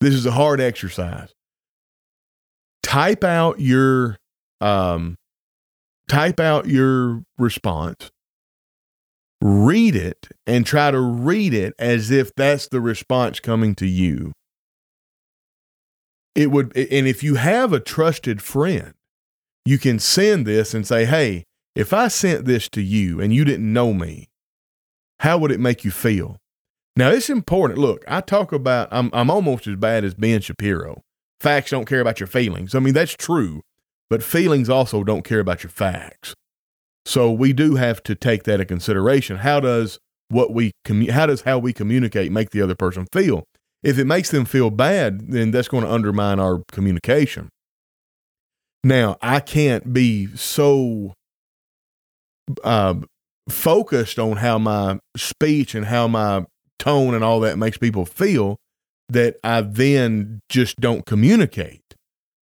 this 0.00 0.14
is 0.14 0.24
a 0.24 0.32
hard 0.32 0.60
exercise. 0.60 1.32
Type 2.82 3.22
out 3.22 3.60
your 3.60 4.16
um, 4.60 5.16
type 6.08 6.40
out 6.40 6.66
your 6.66 7.22
response, 7.38 8.10
read 9.42 9.94
it, 9.94 10.28
and 10.46 10.64
try 10.64 10.90
to 10.90 11.00
read 11.00 11.52
it 11.54 11.74
as 11.78 12.10
if 12.10 12.34
that's 12.34 12.66
the 12.68 12.80
response 12.80 13.40
coming 13.40 13.74
to 13.76 13.86
you. 13.86 14.32
It 16.34 16.50
would, 16.50 16.74
and 16.76 17.06
if 17.06 17.22
you 17.22 17.34
have 17.34 17.72
a 17.72 17.80
trusted 17.80 18.40
friend, 18.40 18.94
you 19.66 19.78
can 19.78 19.98
send 19.98 20.46
this 20.46 20.72
and 20.72 20.86
say, 20.86 21.04
Hey, 21.04 21.44
if 21.76 21.92
I 21.92 22.08
sent 22.08 22.46
this 22.46 22.68
to 22.70 22.80
you 22.80 23.20
and 23.20 23.34
you 23.34 23.44
didn't 23.44 23.70
know 23.70 23.92
me, 23.92 24.29
how 25.20 25.36
would 25.38 25.52
it 25.52 25.60
make 25.60 25.84
you 25.84 25.90
feel? 25.90 26.36
Now 26.96 27.10
it's 27.10 27.30
important. 27.30 27.78
Look, 27.78 28.04
I 28.08 28.20
talk 28.20 28.52
about 28.52 28.88
I'm 28.90 29.10
I'm 29.12 29.30
almost 29.30 29.66
as 29.66 29.76
bad 29.76 30.04
as 30.04 30.14
Ben 30.14 30.40
Shapiro. 30.40 31.02
Facts 31.40 31.70
don't 31.70 31.86
care 31.86 32.00
about 32.00 32.20
your 32.20 32.26
feelings. 32.26 32.74
I 32.74 32.80
mean, 32.80 32.94
that's 32.94 33.14
true, 33.14 33.62
but 34.10 34.22
feelings 34.22 34.68
also 34.68 35.04
don't 35.04 35.24
care 35.24 35.40
about 35.40 35.62
your 35.62 35.70
facts. 35.70 36.34
So 37.06 37.30
we 37.30 37.52
do 37.52 37.76
have 37.76 38.02
to 38.04 38.14
take 38.14 38.44
that 38.44 38.54
into 38.54 38.66
consideration. 38.66 39.38
How 39.38 39.60
does 39.60 39.98
what 40.28 40.52
we 40.52 40.72
commu- 40.86 41.10
how 41.10 41.26
does 41.26 41.42
how 41.42 41.58
we 41.58 41.72
communicate 41.72 42.32
make 42.32 42.50
the 42.50 42.62
other 42.62 42.74
person 42.74 43.06
feel? 43.12 43.44
If 43.82 43.98
it 43.98 44.04
makes 44.04 44.30
them 44.30 44.44
feel 44.44 44.70
bad, 44.70 45.32
then 45.32 45.50
that's 45.50 45.68
going 45.68 45.84
to 45.84 45.90
undermine 45.90 46.38
our 46.38 46.62
communication. 46.70 47.48
Now, 48.84 49.16
I 49.22 49.40
can't 49.40 49.92
be 49.92 50.34
so 50.36 51.14
uh, 52.64 52.94
focused 53.50 54.18
on 54.18 54.38
how 54.38 54.58
my 54.58 54.98
speech 55.16 55.74
and 55.74 55.86
how 55.86 56.08
my 56.08 56.46
tone 56.78 57.14
and 57.14 57.22
all 57.22 57.40
that 57.40 57.58
makes 57.58 57.78
people 57.78 58.04
feel 58.04 58.56
that 59.08 59.36
I 59.44 59.60
then 59.60 60.40
just 60.48 60.80
don't 60.80 61.04
communicate. 61.04 61.82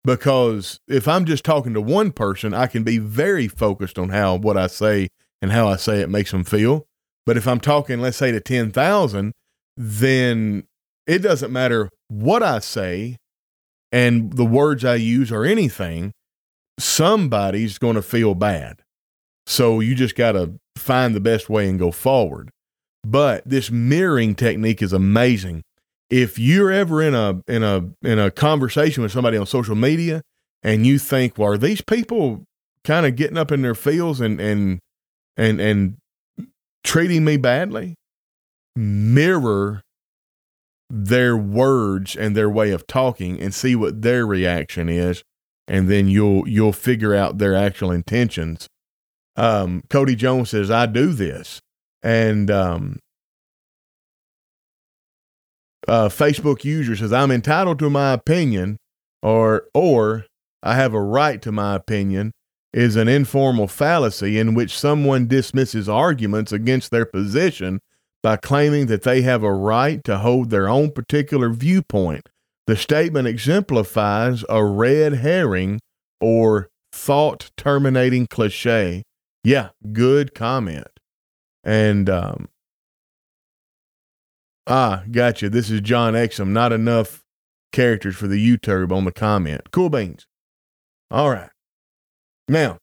Because 0.02 0.80
if 0.88 1.09
I'm 1.09 1.24
just 1.24 1.44
talking 1.44 1.72
to 1.74 1.80
one 1.80 2.12
person, 2.12 2.52
I 2.52 2.66
can 2.66 2.84
be 2.84 2.98
very 2.98 3.48
focused 3.48 3.98
on 3.98 4.11
how 4.11 4.36
what 4.36 4.57
I 4.57 4.66
say 4.66 5.09
and 5.40 5.52
how 5.52 5.68
I 5.68 5.76
say 5.76 6.00
it 6.00 6.11
makes 6.11 6.30
them 6.30 6.44
feel. 6.44 6.84
But 7.26 7.38
if 7.38 7.48
I'm 7.48 7.61
talking, 7.61 8.00
let's 8.00 8.18
say, 8.18 8.30
to 8.30 8.40
10,000, 8.40 9.32
then 9.76 10.64
it 11.07 11.18
doesn't 11.18 11.52
matter 11.52 11.88
what 12.09 12.42
I 12.42 12.59
say 12.59 13.16
and 13.92 14.34
the 14.34 14.44
words 14.44 14.84
I 14.84 14.96
use 14.96 15.32
or 15.32 15.44
anything, 15.44 16.12
somebody's 16.78 17.78
going 17.78 17.94
to 17.94 18.02
feel 18.02 18.34
bad. 18.34 18.82
So 19.47 19.80
you 19.80 19.95
just 19.95 20.16
got 20.16 20.32
to 20.32 20.55
find 20.76 21.14
the 21.14 21.20
best 21.20 21.51
way 21.51 21.68
and 21.68 21.78
go 21.78 21.90
forward. 21.90 22.51
But 23.07 23.42
this 23.49 23.70
mirroring 23.70 24.34
technique 24.34 24.82
is 24.82 24.92
amazing. 24.92 25.62
if 26.11 26.38
you're 26.38 26.70
ever 26.70 27.03
in 27.03 27.14
a 27.14 27.42
in 27.49 27.62
a 27.62 27.90
in 28.03 28.18
a 28.18 28.30
conversation 28.30 29.03
with 29.03 29.12
somebody 29.12 29.36
on 29.36 29.47
social 29.47 29.74
media 29.74 30.22
and 30.62 30.86
you 30.86 30.99
think, 30.99 31.38
well, 31.38 31.53
are 31.53 31.59
these 31.59 31.80
people 31.80 32.45
kind 32.84 33.07
of 33.07 33.16
getting 33.16 33.38
up 33.38 33.51
in 33.51 33.62
their 33.62 33.74
feels 33.74 34.20
and 34.20 34.40
and 34.40 34.78
and 35.36 35.61
and 35.61 35.97
treating 36.84 37.24
me 37.24 37.36
badly? 37.36 37.95
Mirror 38.76 39.82
their 40.90 41.36
words 41.36 42.14
and 42.14 42.36
their 42.36 42.51
way 42.51 42.70
of 42.70 42.86
talking 42.86 43.40
and 43.40 43.55
see 43.55 43.74
what 43.74 44.03
their 44.03 44.26
reaction 44.26 44.88
is 44.88 45.24
and 45.66 45.88
then 45.88 46.07
you'll 46.09 46.47
you'll 46.49 46.72
figure 46.72 47.14
out 47.14 47.38
their 47.38 47.55
actual 47.55 47.90
intentions 47.90 48.68
um, 49.37 49.82
cody 49.91 50.14
jones 50.14 50.51
says 50.51 50.70
i 50.70 50.87
do 50.87 51.12
this 51.12 51.61
and 52.03 52.51
um, 52.51 52.99
uh, 55.89 56.09
facebook 56.09 56.64
user 56.64 56.97
says 56.97 57.12
i'm 57.12 57.30
entitled 57.30 57.78
to 57.78 57.91
my 57.91 58.12
opinion 58.12 58.76
or 59.22 59.66
or 59.74 60.26
i 60.62 60.74
have 60.74 60.95
a 60.95 61.01
right 61.01 61.43
to 61.43 61.53
my 61.53 61.74
opinion 61.74 62.32
is 62.74 62.97
an 62.97 63.07
informal 63.07 63.68
fallacy 63.68 64.37
in 64.37 64.53
which 64.53 64.76
someone 64.76 65.28
dismisses 65.28 65.89
arguments 65.89 66.51
against 66.51 66.91
their 66.91 67.07
position 67.07 67.80
by 68.20 68.37
claiming 68.37 68.87
that 68.87 69.03
they 69.03 69.22
have 69.22 69.45
a 69.45 69.53
right 69.53 70.03
to 70.03 70.18
hold 70.18 70.51
their 70.51 70.68
own 70.68 70.91
particular 70.91 71.51
viewpoint. 71.51 72.28
The 72.66 72.74
statement 72.74 73.28
exemplifies 73.28 74.45
a 74.49 74.64
red 74.64 75.12
herring 75.14 75.78
or 76.20 76.68
thought 76.91 77.51
terminating 77.57 78.26
cliche. 78.26 79.05
Yeah, 79.45 79.68
good 79.92 80.34
comment. 80.34 80.88
And, 81.62 82.09
um, 82.09 82.49
ah, 84.66 85.05
gotcha. 85.11 85.51
This 85.51 85.70
is 85.70 85.82
John 85.82 86.14
Exum. 86.14 86.49
Not 86.49 86.72
enough 86.72 87.22
characters 87.70 88.16
for 88.16 88.26
the 88.26 88.36
YouTube 88.36 88.90
on 88.90 89.05
the 89.05 89.12
comment. 89.12 89.70
Cool 89.70 89.90
beans. 89.90 90.26
All 91.11 91.30
right. 91.30 91.51
Now, 92.49 92.78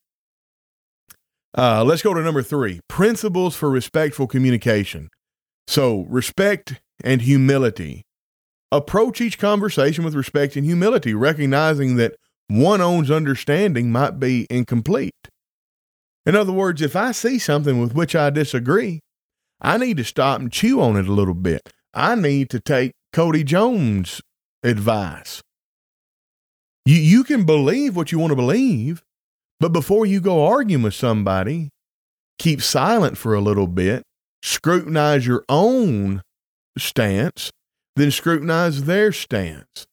uh, 1.58 1.84
let's 1.84 2.04
go 2.04 2.14
to 2.14 2.22
number 2.22 2.44
three 2.44 2.80
principles 2.88 3.56
for 3.56 3.70
respectful 3.70 4.28
communication. 4.28 5.10
So, 5.68 6.06
respect 6.10 6.80
and 7.04 7.24
humility. 7.24 8.04
Approach 8.72 9.20
each 9.20 9.38
conversation 9.38 10.06
with 10.06 10.16
respect 10.16 10.56
and 10.56 10.66
humility, 10.66 11.14
recognizing 11.14 11.98
that 11.98 12.16
one 12.48 12.82
own's 12.82 13.12
understanding 13.12 13.92
might 13.92 14.20
be 14.20 14.48
incomplete. 14.50 15.14
In 16.26 16.36
other 16.36 16.52
words, 16.52 16.82
if 16.82 16.96
I 16.96 17.12
see 17.12 17.40
something 17.40 17.82
with 17.82 17.94
which 17.94 18.16
I 18.16 18.30
disagree, 18.30 19.00
I 19.60 19.78
need 19.78 19.98
to 19.98 20.04
stop 20.04 20.40
and 20.40 20.52
chew 20.52 20.82
on 20.82 20.98
it 20.98 21.08
a 21.08 21.14
little 21.14 21.34
bit. 21.34 21.62
I 21.94 22.16
need 22.16 22.50
to 22.52 22.60
take 22.60 22.94
Cody 23.12 23.44
Jones' 23.44 24.22
advice. 24.64 25.42
You, 26.86 26.96
you 26.96 27.24
can 27.24 27.46
believe 27.46 27.96
what 27.96 28.12
you 28.12 28.20
want 28.20 28.32
to 28.32 28.36
believe, 28.36 29.04
but 29.60 29.74
before 29.74 30.06
you 30.06 30.22
go 30.22 30.46
arguing 30.46 30.84
with 30.84 30.94
somebody, 30.94 31.70
keep 32.40 32.62
silent 32.62 33.18
for 33.18 33.34
a 33.34 33.42
little 33.42 33.68
bit 33.68 34.04
scrutinize 34.44 35.26
your 35.26 35.44
own 35.50 36.22
stance, 36.78 37.52
then 37.96 38.12
scrutinize 38.12 38.84
their 38.84 39.12
stance. 39.12 39.86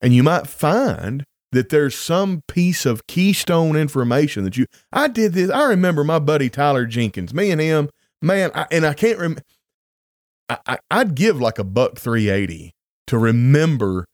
And 0.00 0.14
you 0.14 0.22
might 0.22 0.46
find 0.46 1.24
that 1.52 1.68
there's 1.68 1.94
some 1.94 2.42
piece 2.48 2.84
of 2.84 3.06
keystone 3.06 3.76
information 3.76 4.44
that 4.44 4.56
you, 4.56 4.66
I 4.92 5.08
did 5.08 5.34
this. 5.34 5.50
I 5.50 5.64
remember 5.64 6.02
my 6.02 6.18
buddy 6.18 6.50
Tyler 6.50 6.86
Jenkins, 6.86 7.32
me 7.32 7.50
and 7.50 7.60
him, 7.60 7.90
man, 8.20 8.50
I, 8.54 8.66
and 8.70 8.84
I 8.84 8.94
can't 8.94 9.18
remember. 9.18 9.42
I, 10.48 10.78
I'd 10.90 11.14
give 11.14 11.40
like 11.40 11.58
a 11.58 11.64
buck 11.64 11.98
380 11.98 12.72
to 13.06 13.18
remember 13.18 14.06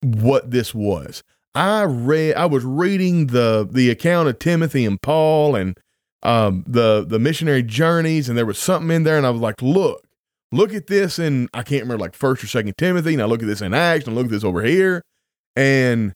what 0.00 0.50
this 0.50 0.74
was. 0.74 1.22
I 1.54 1.84
read, 1.84 2.34
I 2.34 2.46
was 2.46 2.64
reading 2.64 3.28
the 3.28 3.66
the 3.70 3.90
account 3.90 4.28
of 4.28 4.38
Timothy 4.38 4.84
and 4.84 5.00
Paul, 5.00 5.54
and 5.54 5.78
um, 6.22 6.64
the 6.66 7.04
the 7.06 7.18
missionary 7.18 7.62
journeys, 7.62 8.28
and 8.28 8.36
there 8.36 8.46
was 8.46 8.58
something 8.58 8.90
in 8.90 9.04
there, 9.04 9.16
and 9.16 9.26
I 9.26 9.30
was 9.30 9.40
like, 9.40 9.62
look, 9.62 10.04
look 10.50 10.74
at 10.74 10.88
this, 10.88 11.18
and 11.18 11.48
I 11.54 11.62
can't 11.62 11.82
remember 11.82 12.02
like 12.02 12.14
First 12.14 12.42
or 12.42 12.48
Second 12.48 12.76
Timothy, 12.76 13.14
and 13.14 13.22
I 13.22 13.26
look 13.26 13.42
at 13.42 13.46
this 13.46 13.60
in 13.60 13.72
Acts, 13.72 14.06
and 14.06 14.16
look 14.16 14.26
at 14.26 14.30
this 14.30 14.44
over 14.44 14.62
here, 14.62 15.02
and 15.54 16.12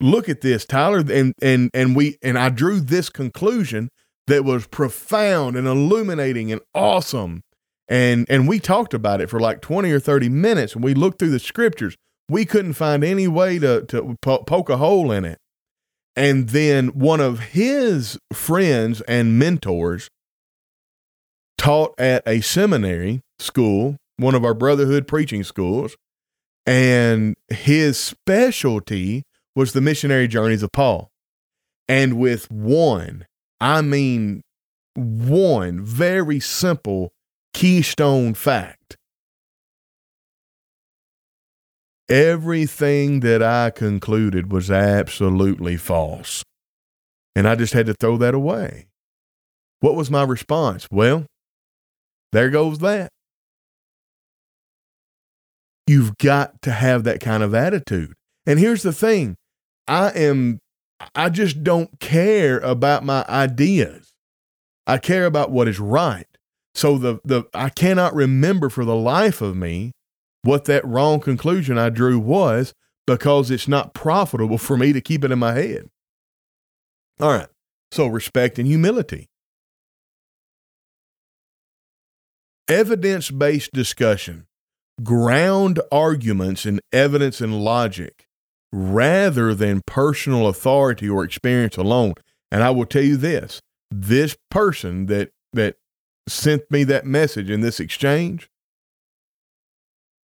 look 0.00 0.28
at 0.28 0.40
this, 0.40 0.64
Tyler, 0.64 1.02
and 1.10 1.34
and 1.40 1.70
and 1.74 1.96
we 1.96 2.18
and 2.22 2.38
I 2.38 2.48
drew 2.48 2.80
this 2.80 3.08
conclusion 3.08 3.90
that 4.26 4.44
was 4.44 4.66
profound 4.66 5.56
and 5.56 5.66
illuminating 5.66 6.52
and 6.52 6.60
awesome. 6.74 7.42
And 7.88 8.26
and 8.28 8.48
we 8.48 8.58
talked 8.58 8.94
about 8.94 9.20
it 9.20 9.30
for 9.30 9.38
like 9.38 9.60
20 9.60 9.90
or 9.92 10.00
30 10.00 10.28
minutes 10.28 10.74
and 10.74 10.82
we 10.82 10.94
looked 10.94 11.18
through 11.18 11.30
the 11.30 11.38
scriptures. 11.38 11.96
We 12.28 12.44
couldn't 12.44 12.72
find 12.72 13.04
any 13.04 13.28
way 13.28 13.58
to 13.60 13.82
to 13.82 14.16
poke 14.22 14.68
a 14.68 14.76
hole 14.76 15.12
in 15.12 15.24
it. 15.24 15.38
And 16.16 16.48
then 16.48 16.88
one 16.88 17.20
of 17.20 17.40
his 17.40 18.18
friends 18.32 19.02
and 19.02 19.38
mentors 19.38 20.08
taught 21.58 21.94
at 21.98 22.22
a 22.26 22.40
seminary 22.40 23.20
school, 23.38 23.96
one 24.16 24.34
of 24.34 24.44
our 24.44 24.54
brotherhood 24.54 25.06
preaching 25.06 25.44
schools, 25.44 25.94
and 26.64 27.36
his 27.48 27.98
specialty 27.98 29.22
was 29.56 29.72
the 29.72 29.80
missionary 29.80 30.28
journeys 30.28 30.62
of 30.62 30.70
Paul. 30.70 31.08
And 31.88 32.18
with 32.18 32.48
one, 32.50 33.26
I 33.60 33.82
mean 33.82 34.42
one 34.94 35.84
very 35.84 36.38
simple 36.38 37.12
keystone 37.52 38.34
fact 38.34 38.96
Everything 42.08 43.20
that 43.20 43.42
I 43.42 43.70
concluded 43.70 44.52
was 44.52 44.70
absolutely 44.70 45.76
false. 45.76 46.44
And 47.34 47.48
I 47.48 47.56
just 47.56 47.72
had 47.72 47.86
to 47.86 47.94
throw 47.94 48.16
that 48.18 48.32
away. 48.32 48.86
What 49.80 49.96
was 49.96 50.08
my 50.08 50.22
response? 50.22 50.86
Well, 50.90 51.26
there 52.32 52.48
goes 52.50 52.78
that. 52.78 53.10
You've 55.88 56.16
got 56.18 56.62
to 56.62 56.70
have 56.70 57.02
that 57.04 57.20
kind 57.20 57.42
of 57.42 57.54
attitude. 57.54 58.14
And 58.46 58.60
here's 58.60 58.82
the 58.82 58.92
thing 58.92 59.34
I 59.88 60.10
am, 60.10 60.58
I 61.14 61.28
just 61.28 61.62
don't 61.62 62.00
care 62.00 62.58
about 62.58 63.04
my 63.04 63.24
ideas. 63.28 64.12
I 64.86 64.98
care 64.98 65.26
about 65.26 65.50
what 65.50 65.68
is 65.68 65.80
right. 65.80 66.26
So 66.74 66.98
the, 66.98 67.20
the, 67.24 67.44
I 67.54 67.70
cannot 67.70 68.14
remember 68.14 68.68
for 68.68 68.84
the 68.84 68.96
life 68.96 69.40
of 69.40 69.56
me 69.56 69.92
what 70.42 70.66
that 70.66 70.84
wrong 70.84 71.20
conclusion 71.20 71.78
I 71.78 71.88
drew 71.88 72.18
was 72.18 72.72
because 73.06 73.50
it's 73.50 73.68
not 73.68 73.94
profitable 73.94 74.58
for 74.58 74.76
me 74.76 74.92
to 74.92 75.00
keep 75.00 75.24
it 75.24 75.32
in 75.32 75.38
my 75.38 75.54
head. 75.54 75.88
All 77.20 77.32
right. 77.32 77.48
So 77.92 78.06
respect 78.06 78.58
and 78.58 78.66
humility. 78.66 79.28
Evidence 82.68 83.30
based 83.30 83.72
discussion. 83.72 84.46
Ground 85.02 85.80
arguments 85.92 86.66
in 86.66 86.80
evidence 86.92 87.40
and 87.40 87.60
logic 87.62 88.25
rather 88.72 89.54
than 89.54 89.82
personal 89.86 90.48
authority 90.48 91.08
or 91.08 91.24
experience 91.24 91.76
alone. 91.76 92.14
And 92.50 92.62
I 92.62 92.70
will 92.70 92.86
tell 92.86 93.04
you 93.04 93.16
this 93.16 93.60
this 93.90 94.36
person 94.50 95.06
that, 95.06 95.30
that 95.52 95.76
sent 96.28 96.68
me 96.70 96.82
that 96.84 97.06
message 97.06 97.48
in 97.48 97.60
this 97.60 97.78
exchange 97.78 98.50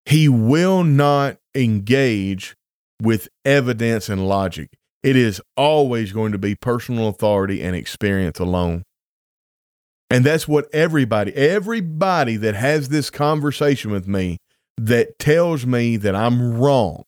he 0.05 0.27
will 0.27 0.83
not 0.83 1.37
engage 1.55 2.55
with 3.01 3.29
evidence 3.45 4.09
and 4.09 4.27
logic. 4.27 4.69
It 5.01 5.15
is 5.15 5.41
always 5.57 6.11
going 6.11 6.31
to 6.31 6.37
be 6.37 6.55
personal 6.55 7.07
authority 7.07 7.61
and 7.61 7.75
experience 7.75 8.39
alone. 8.39 8.83
And 10.09 10.23
that's 10.23 10.47
what 10.47 10.67
everybody, 10.73 11.33
everybody 11.33 12.37
that 12.37 12.55
has 12.55 12.89
this 12.89 13.09
conversation 13.09 13.91
with 13.91 14.07
me 14.07 14.37
that 14.77 15.17
tells 15.19 15.65
me 15.65 15.97
that 15.97 16.15
I'm 16.15 16.57
wrong, 16.57 17.03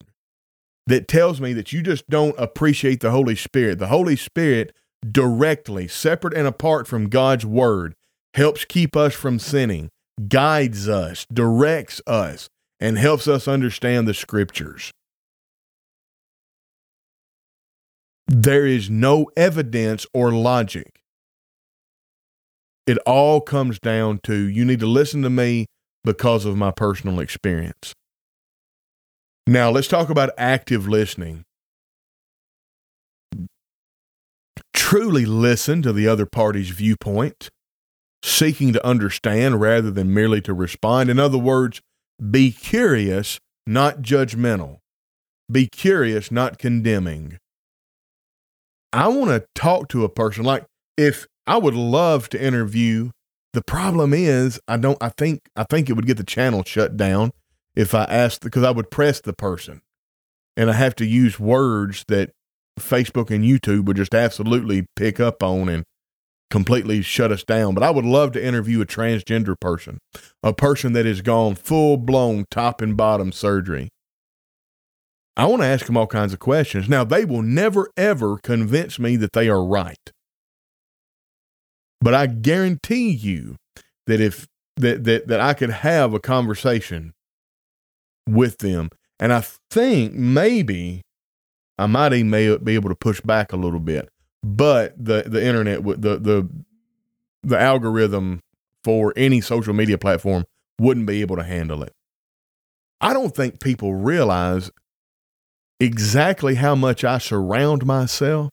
that 0.87 1.07
tells 1.07 1.41
me 1.41 1.53
that 1.53 1.73
you 1.73 1.81
just 1.81 2.09
don't 2.09 2.35
appreciate 2.37 2.99
the 2.99 3.11
Holy 3.11 3.35
Spirit. 3.35 3.79
The 3.79 3.87
Holy 3.87 4.15
Spirit 4.15 4.75
directly, 5.09 5.87
separate 5.87 6.33
and 6.33 6.47
apart 6.47 6.87
from 6.87 7.09
God's 7.09 7.45
word, 7.45 7.95
helps 8.33 8.65
keep 8.65 8.95
us 8.95 9.13
from 9.13 9.39
sinning, 9.39 9.89
guides 10.27 10.87
us, 10.87 11.25
directs 11.31 12.01
us, 12.05 12.49
and 12.79 12.97
helps 12.97 13.27
us 13.27 13.47
understand 13.47 14.07
the 14.07 14.13
scriptures. 14.13 14.91
There 18.27 18.65
is 18.65 18.89
no 18.89 19.29
evidence 19.37 20.05
or 20.13 20.31
logic. 20.31 20.99
It 22.87 22.97
all 22.99 23.41
comes 23.41 23.79
down 23.79 24.19
to 24.23 24.35
you 24.35 24.65
need 24.65 24.79
to 24.79 24.87
listen 24.87 25.21
to 25.23 25.29
me 25.29 25.65
because 26.03 26.45
of 26.45 26.57
my 26.57 26.71
personal 26.71 27.19
experience. 27.19 27.93
Now, 29.47 29.69
let's 29.69 29.87
talk 29.87 30.09
about 30.09 30.31
active 30.37 30.87
listening. 30.87 31.43
Truly 34.73 35.25
listen 35.25 35.81
to 35.83 35.93
the 35.93 36.07
other 36.07 36.25
party's 36.25 36.69
viewpoint, 36.69 37.49
seeking 38.23 38.73
to 38.73 38.85
understand 38.85 39.61
rather 39.61 39.91
than 39.91 40.13
merely 40.13 40.41
to 40.41 40.53
respond. 40.53 41.09
In 41.09 41.19
other 41.19 41.37
words, 41.37 41.81
Be 42.31 42.51
curious, 42.51 43.39
not 43.67 44.01
judgmental. 44.01 44.79
Be 45.51 45.67
curious, 45.67 46.31
not 46.31 46.57
condemning. 46.57 47.37
I 48.93 49.09
want 49.09 49.29
to 49.31 49.45
talk 49.53 49.89
to 49.89 50.05
a 50.05 50.09
person 50.09 50.43
like 50.43 50.65
if 50.97 51.27
I 51.45 51.57
would 51.57 51.75
love 51.75 52.29
to 52.29 52.41
interview. 52.41 53.11
The 53.53 53.61
problem 53.63 54.13
is 54.13 54.59
I 54.67 54.77
don't 54.77 54.97
I 55.01 55.09
think 55.09 55.41
I 55.55 55.63
think 55.63 55.89
it 55.89 55.93
would 55.93 56.07
get 56.07 56.17
the 56.17 56.23
channel 56.23 56.63
shut 56.65 56.97
down 56.97 57.31
if 57.75 57.93
I 57.93 58.03
asked 58.05 58.41
because 58.41 58.63
I 58.63 58.71
would 58.71 58.89
press 58.89 59.21
the 59.21 59.33
person 59.33 59.81
and 60.55 60.69
I 60.69 60.73
have 60.73 60.95
to 60.95 61.05
use 61.05 61.39
words 61.39 62.05
that 62.07 62.31
Facebook 62.79 63.31
and 63.31 63.43
YouTube 63.43 63.85
would 63.85 63.97
just 63.97 64.15
absolutely 64.15 64.87
pick 64.95 65.19
up 65.19 65.43
on 65.43 65.69
and 65.69 65.83
completely 66.49 67.01
shut 67.01 67.31
us 67.31 67.43
down. 67.43 67.73
But 67.73 67.83
I 67.83 67.91
would 67.91 68.05
love 68.05 68.31
to 68.33 68.45
interview 68.45 68.81
a 68.81 68.85
transgender 68.85 69.59
person, 69.59 69.99
a 70.43 70.53
person 70.53 70.93
that 70.93 71.05
has 71.05 71.21
gone 71.21 71.55
full 71.55 71.97
blown 71.97 72.45
top 72.49 72.81
and 72.81 72.95
bottom 72.95 73.31
surgery. 73.31 73.89
I 75.37 75.47
want 75.47 75.61
to 75.63 75.67
ask 75.67 75.85
them 75.85 75.97
all 75.97 76.07
kinds 76.07 76.31
of 76.31 76.39
questions. 76.39 76.87
Now, 76.87 77.03
they 77.03 77.25
will 77.25 77.41
never, 77.41 77.89
ever 77.97 78.37
convince 78.37 78.97
me 78.97 79.17
that 79.17 79.33
they 79.33 79.49
are 79.49 79.63
right. 79.63 80.11
But 81.99 82.13
I 82.13 82.27
guarantee 82.27 83.09
you 83.09 83.57
that 84.07 84.21
if 84.21 84.47
that, 84.77 85.03
that, 85.03 85.27
that 85.27 85.39
I 85.39 85.53
could 85.53 85.71
have 85.71 86.13
a 86.13 86.19
conversation 86.19 87.14
with 88.27 88.59
them. 88.59 88.89
And 89.19 89.31
I 89.31 89.43
think 89.69 90.13
maybe 90.13 91.01
I 91.77 91.85
might 91.87 92.13
even 92.13 92.63
be 92.63 92.75
able 92.75 92.89
to 92.89 92.95
push 92.95 93.21
back 93.21 93.53
a 93.53 93.57
little 93.57 93.79
bit 93.79 94.09
but 94.45 94.93
the 95.03 95.23
the 95.25 95.43
internet 95.43 95.83
the 95.83 96.19
the 96.19 96.47
the 97.41 97.59
algorithm 97.59 98.39
for 98.83 99.11
any 99.15 99.41
social 99.41 99.73
media 99.73 99.97
platform 99.97 100.45
wouldn't 100.79 101.07
be 101.07 101.21
able 101.21 101.35
to 101.35 101.43
handle 101.43 101.81
it. 101.81 101.91
I 103.01 103.13
don't 103.13 103.35
think 103.35 103.59
people 103.59 103.95
realize 103.95 104.69
exactly 105.79 106.55
how 106.55 106.75
much 106.75 107.03
I 107.03 107.17
surround 107.17 107.85
myself 107.85 108.51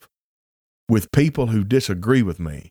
with 0.89 1.13
people 1.13 1.49
who 1.49 1.63
disagree 1.63 2.23
with 2.23 2.41
me. 2.41 2.71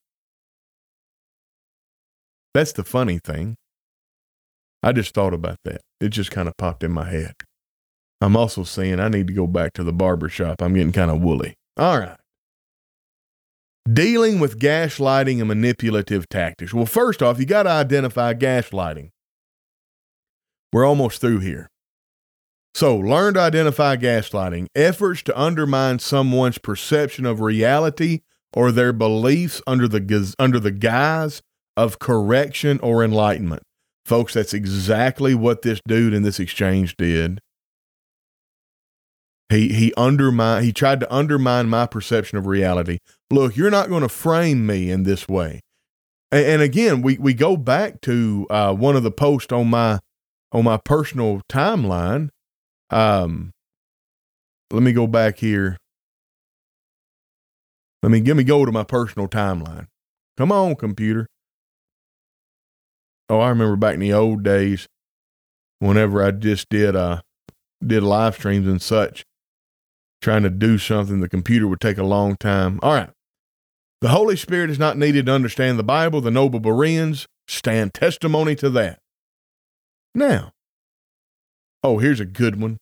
That's 2.56 2.74
the 2.74 2.84
funny 2.84 3.20
thing. 3.20 3.56
I 4.84 4.92
just 4.92 5.14
thought 5.14 5.34
about 5.34 5.58
that. 5.64 5.82
It 6.00 6.10
just 6.10 6.32
kind 6.32 6.48
of 6.48 6.58
popped 6.58 6.84
in 6.84 6.92
my 6.92 7.10
head. 7.10 7.34
I'm 8.20 8.36
also 8.36 8.64
saying 8.64 9.00
I 9.00 9.10
need 9.10 9.28
to 9.28 9.34
go 9.34 9.48
back 9.48 9.74
to 9.74 9.84
the 9.84 9.94
barber 9.94 10.30
shop. 10.30 10.62
I'm 10.62 10.74
getting 10.74 10.92
kind 10.92 11.12
of 11.12 11.22
woolly. 11.22 11.56
All 11.78 12.00
right. 12.00 12.18
Dealing 13.92 14.40
with 14.40 14.60
gaslighting 14.60 15.40
and 15.40 15.48
manipulative 15.48 16.30
tactics. 16.30 16.74
Well, 16.74 16.86
first 16.86 17.24
off, 17.24 17.40
you 17.40 17.46
got 17.46 17.64
to 17.64 17.70
identify 17.70 18.36
gaslighting. 18.36 19.10
We're 20.72 20.86
almost 20.86 21.20
through 21.20 21.40
here. 21.40 21.68
So, 22.74 22.96
learn 22.96 23.34
to 23.34 23.42
identify 23.42 23.98
gaslighting, 23.98 24.68
efforts 24.76 25.24
to 25.24 25.40
undermine 25.40 26.00
someone's 26.00 26.58
perception 26.58 27.26
of 27.26 27.42
reality 27.42 28.22
or 28.54 28.72
their 28.72 28.94
beliefs 28.94 29.62
under 29.68 29.88
the 29.88 30.36
under 30.40 30.60
the 30.60 30.72
guise 30.72 31.42
of 31.76 32.00
correction 32.00 32.80
or 32.82 33.04
enlightenment. 33.04 33.64
Folks, 34.12 34.34
that's 34.34 34.54
exactly 34.54 35.34
what 35.34 35.62
this 35.62 35.80
dude 35.88 36.14
in 36.14 36.22
this 36.22 36.38
exchange 36.38 36.98
did. 36.98 37.40
He 39.48 39.72
he 39.72 39.94
undermined 39.96 40.66
he 40.66 40.74
tried 40.74 41.00
to 41.00 41.14
undermine 41.14 41.70
my 41.70 41.86
perception 41.86 42.38
of 42.38 42.46
reality. 42.46 42.98
Look, 43.30 43.56
you're 43.56 43.72
not 43.72 43.88
going 43.88 44.02
to 44.02 44.10
frame 44.10 44.66
me 44.66 44.92
in 44.92 45.04
this 45.04 45.30
way. 45.30 45.62
And, 46.30 46.46
and 46.46 46.62
again, 46.62 47.02
we 47.02 47.20
we 47.20 47.34
go 47.34 47.56
back 47.56 48.02
to 48.02 48.48
uh, 48.50 48.74
one 48.74 48.98
of 48.98 49.04
the 49.04 49.12
posts 49.12 49.54
on 49.54 49.70
my 49.70 50.00
on 50.52 50.66
my 50.66 50.76
personal 50.76 51.40
timeline. 51.48 52.32
Um, 52.90 53.52
let 54.74 54.84
me 54.84 54.92
go 54.92 55.08
back 55.08 55.38
here. 55.38 55.78
Let 58.04 58.12
me 58.12 58.20
give 58.20 58.36
me 58.36 58.44
go 58.44 58.66
to 58.66 58.74
my 58.74 58.84
personal 58.84 59.30
timeline. 59.30 59.88
Come 60.36 60.52
on, 60.52 60.76
computer. 60.76 61.28
Oh, 63.32 63.40
I 63.40 63.48
remember 63.48 63.78
back 63.78 63.94
in 63.94 64.02
the 64.02 64.12
old 64.12 64.44
days, 64.44 64.90
whenever 65.80 66.22
I 66.22 66.32
just 66.32 66.68
did 66.68 66.98
uh 66.98 67.22
did 67.82 68.04
live 68.04 68.36
streams 68.36 68.68
and 68.68 68.82
such 68.82 69.24
trying 70.22 70.44
to 70.44 70.50
do 70.50 70.78
something, 70.78 71.22
the 71.22 71.30
computer 71.30 71.66
would 71.66 71.80
take 71.80 71.98
a 71.98 72.04
long 72.04 72.36
time. 72.36 72.78
All 72.84 72.94
right. 72.94 73.10
The 74.02 74.10
Holy 74.10 74.36
Spirit 74.36 74.70
is 74.70 74.78
not 74.78 74.98
needed 74.98 75.28
to 75.28 75.32
understand 75.32 75.80
the 75.80 75.84
Bible. 75.84 76.20
The 76.20 76.30
noble 76.30 76.60
Bereans 76.60 77.26
stand 77.48 77.94
testimony 77.94 78.54
to 78.56 78.70
that. 78.72 79.00
Now, 80.14 80.52
oh, 81.86 82.00
here's 82.00 82.20
a 82.20 82.26
good 82.26 82.62
one. 82.62 82.80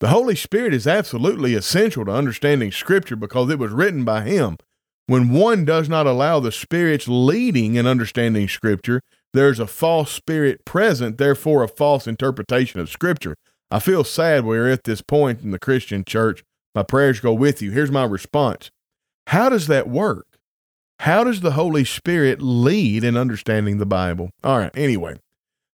The 0.00 0.08
Holy 0.08 0.36
Spirit 0.36 0.74
is 0.74 0.86
absolutely 0.86 1.54
essential 1.54 2.04
to 2.04 2.12
understanding 2.12 2.72
Scripture 2.72 3.16
because 3.16 3.48
it 3.48 3.58
was 3.58 3.72
written 3.72 4.04
by 4.04 4.20
Him. 4.20 4.58
When 5.06 5.30
one 5.30 5.64
does 5.64 5.88
not 5.88 6.06
allow 6.06 6.40
the 6.40 6.52
Spirit's 6.52 7.08
leading 7.08 7.76
in 7.76 7.86
understanding 7.86 8.46
Scripture, 8.46 9.00
there's 9.32 9.60
a 9.60 9.66
false 9.66 10.10
spirit 10.10 10.64
present, 10.64 11.18
therefore, 11.18 11.62
a 11.62 11.68
false 11.68 12.06
interpretation 12.06 12.80
of 12.80 12.90
Scripture. 12.90 13.36
I 13.70 13.78
feel 13.78 14.02
sad 14.02 14.44
we're 14.44 14.68
at 14.68 14.84
this 14.84 15.02
point 15.02 15.42
in 15.42 15.52
the 15.52 15.58
Christian 15.58 16.04
church. 16.04 16.42
My 16.74 16.82
prayers 16.82 17.20
go 17.20 17.32
with 17.32 17.62
you. 17.62 17.70
Here's 17.70 17.90
my 17.90 18.04
response 18.04 18.70
How 19.28 19.48
does 19.48 19.66
that 19.68 19.88
work? 19.88 20.26
How 21.00 21.24
does 21.24 21.40
the 21.40 21.52
Holy 21.52 21.84
Spirit 21.84 22.42
lead 22.42 23.04
in 23.04 23.16
understanding 23.16 23.78
the 23.78 23.86
Bible? 23.86 24.30
All 24.44 24.58
right, 24.58 24.76
anyway, 24.76 25.16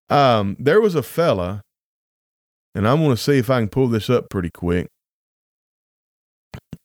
um, 0.09 0.55
there 0.59 0.79
was 0.79 0.95
a 0.95 1.03
fella, 1.03 1.63
and 2.73 2.87
I'm 2.87 2.99
going 2.99 3.15
to 3.15 3.21
see 3.21 3.37
if 3.37 3.49
I 3.49 3.59
can 3.59 3.69
pull 3.69 3.87
this 3.87 4.09
up 4.09 4.29
pretty 4.29 4.49
quick. 4.49 4.87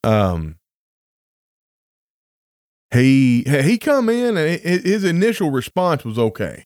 Um, 0.03 0.57
he 2.93 3.43
he 3.43 3.77
come 3.77 4.09
in 4.09 4.37
and 4.37 4.61
his 4.61 5.03
initial 5.03 5.51
response 5.51 6.05
was 6.05 6.19
okay. 6.19 6.65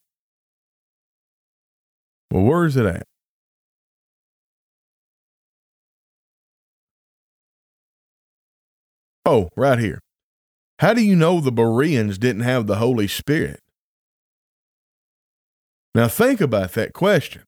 Well, 2.31 2.43
where 2.43 2.65
is 2.65 2.75
it 2.75 2.85
at? 2.85 3.03
Oh, 9.25 9.49
right 9.55 9.79
here. 9.79 9.99
How 10.79 10.93
do 10.93 11.03
you 11.03 11.15
know 11.15 11.41
the 11.41 11.51
Bereans 11.51 12.17
didn't 12.17 12.43
have 12.43 12.67
the 12.67 12.77
Holy 12.77 13.07
Spirit? 13.07 13.61
Now 15.95 16.07
think 16.07 16.39
about 16.39 16.73
that 16.73 16.93
question. 16.93 17.43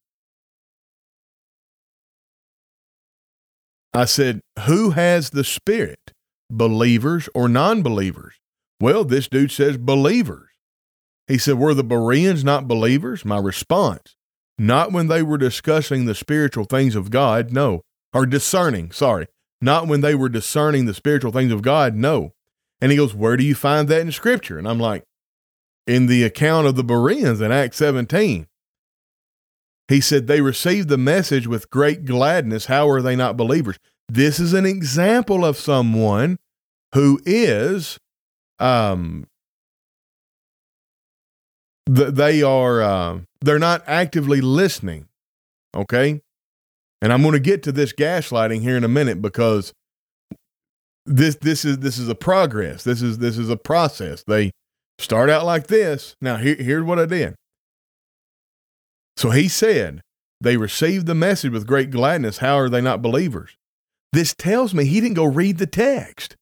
I 3.94 4.04
said, 4.04 4.40
Who 4.66 4.90
has 4.90 5.30
the 5.30 5.44
Spirit? 5.44 6.12
Believers 6.50 7.28
or 7.34 7.48
non 7.48 7.82
believers? 7.82 8.34
Well, 8.80 9.04
this 9.04 9.28
dude 9.28 9.52
says 9.52 9.76
believers. 9.76 10.48
He 11.28 11.38
said, 11.38 11.58
Were 11.58 11.74
the 11.74 11.84
Bereans 11.84 12.42
not 12.42 12.66
believers? 12.66 13.24
My 13.24 13.38
response, 13.38 14.16
Not 14.58 14.90
when 14.92 15.08
they 15.08 15.22
were 15.22 15.38
discussing 15.38 16.06
the 16.06 16.14
spiritual 16.14 16.64
things 16.64 16.96
of 16.96 17.10
God, 17.10 17.52
no. 17.52 17.82
Or 18.12 18.26
discerning, 18.26 18.90
sorry. 18.90 19.26
Not 19.60 19.86
when 19.86 20.00
they 20.00 20.14
were 20.14 20.28
discerning 20.28 20.86
the 20.86 20.94
spiritual 20.94 21.30
things 21.30 21.52
of 21.52 21.62
God, 21.62 21.94
no. 21.94 22.32
And 22.80 22.90
he 22.90 22.96
goes, 22.96 23.14
Where 23.14 23.36
do 23.36 23.44
you 23.44 23.54
find 23.54 23.86
that 23.88 24.00
in 24.00 24.12
Scripture? 24.12 24.58
And 24.58 24.66
I'm 24.66 24.80
like, 24.80 25.04
In 25.86 26.06
the 26.06 26.24
account 26.24 26.66
of 26.66 26.76
the 26.76 26.84
Bereans 26.84 27.40
in 27.40 27.52
Acts 27.52 27.76
17. 27.76 28.46
He 29.88 30.00
said, 30.00 30.26
They 30.26 30.40
received 30.40 30.88
the 30.88 30.96
message 30.98 31.46
with 31.46 31.68
great 31.68 32.04
gladness. 32.04 32.66
How 32.66 32.88
are 32.88 33.02
they 33.02 33.16
not 33.16 33.36
believers? 33.36 33.76
This 34.08 34.40
is 34.40 34.52
an 34.54 34.64
example 34.64 35.44
of 35.44 35.56
someone 35.56 36.38
who 36.94 37.20
is, 37.24 37.98
um, 38.60 39.26
th- 41.92 42.14
they 42.14 42.42
are, 42.42 42.82
uh, 42.82 43.18
they're 43.40 43.58
not 43.58 43.82
actively 43.86 44.40
listening. 44.40 45.06
Okay. 45.74 46.20
And 47.02 47.12
I'm 47.12 47.22
going 47.22 47.32
to 47.32 47.40
get 47.40 47.62
to 47.64 47.72
this 47.72 47.92
gaslighting 47.92 48.60
here 48.60 48.76
in 48.76 48.84
a 48.84 48.88
minute 48.88 49.22
because 49.22 49.72
this 51.06 51.36
this 51.36 51.64
is 51.64 51.78
this 51.78 51.98
is 51.98 52.08
a 52.08 52.14
progress. 52.14 52.84
This 52.84 53.02
is 53.02 53.18
this 53.18 53.38
is 53.38 53.48
a 53.48 53.56
process. 53.56 54.22
They 54.26 54.50
start 54.98 55.30
out 55.30 55.46
like 55.46 55.66
this. 55.68 56.14
Now 56.20 56.36
here, 56.36 56.56
here's 56.56 56.84
what 56.84 56.98
I 56.98 57.06
did. 57.06 57.34
So 59.16 59.30
he 59.30 59.48
said, 59.48 60.02
they 60.40 60.56
received 60.56 61.06
the 61.06 61.14
message 61.14 61.52
with 61.52 61.66
great 61.66 61.90
gladness. 61.90 62.38
How 62.38 62.56
are 62.56 62.68
they 62.68 62.80
not 62.80 63.02
believers? 63.02 63.56
This 64.12 64.34
tells 64.34 64.74
me 64.74 64.84
he 64.84 65.00
didn't 65.00 65.14
go 65.14 65.24
read 65.24 65.58
the 65.58 65.66
text. 65.66 66.36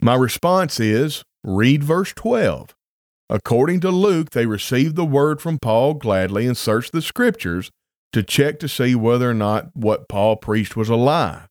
My 0.00 0.14
response 0.14 0.78
is 0.78 1.24
read 1.42 1.82
verse 1.82 2.12
12. 2.12 2.74
According 3.30 3.80
to 3.80 3.90
Luke, 3.90 4.30
they 4.30 4.46
received 4.46 4.96
the 4.96 5.04
word 5.04 5.40
from 5.40 5.58
Paul 5.58 5.94
gladly 5.94 6.46
and 6.46 6.56
searched 6.56 6.92
the 6.92 7.02
scriptures 7.02 7.70
to 8.12 8.22
check 8.22 8.58
to 8.60 8.68
see 8.68 8.94
whether 8.94 9.30
or 9.30 9.34
not 9.34 9.74
what 9.74 10.08
Paul 10.08 10.36
preached 10.36 10.76
was 10.76 10.88
a 10.88 10.96
lie. 10.96 11.46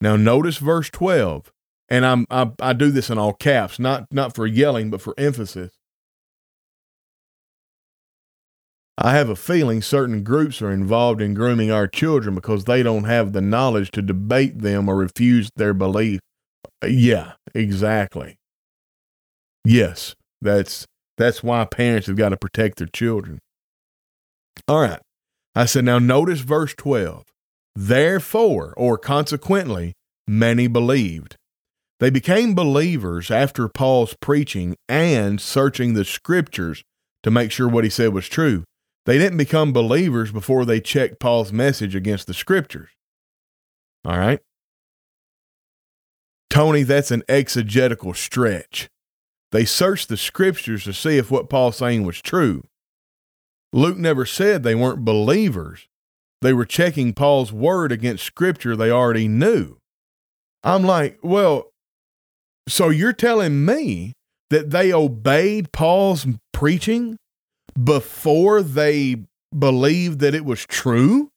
Now, 0.00 0.16
notice 0.16 0.58
verse 0.58 0.90
12, 0.90 1.50
and 1.88 2.04
I'm, 2.04 2.26
I, 2.30 2.50
I 2.60 2.72
do 2.74 2.90
this 2.90 3.08
in 3.08 3.18
all 3.18 3.32
caps, 3.32 3.78
not, 3.78 4.06
not 4.10 4.34
for 4.34 4.46
yelling, 4.46 4.90
but 4.90 5.00
for 5.00 5.14
emphasis. 5.16 5.72
I 8.98 9.12
have 9.12 9.28
a 9.28 9.36
feeling 9.36 9.80
certain 9.80 10.22
groups 10.22 10.60
are 10.60 10.72
involved 10.72 11.20
in 11.20 11.34
grooming 11.34 11.70
our 11.70 11.86
children 11.86 12.34
because 12.34 12.64
they 12.64 12.82
don't 12.82 13.04
have 13.04 13.32
the 13.32 13.42
knowledge 13.42 13.90
to 13.92 14.02
debate 14.02 14.60
them 14.60 14.88
or 14.88 14.96
refuse 14.96 15.50
their 15.56 15.74
belief. 15.74 16.20
Yeah, 16.84 17.32
exactly. 17.54 18.36
Yes, 19.64 20.14
that's 20.40 20.86
that's 21.16 21.42
why 21.42 21.64
parents 21.64 22.06
have 22.06 22.16
got 22.16 22.30
to 22.30 22.36
protect 22.36 22.78
their 22.78 22.86
children. 22.86 23.38
All 24.68 24.80
right. 24.80 25.00
I 25.54 25.64
said, 25.64 25.84
now 25.84 25.98
notice 25.98 26.40
verse 26.40 26.74
12. 26.74 27.24
Therefore, 27.74 28.74
or 28.76 28.98
consequently, 28.98 29.94
many 30.26 30.66
believed. 30.66 31.36
They 31.98 32.10
became 32.10 32.54
believers 32.54 33.30
after 33.30 33.68
Paul's 33.68 34.14
preaching 34.20 34.76
and 34.88 35.40
searching 35.40 35.94
the 35.94 36.04
scriptures 36.04 36.82
to 37.22 37.30
make 37.30 37.50
sure 37.50 37.68
what 37.68 37.84
he 37.84 37.90
said 37.90 38.12
was 38.12 38.28
true. 38.28 38.64
They 39.06 39.18
didn't 39.18 39.38
become 39.38 39.72
believers 39.72 40.30
before 40.30 40.64
they 40.64 40.80
checked 40.80 41.20
Paul's 41.20 41.52
message 41.52 41.94
against 41.94 42.26
the 42.26 42.34
scriptures. 42.34 42.90
All 44.04 44.18
right? 44.18 44.40
Tony, 46.50 46.82
that's 46.82 47.10
an 47.10 47.22
exegetical 47.28 48.14
stretch. 48.14 48.88
They 49.52 49.64
searched 49.64 50.08
the 50.08 50.16
scriptures 50.16 50.84
to 50.84 50.92
see 50.92 51.18
if 51.18 51.30
what 51.30 51.48
Paul's 51.48 51.76
saying 51.76 52.04
was 52.04 52.20
true. 52.20 52.64
Luke 53.72 53.98
never 53.98 54.24
said 54.24 54.62
they 54.62 54.74
weren't 54.74 55.04
believers. 55.04 55.86
They 56.42 56.52
were 56.52 56.64
checking 56.64 57.12
Paul's 57.12 57.52
word 57.52 57.92
against 57.92 58.24
scripture 58.24 58.76
they 58.76 58.90
already 58.90 59.28
knew. 59.28 59.78
I'm 60.62 60.82
like, 60.82 61.18
well, 61.22 61.70
so 62.68 62.88
you're 62.88 63.12
telling 63.12 63.64
me 63.64 64.12
that 64.50 64.70
they 64.70 64.92
obeyed 64.92 65.72
Paul's 65.72 66.26
preaching 66.52 67.16
before 67.82 68.62
they 68.62 69.16
believed 69.56 70.20
that 70.20 70.34
it 70.34 70.44
was 70.44 70.66
true? 70.66 71.30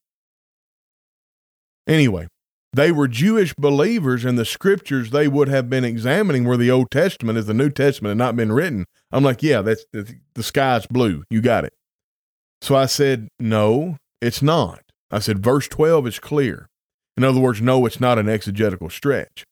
Anyway, 1.88 2.28
they 2.74 2.92
were 2.92 3.08
Jewish 3.08 3.54
believers, 3.56 4.24
and 4.26 4.38
the 4.38 4.46
scriptures 4.46 5.10
they 5.10 5.28
would 5.28 5.48
have 5.48 5.70
been 5.70 5.84
examining 5.84 6.44
were 6.44 6.58
the 6.58 6.70
Old 6.70 6.92
Testament 6.92 7.38
as 7.38 7.48
the 7.48 7.54
New 7.54 7.70
Testament 7.70 8.12
had 8.12 8.18
not 8.18 8.36
been 8.36 8.52
written. 8.52 8.86
I'm 9.12 9.24
like, 9.24 9.42
yeah, 9.42 9.62
that's 9.62 9.86
the 9.92 10.44
sky's 10.44 10.86
blue. 10.86 11.24
You 11.30 11.42
got 11.42 11.66
it. 11.66 11.74
So 12.62 12.76
I 12.76 12.86
said, 12.86 13.30
no, 13.40 13.98
it's 14.22 14.42
not. 14.42 14.82
I 15.10 15.20
said, 15.20 15.44
verse 15.44 15.68
12 15.68 16.08
is 16.08 16.20
clear. 16.20 16.68
In 17.18 17.24
other 17.24 17.40
words, 17.40 17.62
no, 17.62 17.86
it's 17.86 18.00
not 18.00 18.20
an 18.20 18.30
exegetical 18.30 18.90
stretch. 18.90 19.44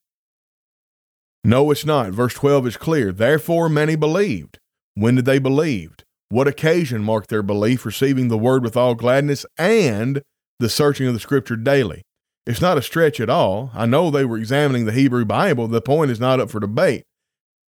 No, 1.42 1.70
it's 1.70 1.84
not. 1.84 2.12
Verse 2.12 2.34
12 2.34 2.68
is 2.68 2.76
clear. 2.76 3.12
Therefore, 3.12 3.68
many 3.68 3.96
believed. 3.96 4.58
When 4.94 5.16
did 5.16 5.24
they 5.24 5.38
believe? 5.38 5.96
What 6.28 6.46
occasion 6.46 7.02
marked 7.02 7.30
their 7.30 7.42
belief, 7.42 7.86
receiving 7.86 8.28
the 8.28 8.38
word 8.38 8.62
with 8.62 8.76
all 8.76 8.94
gladness 8.94 9.46
and 9.56 10.22
the 10.58 10.68
searching 10.68 11.06
of 11.06 11.14
the 11.14 11.20
scripture 11.20 11.56
daily? 11.56 12.02
It's 12.48 12.62
not 12.62 12.78
a 12.78 12.82
stretch 12.82 13.20
at 13.20 13.28
all. 13.28 13.70
I 13.74 13.84
know 13.84 14.10
they 14.10 14.24
were 14.24 14.38
examining 14.38 14.86
the 14.86 14.92
Hebrew 14.92 15.26
Bible. 15.26 15.68
The 15.68 15.82
point 15.82 16.10
is 16.10 16.18
not 16.18 16.40
up 16.40 16.48
for 16.48 16.58
debate. 16.58 17.04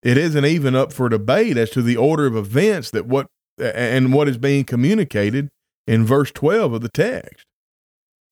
It 0.01 0.17
isn't 0.17 0.45
even 0.45 0.73
up 0.73 0.93
for 0.93 1.09
debate 1.09 1.57
as 1.57 1.69
to 1.71 1.82
the 1.82 1.97
order 1.97 2.25
of 2.25 2.38
events 2.38 2.89
that 2.91 3.05
what 3.05 3.27
and 3.59 4.13
what 4.13 4.30
is 4.30 4.38
being 4.38 4.63
communicated 4.63 5.49
in 5.86 6.05
verse 6.05 6.32
12 6.32 6.71
of 6.71 6.82
the 6.82 6.88
text. 6.88 7.45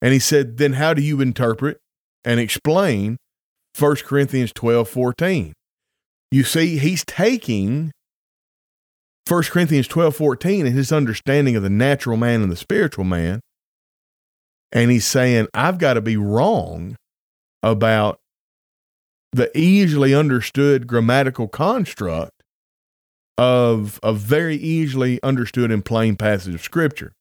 And 0.00 0.14
he 0.14 0.18
said, 0.18 0.56
then 0.56 0.72
how 0.72 0.94
do 0.94 1.02
you 1.02 1.20
interpret 1.20 1.76
and 2.24 2.40
explain 2.40 3.18
1 3.78 3.96
Corinthians 3.96 4.50
12, 4.54 4.88
14? 4.88 5.52
You 6.30 6.44
see, 6.44 6.78
he's 6.78 7.04
taking 7.04 7.92
1 9.28 9.42
Corinthians 9.42 9.86
12, 9.86 10.16
14 10.16 10.64
and 10.64 10.74
his 10.74 10.92
understanding 10.92 11.56
of 11.56 11.62
the 11.62 11.68
natural 11.68 12.16
man 12.16 12.40
and 12.40 12.50
the 12.50 12.56
spiritual 12.56 13.04
man 13.04 13.40
and 14.72 14.90
he's 14.90 15.06
saying, 15.06 15.48
I've 15.54 15.78
got 15.78 15.94
to 15.94 16.00
be 16.00 16.16
wrong 16.16 16.96
about 17.62 18.18
the 19.32 19.56
easily 19.56 20.14
understood 20.14 20.86
grammatical 20.86 21.48
construct 21.48 22.32
of 23.36 24.00
a 24.02 24.12
very 24.12 24.56
easily 24.56 25.22
understood 25.22 25.70
and 25.70 25.84
plain 25.84 26.16
passage 26.16 26.54
of 26.54 26.62
Scripture. 26.62 27.12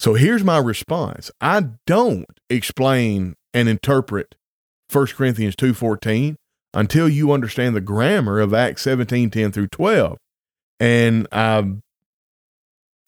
So 0.00 0.14
here's 0.14 0.42
my 0.42 0.58
response. 0.58 1.30
I 1.40 1.64
don't 1.86 2.26
explain 2.50 3.34
and 3.54 3.68
interpret 3.68 4.34
1 4.90 5.14
Corinthians 5.14 5.54
2:14 5.54 6.36
until 6.74 7.08
you 7.08 7.32
understand 7.32 7.76
the 7.76 7.80
grammar 7.80 8.40
of 8.40 8.54
Acts 8.54 8.82
17:10 8.82 9.52
through 9.52 9.68
12. 9.68 10.18
And 10.80 11.28
I 11.30 11.64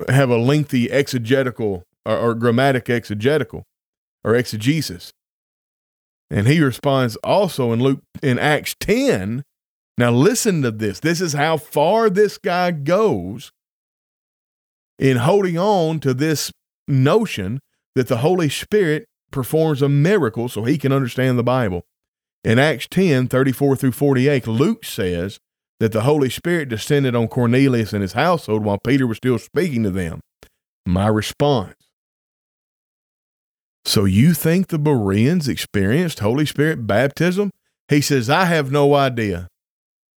have 0.08 0.30
a 0.30 0.36
lengthy 0.36 0.90
exegetical 0.90 1.84
or, 2.04 2.16
or 2.16 2.34
grammatic 2.34 2.88
exegetical 2.90 3.64
or 4.22 4.34
exegesis. 4.34 5.12
And 6.30 6.46
he 6.48 6.60
responds 6.60 7.16
also 7.16 7.72
in 7.72 7.80
Luke 7.80 8.02
in 8.22 8.38
Acts 8.38 8.74
10. 8.80 9.44
Now 9.96 10.10
listen 10.10 10.62
to 10.62 10.70
this. 10.70 11.00
This 11.00 11.20
is 11.20 11.34
how 11.34 11.56
far 11.56 12.10
this 12.10 12.38
guy 12.38 12.70
goes 12.72 13.52
in 14.98 15.18
holding 15.18 15.58
on 15.58 16.00
to 16.00 16.14
this 16.14 16.50
notion 16.88 17.60
that 17.94 18.08
the 18.08 18.18
Holy 18.18 18.48
Spirit 18.48 19.06
performs 19.30 19.82
a 19.82 19.88
miracle 19.88 20.48
so 20.48 20.64
he 20.64 20.78
can 20.78 20.92
understand 20.92 21.38
the 21.38 21.44
Bible. 21.44 21.82
In 22.42 22.58
Acts 22.58 22.86
10, 22.90 23.28
34 23.28 23.76
through 23.76 23.92
48, 23.92 24.46
Luke 24.46 24.84
says 24.84 25.38
that 25.80 25.92
the 25.92 26.02
Holy 26.02 26.30
Spirit 26.30 26.68
descended 26.68 27.14
on 27.14 27.28
Cornelius 27.28 27.92
and 27.92 28.02
his 28.02 28.12
household 28.12 28.64
while 28.64 28.78
Peter 28.78 29.06
was 29.06 29.16
still 29.16 29.38
speaking 29.38 29.82
to 29.82 29.90
them. 29.90 30.20
My 30.86 31.08
response 31.08 31.74
so 33.84 34.04
you 34.04 34.34
think 34.34 34.68
the 34.68 34.78
Bereans 34.78 35.48
experienced 35.48 36.20
Holy 36.20 36.46
Spirit 36.46 36.86
baptism? 36.86 37.50
He 37.88 38.00
says, 38.00 38.30
I 38.30 38.46
have 38.46 38.72
no 38.72 38.94
idea. 38.94 39.48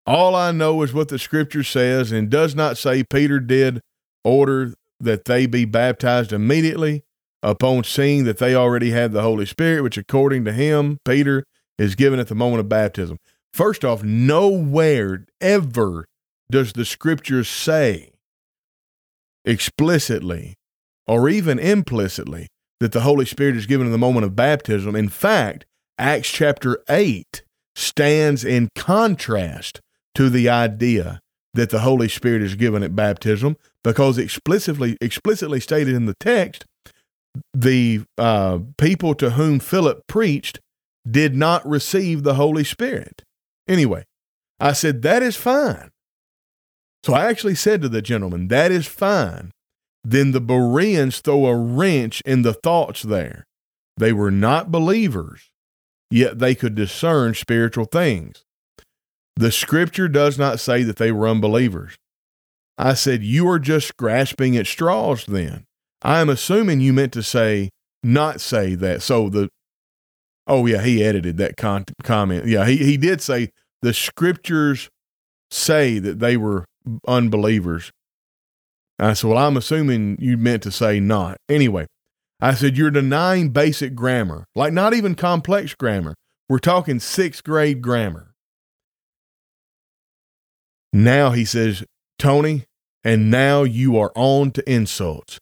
All 0.06 0.36
I 0.36 0.52
know 0.52 0.82
is 0.84 0.94
what 0.94 1.10
the 1.10 1.20
scripture 1.20 1.64
says 1.64 2.14
and 2.14 2.30
does 2.30 2.56
not 2.56 2.78
say 2.78 3.04
Peter 3.04 3.40
did 3.42 3.82
order 4.24 4.74
that 5.00 5.26
they 5.26 5.46
be 5.46 5.66
baptized 5.66 6.32
immediately 6.32 7.04
upon 7.44 7.84
seeing 7.84 8.24
that 8.24 8.38
they 8.38 8.56
already 8.56 8.92
had 8.92 9.12
the 9.12 9.22
Holy 9.22 9.46
Spirit, 9.46 9.84
which 9.84 9.98
according 9.98 10.46
to 10.46 10.54
him, 10.54 10.98
Peter, 11.06 11.44
is 11.78 11.96
given 11.96 12.20
at 12.20 12.28
the 12.28 12.36
moment 12.36 12.62
of 12.62 12.70
baptism. 12.70 13.18
First 13.54 13.84
off, 13.84 14.02
nowhere 14.02 15.26
ever 15.42 16.08
does 16.50 16.74
the 16.74 16.86
scripture 16.86 17.44
say 17.44 18.12
explicitly 19.44 20.56
or 21.06 21.30
even 21.30 21.60
implicitly 21.60 22.48
that 22.80 22.92
the 22.92 23.02
Holy 23.02 23.26
Spirit 23.26 23.56
is 23.56 23.66
given 23.66 23.88
in 23.88 23.92
the 23.92 23.98
moment 23.98 24.26
of 24.26 24.36
baptism. 24.36 24.96
In 24.96 25.10
fact, 25.10 25.66
Acts 25.98 26.30
chapter 26.30 26.84
8 26.90 27.44
stands 27.76 28.44
in 28.44 28.70
contrast 28.76 29.82
to 30.16 30.30
the 30.30 30.50
idea 30.50 31.20
that 31.54 31.70
the 31.70 31.80
Holy 31.80 32.08
Spirit 32.08 32.42
is 32.42 32.56
given 32.56 32.84
at 32.84 32.96
baptism 32.96 33.58
because 33.84 34.18
explicitly 34.18 34.98
explicitly 35.02 35.60
stated 35.60 35.96
in 35.96 36.06
the 36.06 36.16
text, 36.20 36.66
the 37.54 38.02
uh, 38.18 38.60
people 38.78 39.16
to 39.16 39.32
whom 39.32 39.60
Philip 39.60 40.02
preached 40.08 40.60
did 41.10 41.36
not 41.36 41.68
receive 41.68 42.24
the 42.24 42.36
Holy 42.36 42.64
Spirit. 42.64 43.24
Anyway, 43.68 44.04
I 44.60 44.74
said, 44.74 45.02
that 45.04 45.24
is 45.24 45.36
fine. 45.36 45.90
So 47.04 47.14
I 47.14 47.26
actually 47.26 47.56
said 47.56 47.82
to 47.82 47.90
the 47.90 48.02
gentleman, 48.02 48.50
that 48.50 48.72
is 48.72 48.88
fine 48.88 49.52
then 50.10 50.32
the 50.32 50.40
Bereans 50.40 51.20
throw 51.20 51.48
a 51.48 51.56
wrench 51.56 52.22
in 52.26 52.42
the 52.42 52.54
thoughts 52.54 53.02
there. 53.02 53.46
They 53.98 54.14
were 54.14 54.32
not 54.32 54.72
believers, 54.72 55.50
yet 56.10 56.40
they 56.40 56.56
could 56.56 56.76
discern 56.76 57.34
spiritual 57.34 57.86
things. 57.86 58.46
The 59.36 59.52
scripture 59.52 60.08
does 60.08 60.38
not 60.38 60.62
say 60.62 60.84
that 60.84 60.96
they 60.96 61.12
were 61.12 61.28
unbelievers. 61.28 61.98
I 62.78 62.94
said, 62.94 63.22
You 63.22 63.50
are 63.50 63.60
just 63.60 63.98
grasping 63.98 64.56
at 64.56 64.66
straws 64.66 65.26
then. 65.26 65.66
I 66.02 66.22
am 66.22 66.30
assuming 66.30 66.80
you 66.80 66.94
meant 66.94 67.12
to 67.14 67.24
say, 67.24 67.70
not 68.02 68.40
say 68.40 68.76
that. 68.76 69.02
So 69.02 69.28
the, 69.28 69.50
oh 70.48 70.66
yeah, 70.68 70.84
he 70.84 71.04
edited 71.04 71.36
that 71.38 71.58
con- 71.58 71.86
comment. 72.04 72.46
Yeah, 72.46 72.66
he, 72.66 72.78
he 72.78 72.96
did 72.96 73.22
say 73.22 73.50
the 73.82 73.94
scriptures 73.94 74.90
say 75.52 76.00
that 76.00 76.20
they 76.20 76.38
were 76.38 76.64
unbelievers. 77.06 77.92
I 79.00 79.14
said, 79.14 79.30
Well, 79.30 79.38
I'm 79.38 79.58
assuming 79.58 80.18
you 80.20 80.38
meant 80.38 80.64
to 80.64 80.72
say 80.72 81.00
not. 81.00 81.38
Anyway, 81.48 81.88
I 82.40 82.54
said, 82.54 82.78
You're 82.78 82.92
denying 82.92 83.50
basic 83.50 83.96
grammar, 83.96 84.46
like 84.56 84.74
not 84.74 84.94
even 84.94 85.16
complex 85.16 85.74
grammar. 85.74 86.16
We're 86.50 86.60
talking 86.60 87.00
sixth 87.00 87.44
grade 87.44 87.82
grammar. 87.82 88.34
Now 90.94 91.32
he 91.32 91.46
says, 91.46 91.84
Tony, 92.18 92.66
and 93.04 93.30
now 93.30 93.64
you 93.64 93.98
are 93.98 94.12
on 94.16 94.52
to 94.52 94.72
insults. 94.72 95.40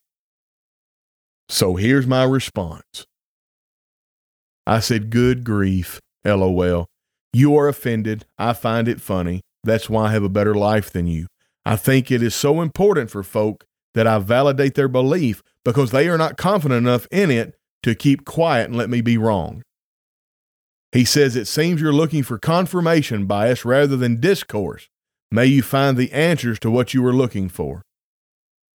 So 1.48 1.76
here's 1.76 2.08
my 2.08 2.24
response. 2.24 3.06
I 4.68 4.80
said, 4.80 5.10
Good 5.10 5.44
grief, 5.44 6.00
lol. 6.26 6.88
You 7.34 7.56
are 7.58 7.68
offended. 7.68 8.26
I 8.38 8.54
find 8.54 8.88
it 8.88 9.02
funny. 9.02 9.42
That's 9.64 9.90
why 9.90 10.08
I 10.08 10.12
have 10.12 10.24
a 10.24 10.30
better 10.30 10.56
life 10.56 10.92
than 10.92 11.08
you. 11.08 11.28
I 11.66 11.76
think 11.76 12.12
it 12.12 12.22
is 12.22 12.36
so 12.36 12.62
important 12.62 13.10
for 13.10 13.24
folk 13.24 13.66
that 13.96 14.06
I 14.06 14.20
validate 14.20 14.76
their 14.76 14.88
belief 14.88 15.42
because 15.64 15.92
they 15.92 16.08
are 16.08 16.18
not 16.18 16.38
confident 16.38 16.86
enough 16.86 17.08
in 17.12 17.32
it 17.32 17.56
to 17.84 17.96
keep 17.96 18.26
quiet 18.26 18.68
and 18.68 18.76
let 18.76 18.90
me 18.90 19.02
be 19.02 19.18
wrong. 19.18 19.64
He 20.92 21.06
says, 21.06 21.36
It 21.36 21.48
seems 21.48 21.82
you're 21.82 21.92
looking 21.92 22.24
for 22.24 22.38
confirmation 22.38 23.26
bias 23.26 23.66
rather 23.66 23.98
than 23.98 24.20
discourse. 24.20 24.88
May 25.32 25.48
you 25.48 25.62
find 25.62 25.98
the 25.98 26.12
answers 26.12 26.60
to 26.60 26.72
what 26.72 26.94
you 26.94 27.02
were 27.02 27.14
looking 27.14 27.50
for. 27.50 27.82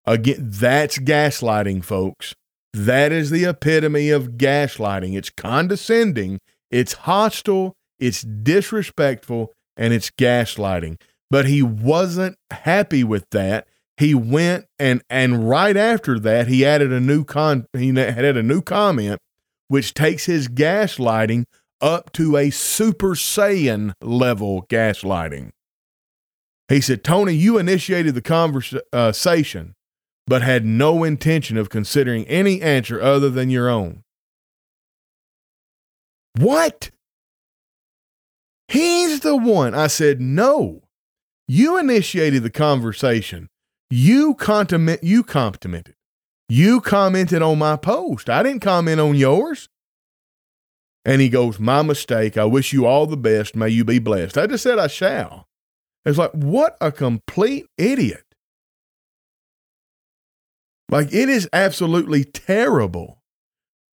Again, 0.07 0.39
that's 0.41 0.99
gaslighting, 0.99 1.85
folks. 1.85 2.35
That 2.73 3.11
is 3.11 3.31
the 3.31 3.45
epitome 3.45 4.11
of 4.11 4.33
gaslighting. 4.33 5.17
It's 5.17 5.31
condescending, 5.31 6.39
it's 6.71 6.93
hostile, 6.93 7.75
it's 7.99 8.23
disrespectful, 8.23 9.53
and 9.77 9.93
it's 9.93 10.11
gaslighting. 10.11 11.01
But 11.31 11.47
he 11.47 11.63
wasn't 11.63 12.37
happy 12.51 13.03
with 13.05 13.29
that. 13.31 13.67
He 13.97 14.15
went 14.15 14.67
and 14.79 15.03
and 15.09 15.49
right 15.49 15.77
after 15.77 16.19
that 16.21 16.49
he 16.49 16.65
added 16.65 16.93
a 16.93 17.01
new 17.01 17.25
con 17.25 17.67
he 17.73 17.91
added 17.99 18.37
a 18.37 18.43
new 18.43 18.61
comment 18.61 19.19
which 19.69 19.95
takes 19.95 20.27
his 20.27 20.49
gaslighting 20.49 21.45
up 21.81 22.13
to 22.13 22.37
a 22.37 22.51
super 22.51 23.15
saiyan 23.15 23.93
level 24.01 24.67
gaslighting. 24.69 25.51
He 26.69 26.81
said, 26.81 27.05
"Tony, 27.05 27.33
you 27.33 27.59
initiated 27.59 28.15
the 28.15 28.23
conversation 28.23 29.69
uh, 29.69 29.73
but 30.27 30.43
had 30.43 30.65
no 30.65 31.05
intention 31.05 31.57
of 31.57 31.71
considering 31.71 32.27
any 32.27 32.61
answer 32.61 33.01
other 33.01 33.31
than 33.31 33.51
your 33.51 33.69
own." 33.69 34.03
What? 36.37 36.91
He's 38.69 39.21
the 39.21 39.37
one. 39.37 39.75
I 39.75 39.87
said, 39.87 40.21
"No. 40.21 40.83
You 41.49 41.79
initiated 41.79 42.43
the 42.43 42.51
conversation. 42.51 43.49
You 43.91 44.35
compliment 44.35 45.05
you 45.05 45.23
complimented. 45.23 45.95
You 46.49 46.81
commented 46.81 47.43
on 47.43 47.59
my 47.59 47.77
post. 47.77 48.29
I 48.29 48.43
didn't 48.43 48.61
comment 48.61 49.01
on 49.01 49.15
yours. 49.15 49.69
And 51.05 51.21
he 51.21 51.29
goes, 51.29 51.61
My 51.61 51.83
mistake. 51.83 52.37
I 52.37 52.45
wish 52.45 52.73
you 52.73 52.87
all 52.87 53.07
the 53.07 53.17
best. 53.17 53.55
May 53.55 53.69
you 53.69 53.85
be 53.85 53.99
blessed. 53.99 54.37
I 54.37 54.47
just 54.47 54.65
said 54.65 54.79
I 54.79 54.89
shall. 54.89 55.47
It's 56.05 56.19
like, 56.19 56.33
what 56.33 56.77
a 56.81 56.93
complete 56.93 57.67
idiot. 57.77 58.23
Like, 60.89 61.13
it 61.13 61.29
is 61.29 61.49
absolutely 61.53 62.23
terrible. 62.23 63.19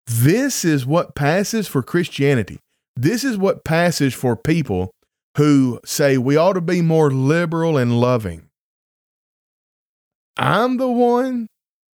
This 0.07 0.65
is 0.65 0.85
what 0.85 1.15
passes 1.15 1.69
for 1.69 1.81
Christianity. 1.81 2.59
This 2.97 3.23
is 3.23 3.37
what 3.37 3.63
passes 3.63 4.13
for 4.13 4.35
people 4.35 4.91
who 5.37 5.79
say 5.85 6.17
we 6.17 6.35
ought 6.35 6.53
to 6.53 6.61
be 6.61 6.81
more 6.81 7.11
liberal 7.11 7.77
and 7.77 7.99
loving. 7.99 8.47
I'm 10.37 10.77
the 10.77 10.89
one 10.89 11.47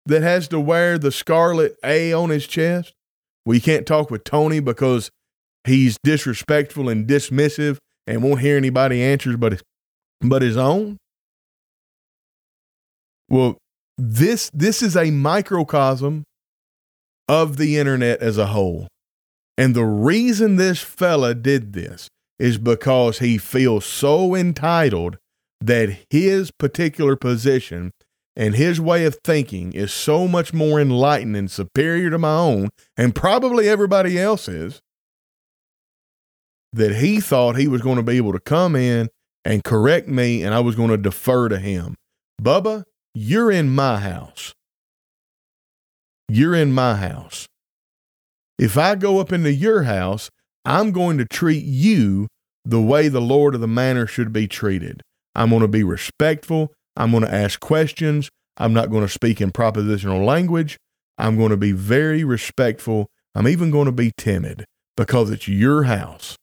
that 0.06 0.22
has 0.22 0.48
to 0.48 0.60
wear 0.60 0.98
the 0.98 1.12
scarlet 1.12 1.76
A 1.84 2.12
on 2.12 2.30
his 2.30 2.46
chest. 2.46 2.92
We 3.44 3.60
can't 3.60 3.86
talk 3.86 4.10
with 4.10 4.24
Tony 4.24 4.60
because 4.60 5.10
he's 5.64 5.96
disrespectful 6.02 6.88
and 6.88 7.06
dismissive 7.06 7.78
and 8.06 8.22
won't 8.22 8.40
hear 8.40 8.56
anybody 8.56 9.02
answers 9.02 9.36
but 9.36 9.52
his, 9.52 9.62
but 10.20 10.42
his 10.42 10.56
own. 10.56 10.98
Well, 13.28 13.56
this 13.96 14.50
this 14.52 14.82
is 14.82 14.96
a 14.96 15.10
microcosm 15.10 16.24
of 17.28 17.56
the 17.56 17.78
internet 17.78 18.20
as 18.20 18.38
a 18.38 18.46
whole. 18.46 18.88
And 19.56 19.74
the 19.74 19.84
reason 19.84 20.56
this 20.56 20.80
fella 20.80 21.34
did 21.34 21.72
this 21.72 22.08
is 22.42 22.58
because 22.58 23.20
he 23.20 23.38
feels 23.38 23.86
so 23.86 24.34
entitled 24.34 25.16
that 25.60 25.96
his 26.10 26.50
particular 26.50 27.14
position 27.14 27.92
and 28.34 28.56
his 28.56 28.80
way 28.80 29.04
of 29.04 29.16
thinking 29.22 29.72
is 29.74 29.92
so 29.92 30.26
much 30.26 30.52
more 30.52 30.80
enlightened 30.80 31.36
and 31.36 31.48
superior 31.48 32.10
to 32.10 32.18
my 32.18 32.34
own, 32.34 32.70
and 32.96 33.14
probably 33.14 33.68
everybody 33.68 34.18
else's, 34.18 34.80
that 36.72 36.96
he 36.96 37.20
thought 37.20 37.54
he 37.54 37.68
was 37.68 37.80
going 37.80 37.94
to 37.94 38.02
be 38.02 38.16
able 38.16 38.32
to 38.32 38.40
come 38.40 38.74
in 38.74 39.08
and 39.44 39.62
correct 39.62 40.08
me 40.08 40.42
and 40.42 40.52
I 40.52 40.58
was 40.58 40.74
going 40.74 40.90
to 40.90 40.96
defer 40.96 41.48
to 41.48 41.60
him. 41.60 41.94
Bubba, 42.42 42.82
you're 43.14 43.52
in 43.52 43.70
my 43.70 44.00
house. 44.00 44.52
You're 46.28 46.56
in 46.56 46.72
my 46.72 46.96
house. 46.96 47.46
If 48.58 48.76
I 48.76 48.96
go 48.96 49.20
up 49.20 49.32
into 49.32 49.52
your 49.52 49.84
house, 49.84 50.28
I'm 50.64 50.90
going 50.90 51.18
to 51.18 51.24
treat 51.24 51.64
you 51.64 52.26
the 52.64 52.80
way 52.80 53.08
the 53.08 53.20
Lord 53.20 53.54
of 53.54 53.60
the 53.60 53.68
manor 53.68 54.06
should 54.06 54.32
be 54.32 54.46
treated. 54.46 55.02
I'm 55.34 55.50
going 55.50 55.62
to 55.62 55.68
be 55.68 55.82
respectful. 55.82 56.72
I'm 56.96 57.10
going 57.10 57.24
to 57.24 57.34
ask 57.34 57.58
questions. 57.60 58.30
I'm 58.56 58.72
not 58.72 58.90
going 58.90 59.04
to 59.04 59.12
speak 59.12 59.40
in 59.40 59.50
propositional 59.50 60.24
language. 60.24 60.76
I'm 61.18 61.36
going 61.36 61.50
to 61.50 61.56
be 61.56 61.72
very 61.72 62.24
respectful. 62.24 63.08
I'm 63.34 63.48
even 63.48 63.70
going 63.70 63.86
to 63.86 63.92
be 63.92 64.12
timid 64.16 64.64
because 64.96 65.30
it's 65.30 65.48
your 65.48 65.84
house. 65.84 66.36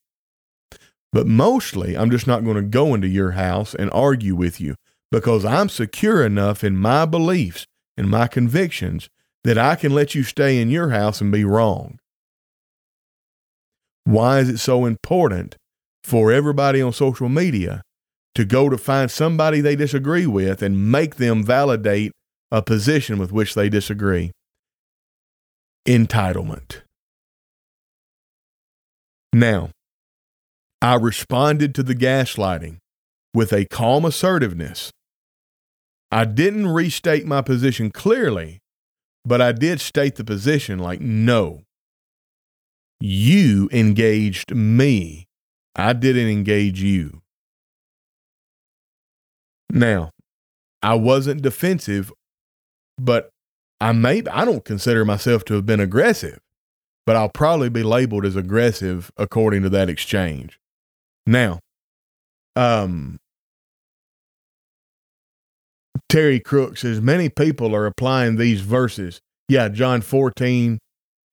But 1.11 1.28
mostly, 1.28 1.97
I'm 1.97 2.11
just 2.11 2.28
not 2.28 2.43
going 2.43 2.55
to 2.55 2.61
go 2.61 2.93
into 2.93 3.07
your 3.07 3.32
house 3.32 3.74
and 3.74 3.89
argue 3.91 4.36
with 4.36 4.59
you 4.59 4.76
because 5.11 5.43
I'm 5.45 5.70
secure 5.70 6.24
enough 6.24 6.63
in 6.63 6.78
my 6.78 7.05
beliefs 7.05 7.65
and 7.97 8.09
my 8.09 8.28
convictions 8.28 9.09
that 9.43 9.57
I 9.57 9.76
can 9.76 9.93
let 9.93 10.13
you 10.13 10.24
stay 10.24 10.61
in 10.61 10.70
your 10.70 10.89
house 10.89 11.22
and 11.22 11.32
be 11.32 11.43
wrong. 11.43 11.99
Why 14.03 14.39
is 14.39 14.49
it 14.49 14.57
so 14.57 14.86
important 14.86 15.55
for 16.04 16.32
everybody 16.32 16.82
on 16.82 16.93
social 16.93 17.30
media 17.30 17.82
to 18.36 18.45
go 18.45 18.70
to 18.70 18.78
find 18.78 19.12
somebody 19.12 19.62
they 19.62 19.76
disagree 19.76 20.26
with 20.26 20.62
and 20.62 20.91
make 20.91 21.16
them 21.16 21.43
validate 21.43 22.12
a 22.52 22.62
position 22.62 23.18
with 23.18 23.32
which 23.32 23.54
they 23.54 23.70
disagree. 23.70 24.32
Entitlement. 25.88 26.82
Now, 29.34 29.70
I 30.82 30.95
responded 30.95 31.76
to 31.76 31.84
the 31.84 31.95
gaslighting 31.95 32.78
with 33.34 33.52
a 33.52 33.66
calm 33.66 34.06
assertiveness. 34.06 34.91
I 36.12 36.26
didn't 36.26 36.68
restate 36.68 37.26
my 37.26 37.41
position 37.41 37.91
clearly, 37.91 38.60
but 39.26 39.41
I 39.41 39.52
did 39.52 39.82
state 39.82 40.16
the 40.16 40.24
position 40.24 40.80
like, 40.80 41.02
no, 41.02 41.62
you 43.00 43.70
engaged 43.72 44.56
me. 44.56 45.26
I 45.80 45.93
didn't 45.93 46.30
engage 46.30 46.82
you. 46.82 47.21
Now, 49.69 50.11
I 50.82 50.95
wasn't 50.95 51.41
defensive, 51.41 52.11
but 52.97 53.30
I 53.80 53.91
may 53.91 54.23
I 54.32 54.45
don't 54.45 54.65
consider 54.65 55.05
myself 55.05 55.45
to 55.45 55.53
have 55.55 55.65
been 55.65 55.80
aggressive, 55.80 56.39
but 57.05 57.15
I'll 57.15 57.30
probably 57.30 57.69
be 57.69 57.84
labeled 57.84 58.25
as 58.25 58.36
aggressive 58.36 59.11
according 59.17 59.63
to 59.63 59.69
that 59.69 59.89
exchange. 59.89 60.59
Now, 61.25 61.59
um 62.55 63.19
Terry 66.09 66.39
Crook 66.39 66.77
says 66.77 66.99
many 66.99 67.30
people 67.30 67.75
are 67.75 67.86
applying 67.86 68.38
these 68.38 68.61
verses. 68.61 69.21
Yeah, 69.47 69.69
John 69.69 70.01
14, 70.01 70.80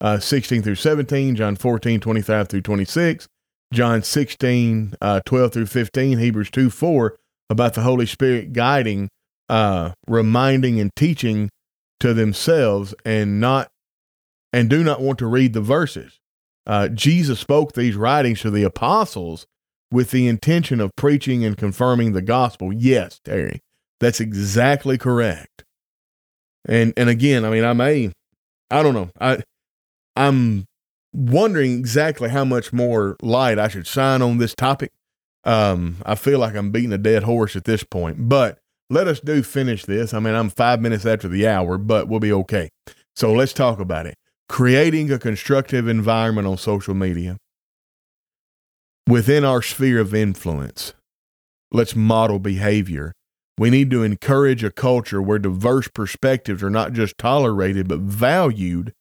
uh, 0.02 0.18
16 0.18 0.62
through 0.62 0.74
17, 0.74 1.34
John 1.34 1.56
14, 1.56 1.98
25 2.00 2.48
through 2.48 2.60
26, 2.60 3.26
John 3.72 4.02
16, 4.02 4.94
uh, 5.00 5.20
12 5.26 5.52
through 5.52 5.66
15, 5.66 6.18
Hebrews 6.18 6.50
2, 6.50 6.70
4 6.70 7.16
about 7.50 7.74
the 7.74 7.82
Holy 7.82 8.06
Spirit 8.06 8.52
guiding, 8.52 9.08
uh, 9.48 9.92
reminding, 10.06 10.80
and 10.80 10.90
teaching 10.96 11.50
to 12.00 12.14
themselves, 12.14 12.94
and 13.04 13.40
not 13.40 13.68
and 14.52 14.70
do 14.70 14.82
not 14.82 15.00
want 15.00 15.18
to 15.18 15.26
read 15.26 15.52
the 15.52 15.60
verses. 15.60 16.18
Uh, 16.66 16.88
Jesus 16.88 17.38
spoke 17.38 17.72
these 17.72 17.96
writings 17.96 18.40
to 18.40 18.50
the 18.50 18.62
apostles 18.62 19.46
with 19.92 20.10
the 20.10 20.26
intention 20.26 20.80
of 20.80 20.90
preaching 20.96 21.44
and 21.44 21.56
confirming 21.56 22.12
the 22.12 22.22
gospel. 22.22 22.72
Yes, 22.72 23.20
Terry, 23.24 23.60
that's 24.00 24.20
exactly 24.20 24.98
correct. 24.98 25.64
And 26.68 26.92
and 26.96 27.08
again, 27.08 27.44
I 27.44 27.50
mean, 27.50 27.64
I 27.64 27.72
may, 27.72 28.12
I 28.70 28.82
don't 28.82 28.94
know, 28.94 29.10
I 29.20 29.42
I'm 30.16 30.64
wondering 31.16 31.78
exactly 31.78 32.28
how 32.28 32.44
much 32.44 32.72
more 32.72 33.16
light 33.22 33.58
I 33.58 33.68
should 33.68 33.86
shine 33.86 34.22
on 34.22 34.38
this 34.38 34.54
topic 34.54 34.92
um, 35.46 35.98
I 36.04 36.16
feel 36.16 36.40
like 36.40 36.56
I'm 36.56 36.72
beating 36.72 36.92
a 36.92 36.98
dead 36.98 37.22
horse 37.22 37.54
at 37.54 37.64
this 37.64 37.84
point, 37.84 38.28
but 38.28 38.58
let 38.90 39.06
us 39.06 39.20
do 39.20 39.44
finish 39.44 39.84
this. 39.84 40.12
I 40.12 40.18
mean, 40.18 40.34
I'm 40.34 40.50
five 40.50 40.80
minutes 40.80 41.06
after 41.06 41.28
the 41.28 41.46
hour, 41.46 41.78
but 41.78 42.08
we'll 42.08 42.20
be 42.20 42.32
okay. 42.32 42.70
So 43.14 43.32
let's 43.32 43.52
talk 43.52 43.78
about 43.78 44.06
it. 44.06 44.16
Creating 44.48 45.10
a 45.10 45.20
constructive 45.20 45.86
environment 45.86 46.48
on 46.48 46.58
social 46.58 46.94
media 46.94 47.38
within 49.08 49.44
our 49.44 49.62
sphere 49.62 50.00
of 50.00 50.14
influence. 50.14 50.94
Let's 51.70 51.94
model 51.94 52.40
behavior. 52.40 53.12
We 53.56 53.70
need 53.70 53.90
to 53.92 54.02
encourage 54.02 54.64
a 54.64 54.72
culture 54.72 55.22
where 55.22 55.38
diverse 55.38 55.88
perspectives 55.88 56.62
are 56.62 56.70
not 56.70 56.92
just 56.92 57.16
tolerated, 57.18 57.86
but 57.86 58.00
valued 58.00 58.92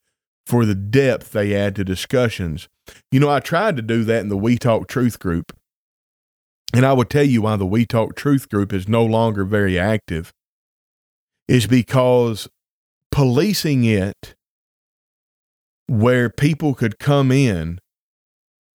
for 0.45 0.65
the 0.65 0.75
depth 0.75 1.31
they 1.31 1.55
add 1.55 1.75
to 1.75 1.83
discussions. 1.83 2.67
You 3.11 3.19
know, 3.19 3.29
I 3.29 3.39
tried 3.39 3.75
to 3.77 3.81
do 3.81 4.03
that 4.03 4.21
in 4.21 4.29
the 4.29 4.37
We 4.37 4.57
Talk 4.57 4.87
Truth 4.87 5.19
group 5.19 5.51
and 6.75 6.85
I 6.85 6.91
will 6.91 7.05
tell 7.05 7.23
you 7.23 7.43
why 7.43 7.55
the 7.55 7.65
We 7.65 7.85
Talk 7.85 8.15
Truth 8.15 8.49
group 8.49 8.73
is 8.73 8.87
no 8.87 9.05
longer 9.05 9.45
very 9.45 9.79
active. 9.79 10.33
is 11.47 11.67
because 11.67 12.49
policing 13.11 13.85
it 13.85 14.35
where 15.87 16.29
people 16.29 16.73
could 16.73 16.99
come 16.99 17.31
in 17.31 17.79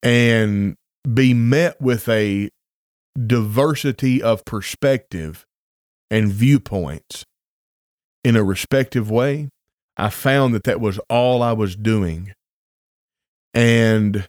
and 0.02 0.76
be 1.12 1.34
met 1.34 1.80
with 1.80 2.08
a 2.08 2.48
diversity 3.26 4.22
of 4.22 4.44
perspective 4.44 5.44
and 6.10 6.32
viewpoints 6.32 7.24
in 8.24 8.36
a 8.36 8.44
respective 8.44 9.10
way, 9.10 9.48
I 10.01 10.09
found 10.09 10.55
that 10.55 10.64
that 10.64 10.80
was 10.80 10.98
all 11.11 11.42
I 11.42 11.53
was 11.53 11.76
doing. 11.76 12.32
And 13.53 14.26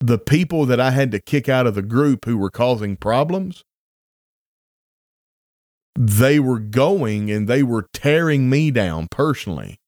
the 0.00 0.18
people 0.18 0.66
that 0.66 0.80
I 0.80 0.90
had 0.90 1.12
to 1.12 1.20
kick 1.20 1.48
out 1.48 1.68
of 1.68 1.76
the 1.76 1.82
group 1.82 2.24
who 2.24 2.36
were 2.36 2.50
causing 2.50 2.96
problems, 2.96 3.62
they 5.96 6.40
were 6.40 6.58
going 6.58 7.30
and 7.30 7.46
they 7.46 7.62
were 7.62 7.86
tearing 7.92 8.50
me 8.50 8.72
down 8.72 9.06
personally 9.08 9.78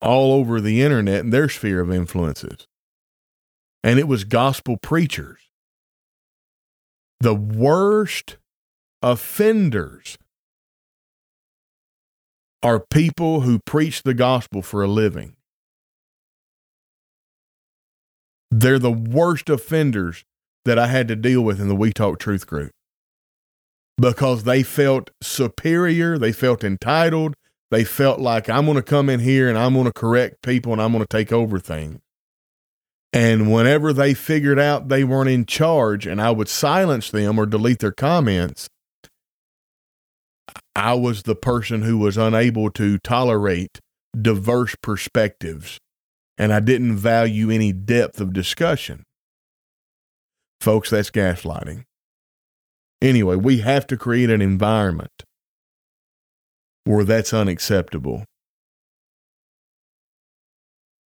all 0.00 0.32
over 0.32 0.58
the 0.58 0.80
internet 0.80 1.20
and 1.20 1.32
their 1.32 1.50
sphere 1.50 1.80
of 1.80 1.92
influences. 1.92 2.66
And 3.84 3.98
it 3.98 4.08
was 4.08 4.24
gospel 4.24 4.78
preachers. 4.78 5.40
The 7.20 7.34
worst 7.34 8.38
offenders 9.02 10.16
are 12.62 12.80
people 12.80 13.42
who 13.42 13.60
preach 13.60 14.02
the 14.02 14.14
gospel 14.14 14.62
for 14.62 14.82
a 14.82 14.88
living. 14.88 15.36
They're 18.50 18.78
the 18.78 18.90
worst 18.90 19.48
offenders 19.48 20.24
that 20.64 20.78
I 20.78 20.88
had 20.88 21.08
to 21.08 21.16
deal 21.16 21.42
with 21.42 21.60
in 21.60 21.68
the 21.68 21.76
We 21.76 21.92
Talk 21.92 22.18
Truth 22.18 22.46
group 22.46 22.72
because 23.96 24.44
they 24.44 24.62
felt 24.62 25.10
superior, 25.20 26.18
they 26.18 26.32
felt 26.32 26.64
entitled, 26.64 27.34
they 27.70 27.84
felt 27.84 28.20
like 28.20 28.48
I'm 28.48 28.64
going 28.64 28.76
to 28.76 28.82
come 28.82 29.10
in 29.10 29.20
here 29.20 29.48
and 29.48 29.58
I'm 29.58 29.74
going 29.74 29.84
to 29.84 29.92
correct 29.92 30.42
people 30.42 30.72
and 30.72 30.80
I'm 30.80 30.92
going 30.92 31.04
to 31.04 31.08
take 31.08 31.32
over 31.32 31.58
things. 31.58 32.00
And 33.12 33.52
whenever 33.52 33.92
they 33.92 34.14
figured 34.14 34.58
out 34.58 34.88
they 34.88 35.02
weren't 35.02 35.30
in 35.30 35.46
charge 35.46 36.06
and 36.06 36.20
I 36.20 36.30
would 36.30 36.48
silence 36.48 37.10
them 37.10 37.38
or 37.38 37.46
delete 37.46 37.80
their 37.80 37.92
comments, 37.92 38.68
I 40.74 40.94
was 40.94 41.22
the 41.22 41.34
person 41.34 41.82
who 41.82 41.98
was 41.98 42.16
unable 42.16 42.70
to 42.72 42.98
tolerate 42.98 43.80
diverse 44.20 44.74
perspectives 44.82 45.78
and 46.38 46.52
I 46.52 46.60
didn't 46.60 46.96
value 46.96 47.50
any 47.50 47.72
depth 47.72 48.20
of 48.20 48.32
discussion. 48.32 49.02
Folks, 50.60 50.90
that's 50.90 51.10
gaslighting. 51.10 51.82
Anyway, 53.02 53.36
we 53.36 53.58
have 53.58 53.86
to 53.88 53.96
create 53.96 54.30
an 54.30 54.40
environment 54.40 55.24
where 56.84 57.04
that's 57.04 57.34
unacceptable. 57.34 58.24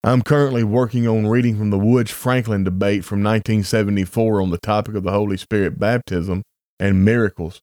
I'm 0.03 0.22
currently 0.22 0.64
working 0.64 1.07
on 1.07 1.26
reading 1.26 1.59
from 1.59 1.70
the 1.70 1.78
Woods 1.78 2.11
Franklin 2.11 2.64
debate 2.64 3.05
from 3.05 3.18
1974 3.18 4.41
on 4.41 4.51
the 4.51 4.59
topic 4.59 4.95
of 4.95 5.03
the 5.03 5.12
Holy 5.12 5.36
Spirit 5.36 5.78
baptism 5.78 6.43
and 6.78 7.05
miracles. 7.05 7.61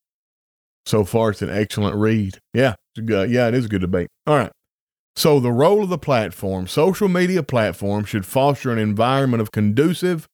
So 0.86 1.04
far, 1.04 1.32
it's 1.32 1.42
an 1.42 1.50
excellent 1.50 1.96
read. 1.96 2.40
Yeah, 2.54 2.76
good, 3.04 3.30
yeah, 3.32 3.48
it 3.48 3.54
is 3.54 3.66
a 3.66 3.70
good 3.70 3.82
debate. 3.82 4.08
All 4.28 4.38
right. 4.38 4.52
So, 5.16 5.40
the 5.40 5.52
role 5.52 5.84
of 5.84 5.90
the 5.90 5.98
platform, 5.98 6.68
social 6.68 7.08
media 7.08 7.42
platform, 7.42 8.04
should 8.04 8.26
foster 8.26 8.72
an 8.72 8.80
environment 8.80 9.42
of 9.42 9.52
conducive 9.52 10.28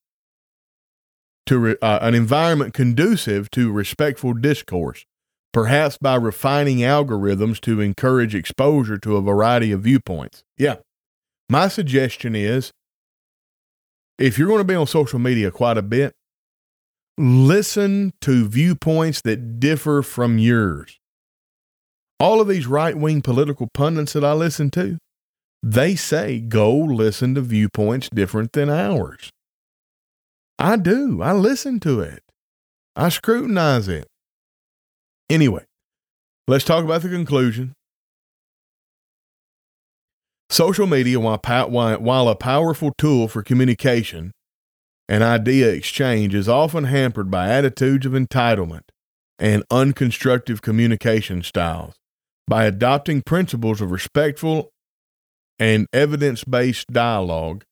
to 1.45 1.59
re, 1.59 1.75
uh, 1.81 1.99
an 2.01 2.15
environment 2.15 2.73
conducive 2.73 3.51
to 3.51 3.71
respectful 3.71 4.33
discourse, 4.33 5.05
perhaps 5.53 5.97
by 5.99 6.15
refining 6.15 6.79
algorithms 6.79 7.61
to 7.61 7.79
encourage 7.79 8.33
exposure 8.33 8.97
to 8.97 9.17
a 9.17 9.21
variety 9.21 9.71
of 9.71 9.81
viewpoints. 9.81 10.43
Yeah. 10.57 10.77
My 11.47 11.67
suggestion 11.67 12.35
is 12.35 12.71
if 14.17 14.37
you're 14.37 14.47
going 14.47 14.59
to 14.59 14.63
be 14.63 14.75
on 14.75 14.87
social 14.87 15.19
media 15.19 15.51
quite 15.51 15.77
a 15.77 15.81
bit, 15.81 16.13
listen 17.17 18.13
to 18.21 18.47
viewpoints 18.47 19.21
that 19.21 19.59
differ 19.59 20.01
from 20.01 20.37
yours 20.37 20.97
all 22.21 22.39
of 22.39 22.47
these 22.47 22.67
right 22.67 22.95
wing 22.95 23.19
political 23.23 23.67
pundits 23.73 24.13
that 24.13 24.23
I 24.23 24.33
listen 24.33 24.69
to, 24.71 24.99
they 25.63 25.95
say 25.95 26.39
go 26.39 26.71
listen 26.71 27.33
to 27.33 27.41
viewpoints 27.41 28.09
different 28.13 28.53
than 28.53 28.69
ours. 28.69 29.31
I 30.59 30.77
do. 30.77 31.23
I 31.23 31.33
listen 31.33 31.79
to 31.81 31.99
it, 32.01 32.21
I 32.95 33.09
scrutinize 33.09 33.87
it. 33.87 34.05
Anyway, 35.31 35.65
let's 36.47 36.63
talk 36.63 36.85
about 36.85 37.01
the 37.01 37.09
conclusion. 37.09 37.73
Social 40.51 40.85
media, 40.85 41.19
while, 41.19 41.39
while 41.39 42.27
a 42.27 42.35
powerful 42.35 42.91
tool 42.97 43.27
for 43.27 43.41
communication 43.41 44.31
and 45.07 45.23
idea 45.23 45.69
exchange, 45.69 46.33
is 46.33 46.47
often 46.47 46.85
hampered 46.85 47.29
by 47.29 47.49
attitudes 47.49 48.05
of 48.05 48.13
entitlement 48.13 48.83
and 49.39 49.63
unconstructive 49.69 50.61
communication 50.61 51.41
styles 51.41 51.95
by 52.47 52.65
adopting 52.65 53.21
principles 53.21 53.79
of 53.79 53.91
respectful 53.91 54.71
and 55.57 55.87
evidence 55.93 56.43
based 56.43 56.87
dialogue, 56.91 57.63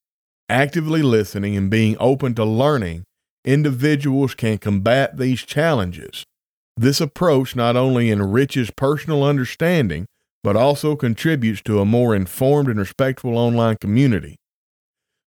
actively 0.47 1.01
listening, 1.01 1.57
and 1.57 1.69
being 1.69 1.97
open 1.99 2.34
to 2.36 2.45
learning, 2.45 3.03
individuals 3.43 4.36
can 4.36 4.57
combat 4.57 5.17
these 5.17 5.41
challenges. 5.41 6.23
This 6.77 7.01
approach 7.01 7.57
not 7.57 7.75
only 7.75 8.09
enriches 8.09 8.71
personal 8.71 9.23
understanding, 9.23 10.05
but 10.43 10.55
also 10.55 10.95
contributes 10.95 11.61
to 11.63 11.82
a 11.82 11.86
more 11.86 12.15
informed 12.15 12.69
and 12.69 12.80
respectful 12.80 13.38
online 13.38 13.75
community. 13.82 14.38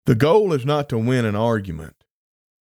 The 0.06 0.14
goal 0.14 0.52
is 0.52 0.66
not 0.66 0.88
to 0.88 0.98
win 0.98 1.24
an 1.24 1.36
argument, 1.36 1.94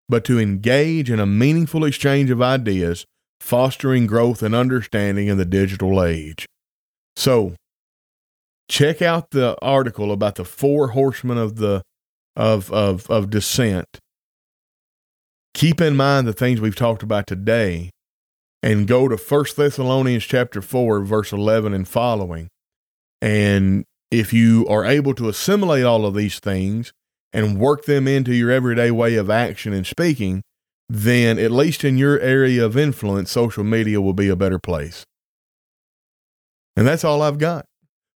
but 0.09 0.25
to 0.25 0.39
engage 0.39 1.09
in 1.09 1.19
a 1.19 1.25
meaningful 1.25 1.85
exchange 1.85 2.29
of 2.29 2.41
ideas, 2.41 3.05
fostering 3.39 4.07
growth 4.07 4.43
and 4.43 4.53
understanding 4.53 5.27
in 5.27 5.37
the 5.37 5.45
digital 5.45 6.03
age. 6.03 6.45
So 7.15 7.55
check 8.69 9.01
out 9.01 9.31
the 9.31 9.57
article 9.61 10.11
about 10.11 10.35
the 10.35 10.45
four 10.45 10.89
horsemen 10.89 11.37
of 11.37 11.55
the 11.55 11.81
of 12.35 12.71
of 12.71 13.09
of 13.09 13.29
dissent. 13.29 13.99
Keep 15.53 15.81
in 15.81 15.95
mind 15.95 16.27
the 16.27 16.33
things 16.33 16.61
we've 16.61 16.75
talked 16.75 17.03
about 17.03 17.27
today 17.27 17.89
and 18.61 18.87
go 18.87 19.07
to 19.07 19.17
First 19.17 19.57
Thessalonians 19.57 20.25
chapter 20.25 20.61
4 20.61 21.01
verse 21.01 21.31
11 21.31 21.73
and 21.73 21.87
following. 21.87 22.49
And 23.21 23.85
if 24.11 24.31
you 24.31 24.67
are 24.67 24.85
able 24.85 25.13
to 25.15 25.29
assimilate 25.29 25.83
all 25.83 26.05
of 26.05 26.15
these 26.15 26.39
things 26.39 26.93
and 27.33 27.59
work 27.59 27.85
them 27.85 28.07
into 28.07 28.33
your 28.33 28.51
everyday 28.51 28.91
way 28.91 29.15
of 29.15 29.29
action 29.29 29.73
and 29.73 29.85
speaking, 29.85 30.41
then 30.87 31.37
at 31.37 31.51
least 31.51 31.83
in 31.83 31.97
your 31.97 32.19
area 32.19 32.65
of 32.65 32.75
influence, 32.75 33.31
social 33.31 33.63
media 33.63 34.01
will 34.01 34.13
be 34.13 34.29
a 34.29 34.35
better 34.35 34.59
place. 34.59 35.03
And 36.75 36.87
that's 36.87 37.03
all 37.03 37.21
I've 37.21 37.37
got. 37.37 37.65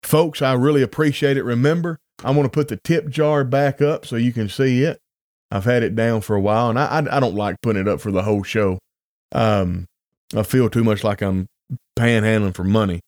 Folks, 0.02 0.41
I 0.41 0.53
really 0.53 0.81
appreciate 0.81 1.38
it. 1.38 1.44
Remember, 1.44 1.99
I'm 2.23 2.35
going 2.35 2.45
to 2.45 2.49
put 2.49 2.68
the 2.69 2.80
tip 2.84 3.10
jar 3.10 3.44
back 3.44 3.81
up 3.81 4.06
so 4.06 4.15
you 4.15 4.34
can 4.34 4.49
see 4.49 4.84
it. 4.84 4.99
I've 5.52 5.65
had 5.65 5.84
it 5.84 5.95
down 5.95 6.22
for 6.22 6.35
a 6.35 6.41
while, 6.41 6.69
and 6.69 6.80
I, 6.80 6.85
I, 6.85 7.18
I 7.18 7.19
don't 7.19 7.35
like 7.35 7.57
putting 7.61 7.81
it 7.81 7.88
up 7.88 8.02
for 8.02 8.11
the 8.11 8.23
whole 8.23 8.41
show. 8.41 8.80
Um, 9.31 9.85
I 10.35 10.44
feel 10.44 10.69
too 10.69 10.84
much 10.84 11.03
like 11.03 11.22
I'm 11.22 11.48
panhandling 11.98 12.56
for 12.56 12.64
money. 12.64 13.02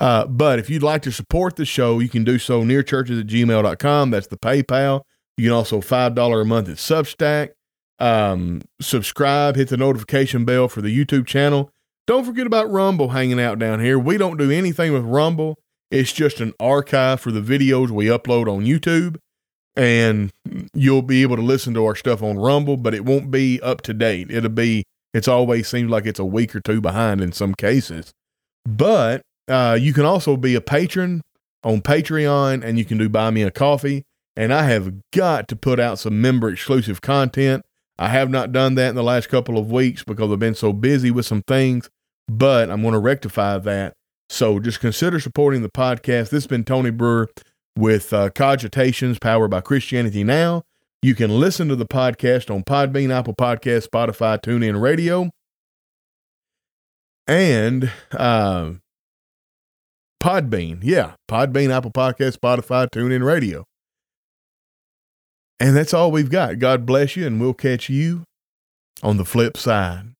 Uh, 0.00 0.26
but 0.26 0.58
if 0.58 0.68
you'd 0.68 0.82
like 0.82 1.02
to 1.02 1.12
support 1.12 1.54
the 1.54 1.64
show, 1.64 2.00
you 2.00 2.08
can 2.08 2.24
do 2.24 2.38
so 2.38 2.62
nearchurches 2.62 3.20
at 3.20 3.26
gmail.com. 3.26 4.10
That's 4.10 4.26
the 4.26 4.36
PayPal. 4.36 5.02
You 5.36 5.44
can 5.44 5.52
also 5.52 5.80
$5 5.80 6.40
a 6.40 6.44
month 6.44 6.68
at 6.68 6.76
Substack. 6.76 7.50
Um, 7.98 8.62
subscribe, 8.80 9.56
hit 9.56 9.68
the 9.68 9.76
notification 9.76 10.44
bell 10.44 10.68
for 10.68 10.82
the 10.82 10.96
YouTube 10.96 11.26
channel. 11.26 11.70
Don't 12.06 12.24
forget 12.24 12.46
about 12.46 12.70
Rumble 12.70 13.10
hanging 13.10 13.40
out 13.40 13.58
down 13.58 13.80
here. 13.80 13.98
We 13.98 14.18
don't 14.18 14.36
do 14.36 14.50
anything 14.50 14.92
with 14.92 15.04
Rumble. 15.04 15.58
It's 15.90 16.12
just 16.12 16.40
an 16.40 16.52
archive 16.60 17.20
for 17.20 17.30
the 17.30 17.40
videos 17.40 17.90
we 17.90 18.06
upload 18.06 18.48
on 18.48 18.64
YouTube. 18.64 19.16
And 19.76 20.30
you'll 20.72 21.02
be 21.02 21.22
able 21.22 21.36
to 21.36 21.42
listen 21.42 21.74
to 21.74 21.84
our 21.84 21.96
stuff 21.96 22.22
on 22.22 22.38
Rumble, 22.38 22.76
but 22.76 22.94
it 22.94 23.04
won't 23.04 23.30
be 23.30 23.60
up 23.60 23.80
to 23.82 23.94
date. 23.94 24.30
It'll 24.30 24.50
be, 24.50 24.84
it's 25.12 25.26
always 25.26 25.66
seems 25.66 25.90
like 25.90 26.06
it's 26.06 26.20
a 26.20 26.24
week 26.24 26.54
or 26.54 26.60
two 26.60 26.80
behind 26.80 27.20
in 27.20 27.32
some 27.32 27.54
cases. 27.54 28.12
But 28.64 29.22
uh, 29.48 29.76
you 29.80 29.92
can 29.92 30.04
also 30.04 30.36
be 30.36 30.54
a 30.54 30.60
patron 30.60 31.22
on 31.64 31.80
Patreon 31.80 32.62
and 32.62 32.78
you 32.78 32.84
can 32.84 32.98
do 32.98 33.08
Buy 33.08 33.30
Me 33.30 33.42
a 33.42 33.50
Coffee. 33.50 34.04
And 34.36 34.52
I 34.52 34.64
have 34.64 34.92
got 35.12 35.48
to 35.48 35.56
put 35.56 35.78
out 35.78 35.98
some 35.98 36.20
member 36.20 36.50
exclusive 36.50 37.00
content. 37.00 37.64
I 37.98 38.08
have 38.08 38.28
not 38.28 38.50
done 38.50 38.74
that 38.74 38.88
in 38.88 38.96
the 38.96 39.02
last 39.02 39.28
couple 39.28 39.56
of 39.56 39.70
weeks 39.70 40.02
because 40.02 40.32
I've 40.32 40.40
been 40.40 40.56
so 40.56 40.72
busy 40.72 41.10
with 41.12 41.26
some 41.26 41.42
things 41.42 41.88
but 42.28 42.70
I'm 42.70 42.82
going 42.82 42.92
to 42.92 42.98
rectify 42.98 43.58
that. 43.58 43.94
So 44.28 44.58
just 44.58 44.80
consider 44.80 45.20
supporting 45.20 45.62
the 45.62 45.70
podcast. 45.70 46.30
This 46.30 46.44
has 46.44 46.46
been 46.46 46.64
Tony 46.64 46.90
Brewer 46.90 47.28
with 47.76 48.12
uh, 48.12 48.30
Cogitations 48.30 49.20
powered 49.20 49.50
by 49.50 49.60
Christianity 49.60 50.24
Now. 50.24 50.62
You 51.02 51.14
can 51.14 51.38
listen 51.38 51.68
to 51.68 51.76
the 51.76 51.86
podcast 51.86 52.52
on 52.52 52.64
Podbean, 52.64 53.10
Apple 53.10 53.34
Podcast, 53.34 53.88
Spotify, 53.88 54.40
TuneIn 54.40 54.80
Radio. 54.80 55.30
And 57.26 57.90
uh, 58.12 58.72
Podbean. 60.22 60.78
Yeah, 60.82 61.14
Podbean, 61.30 61.70
Apple 61.70 61.92
Podcast, 61.92 62.38
Spotify, 62.38 62.88
TuneIn 62.90 63.22
Radio. 63.22 63.66
And 65.64 65.74
that's 65.74 65.94
all 65.94 66.12
we've 66.12 66.28
got. 66.28 66.58
God 66.58 66.84
bless 66.84 67.16
you, 67.16 67.26
and 67.26 67.40
we'll 67.40 67.54
catch 67.54 67.88
you 67.88 68.24
on 69.02 69.16
the 69.16 69.24
flip 69.24 69.56
side. 69.56 70.13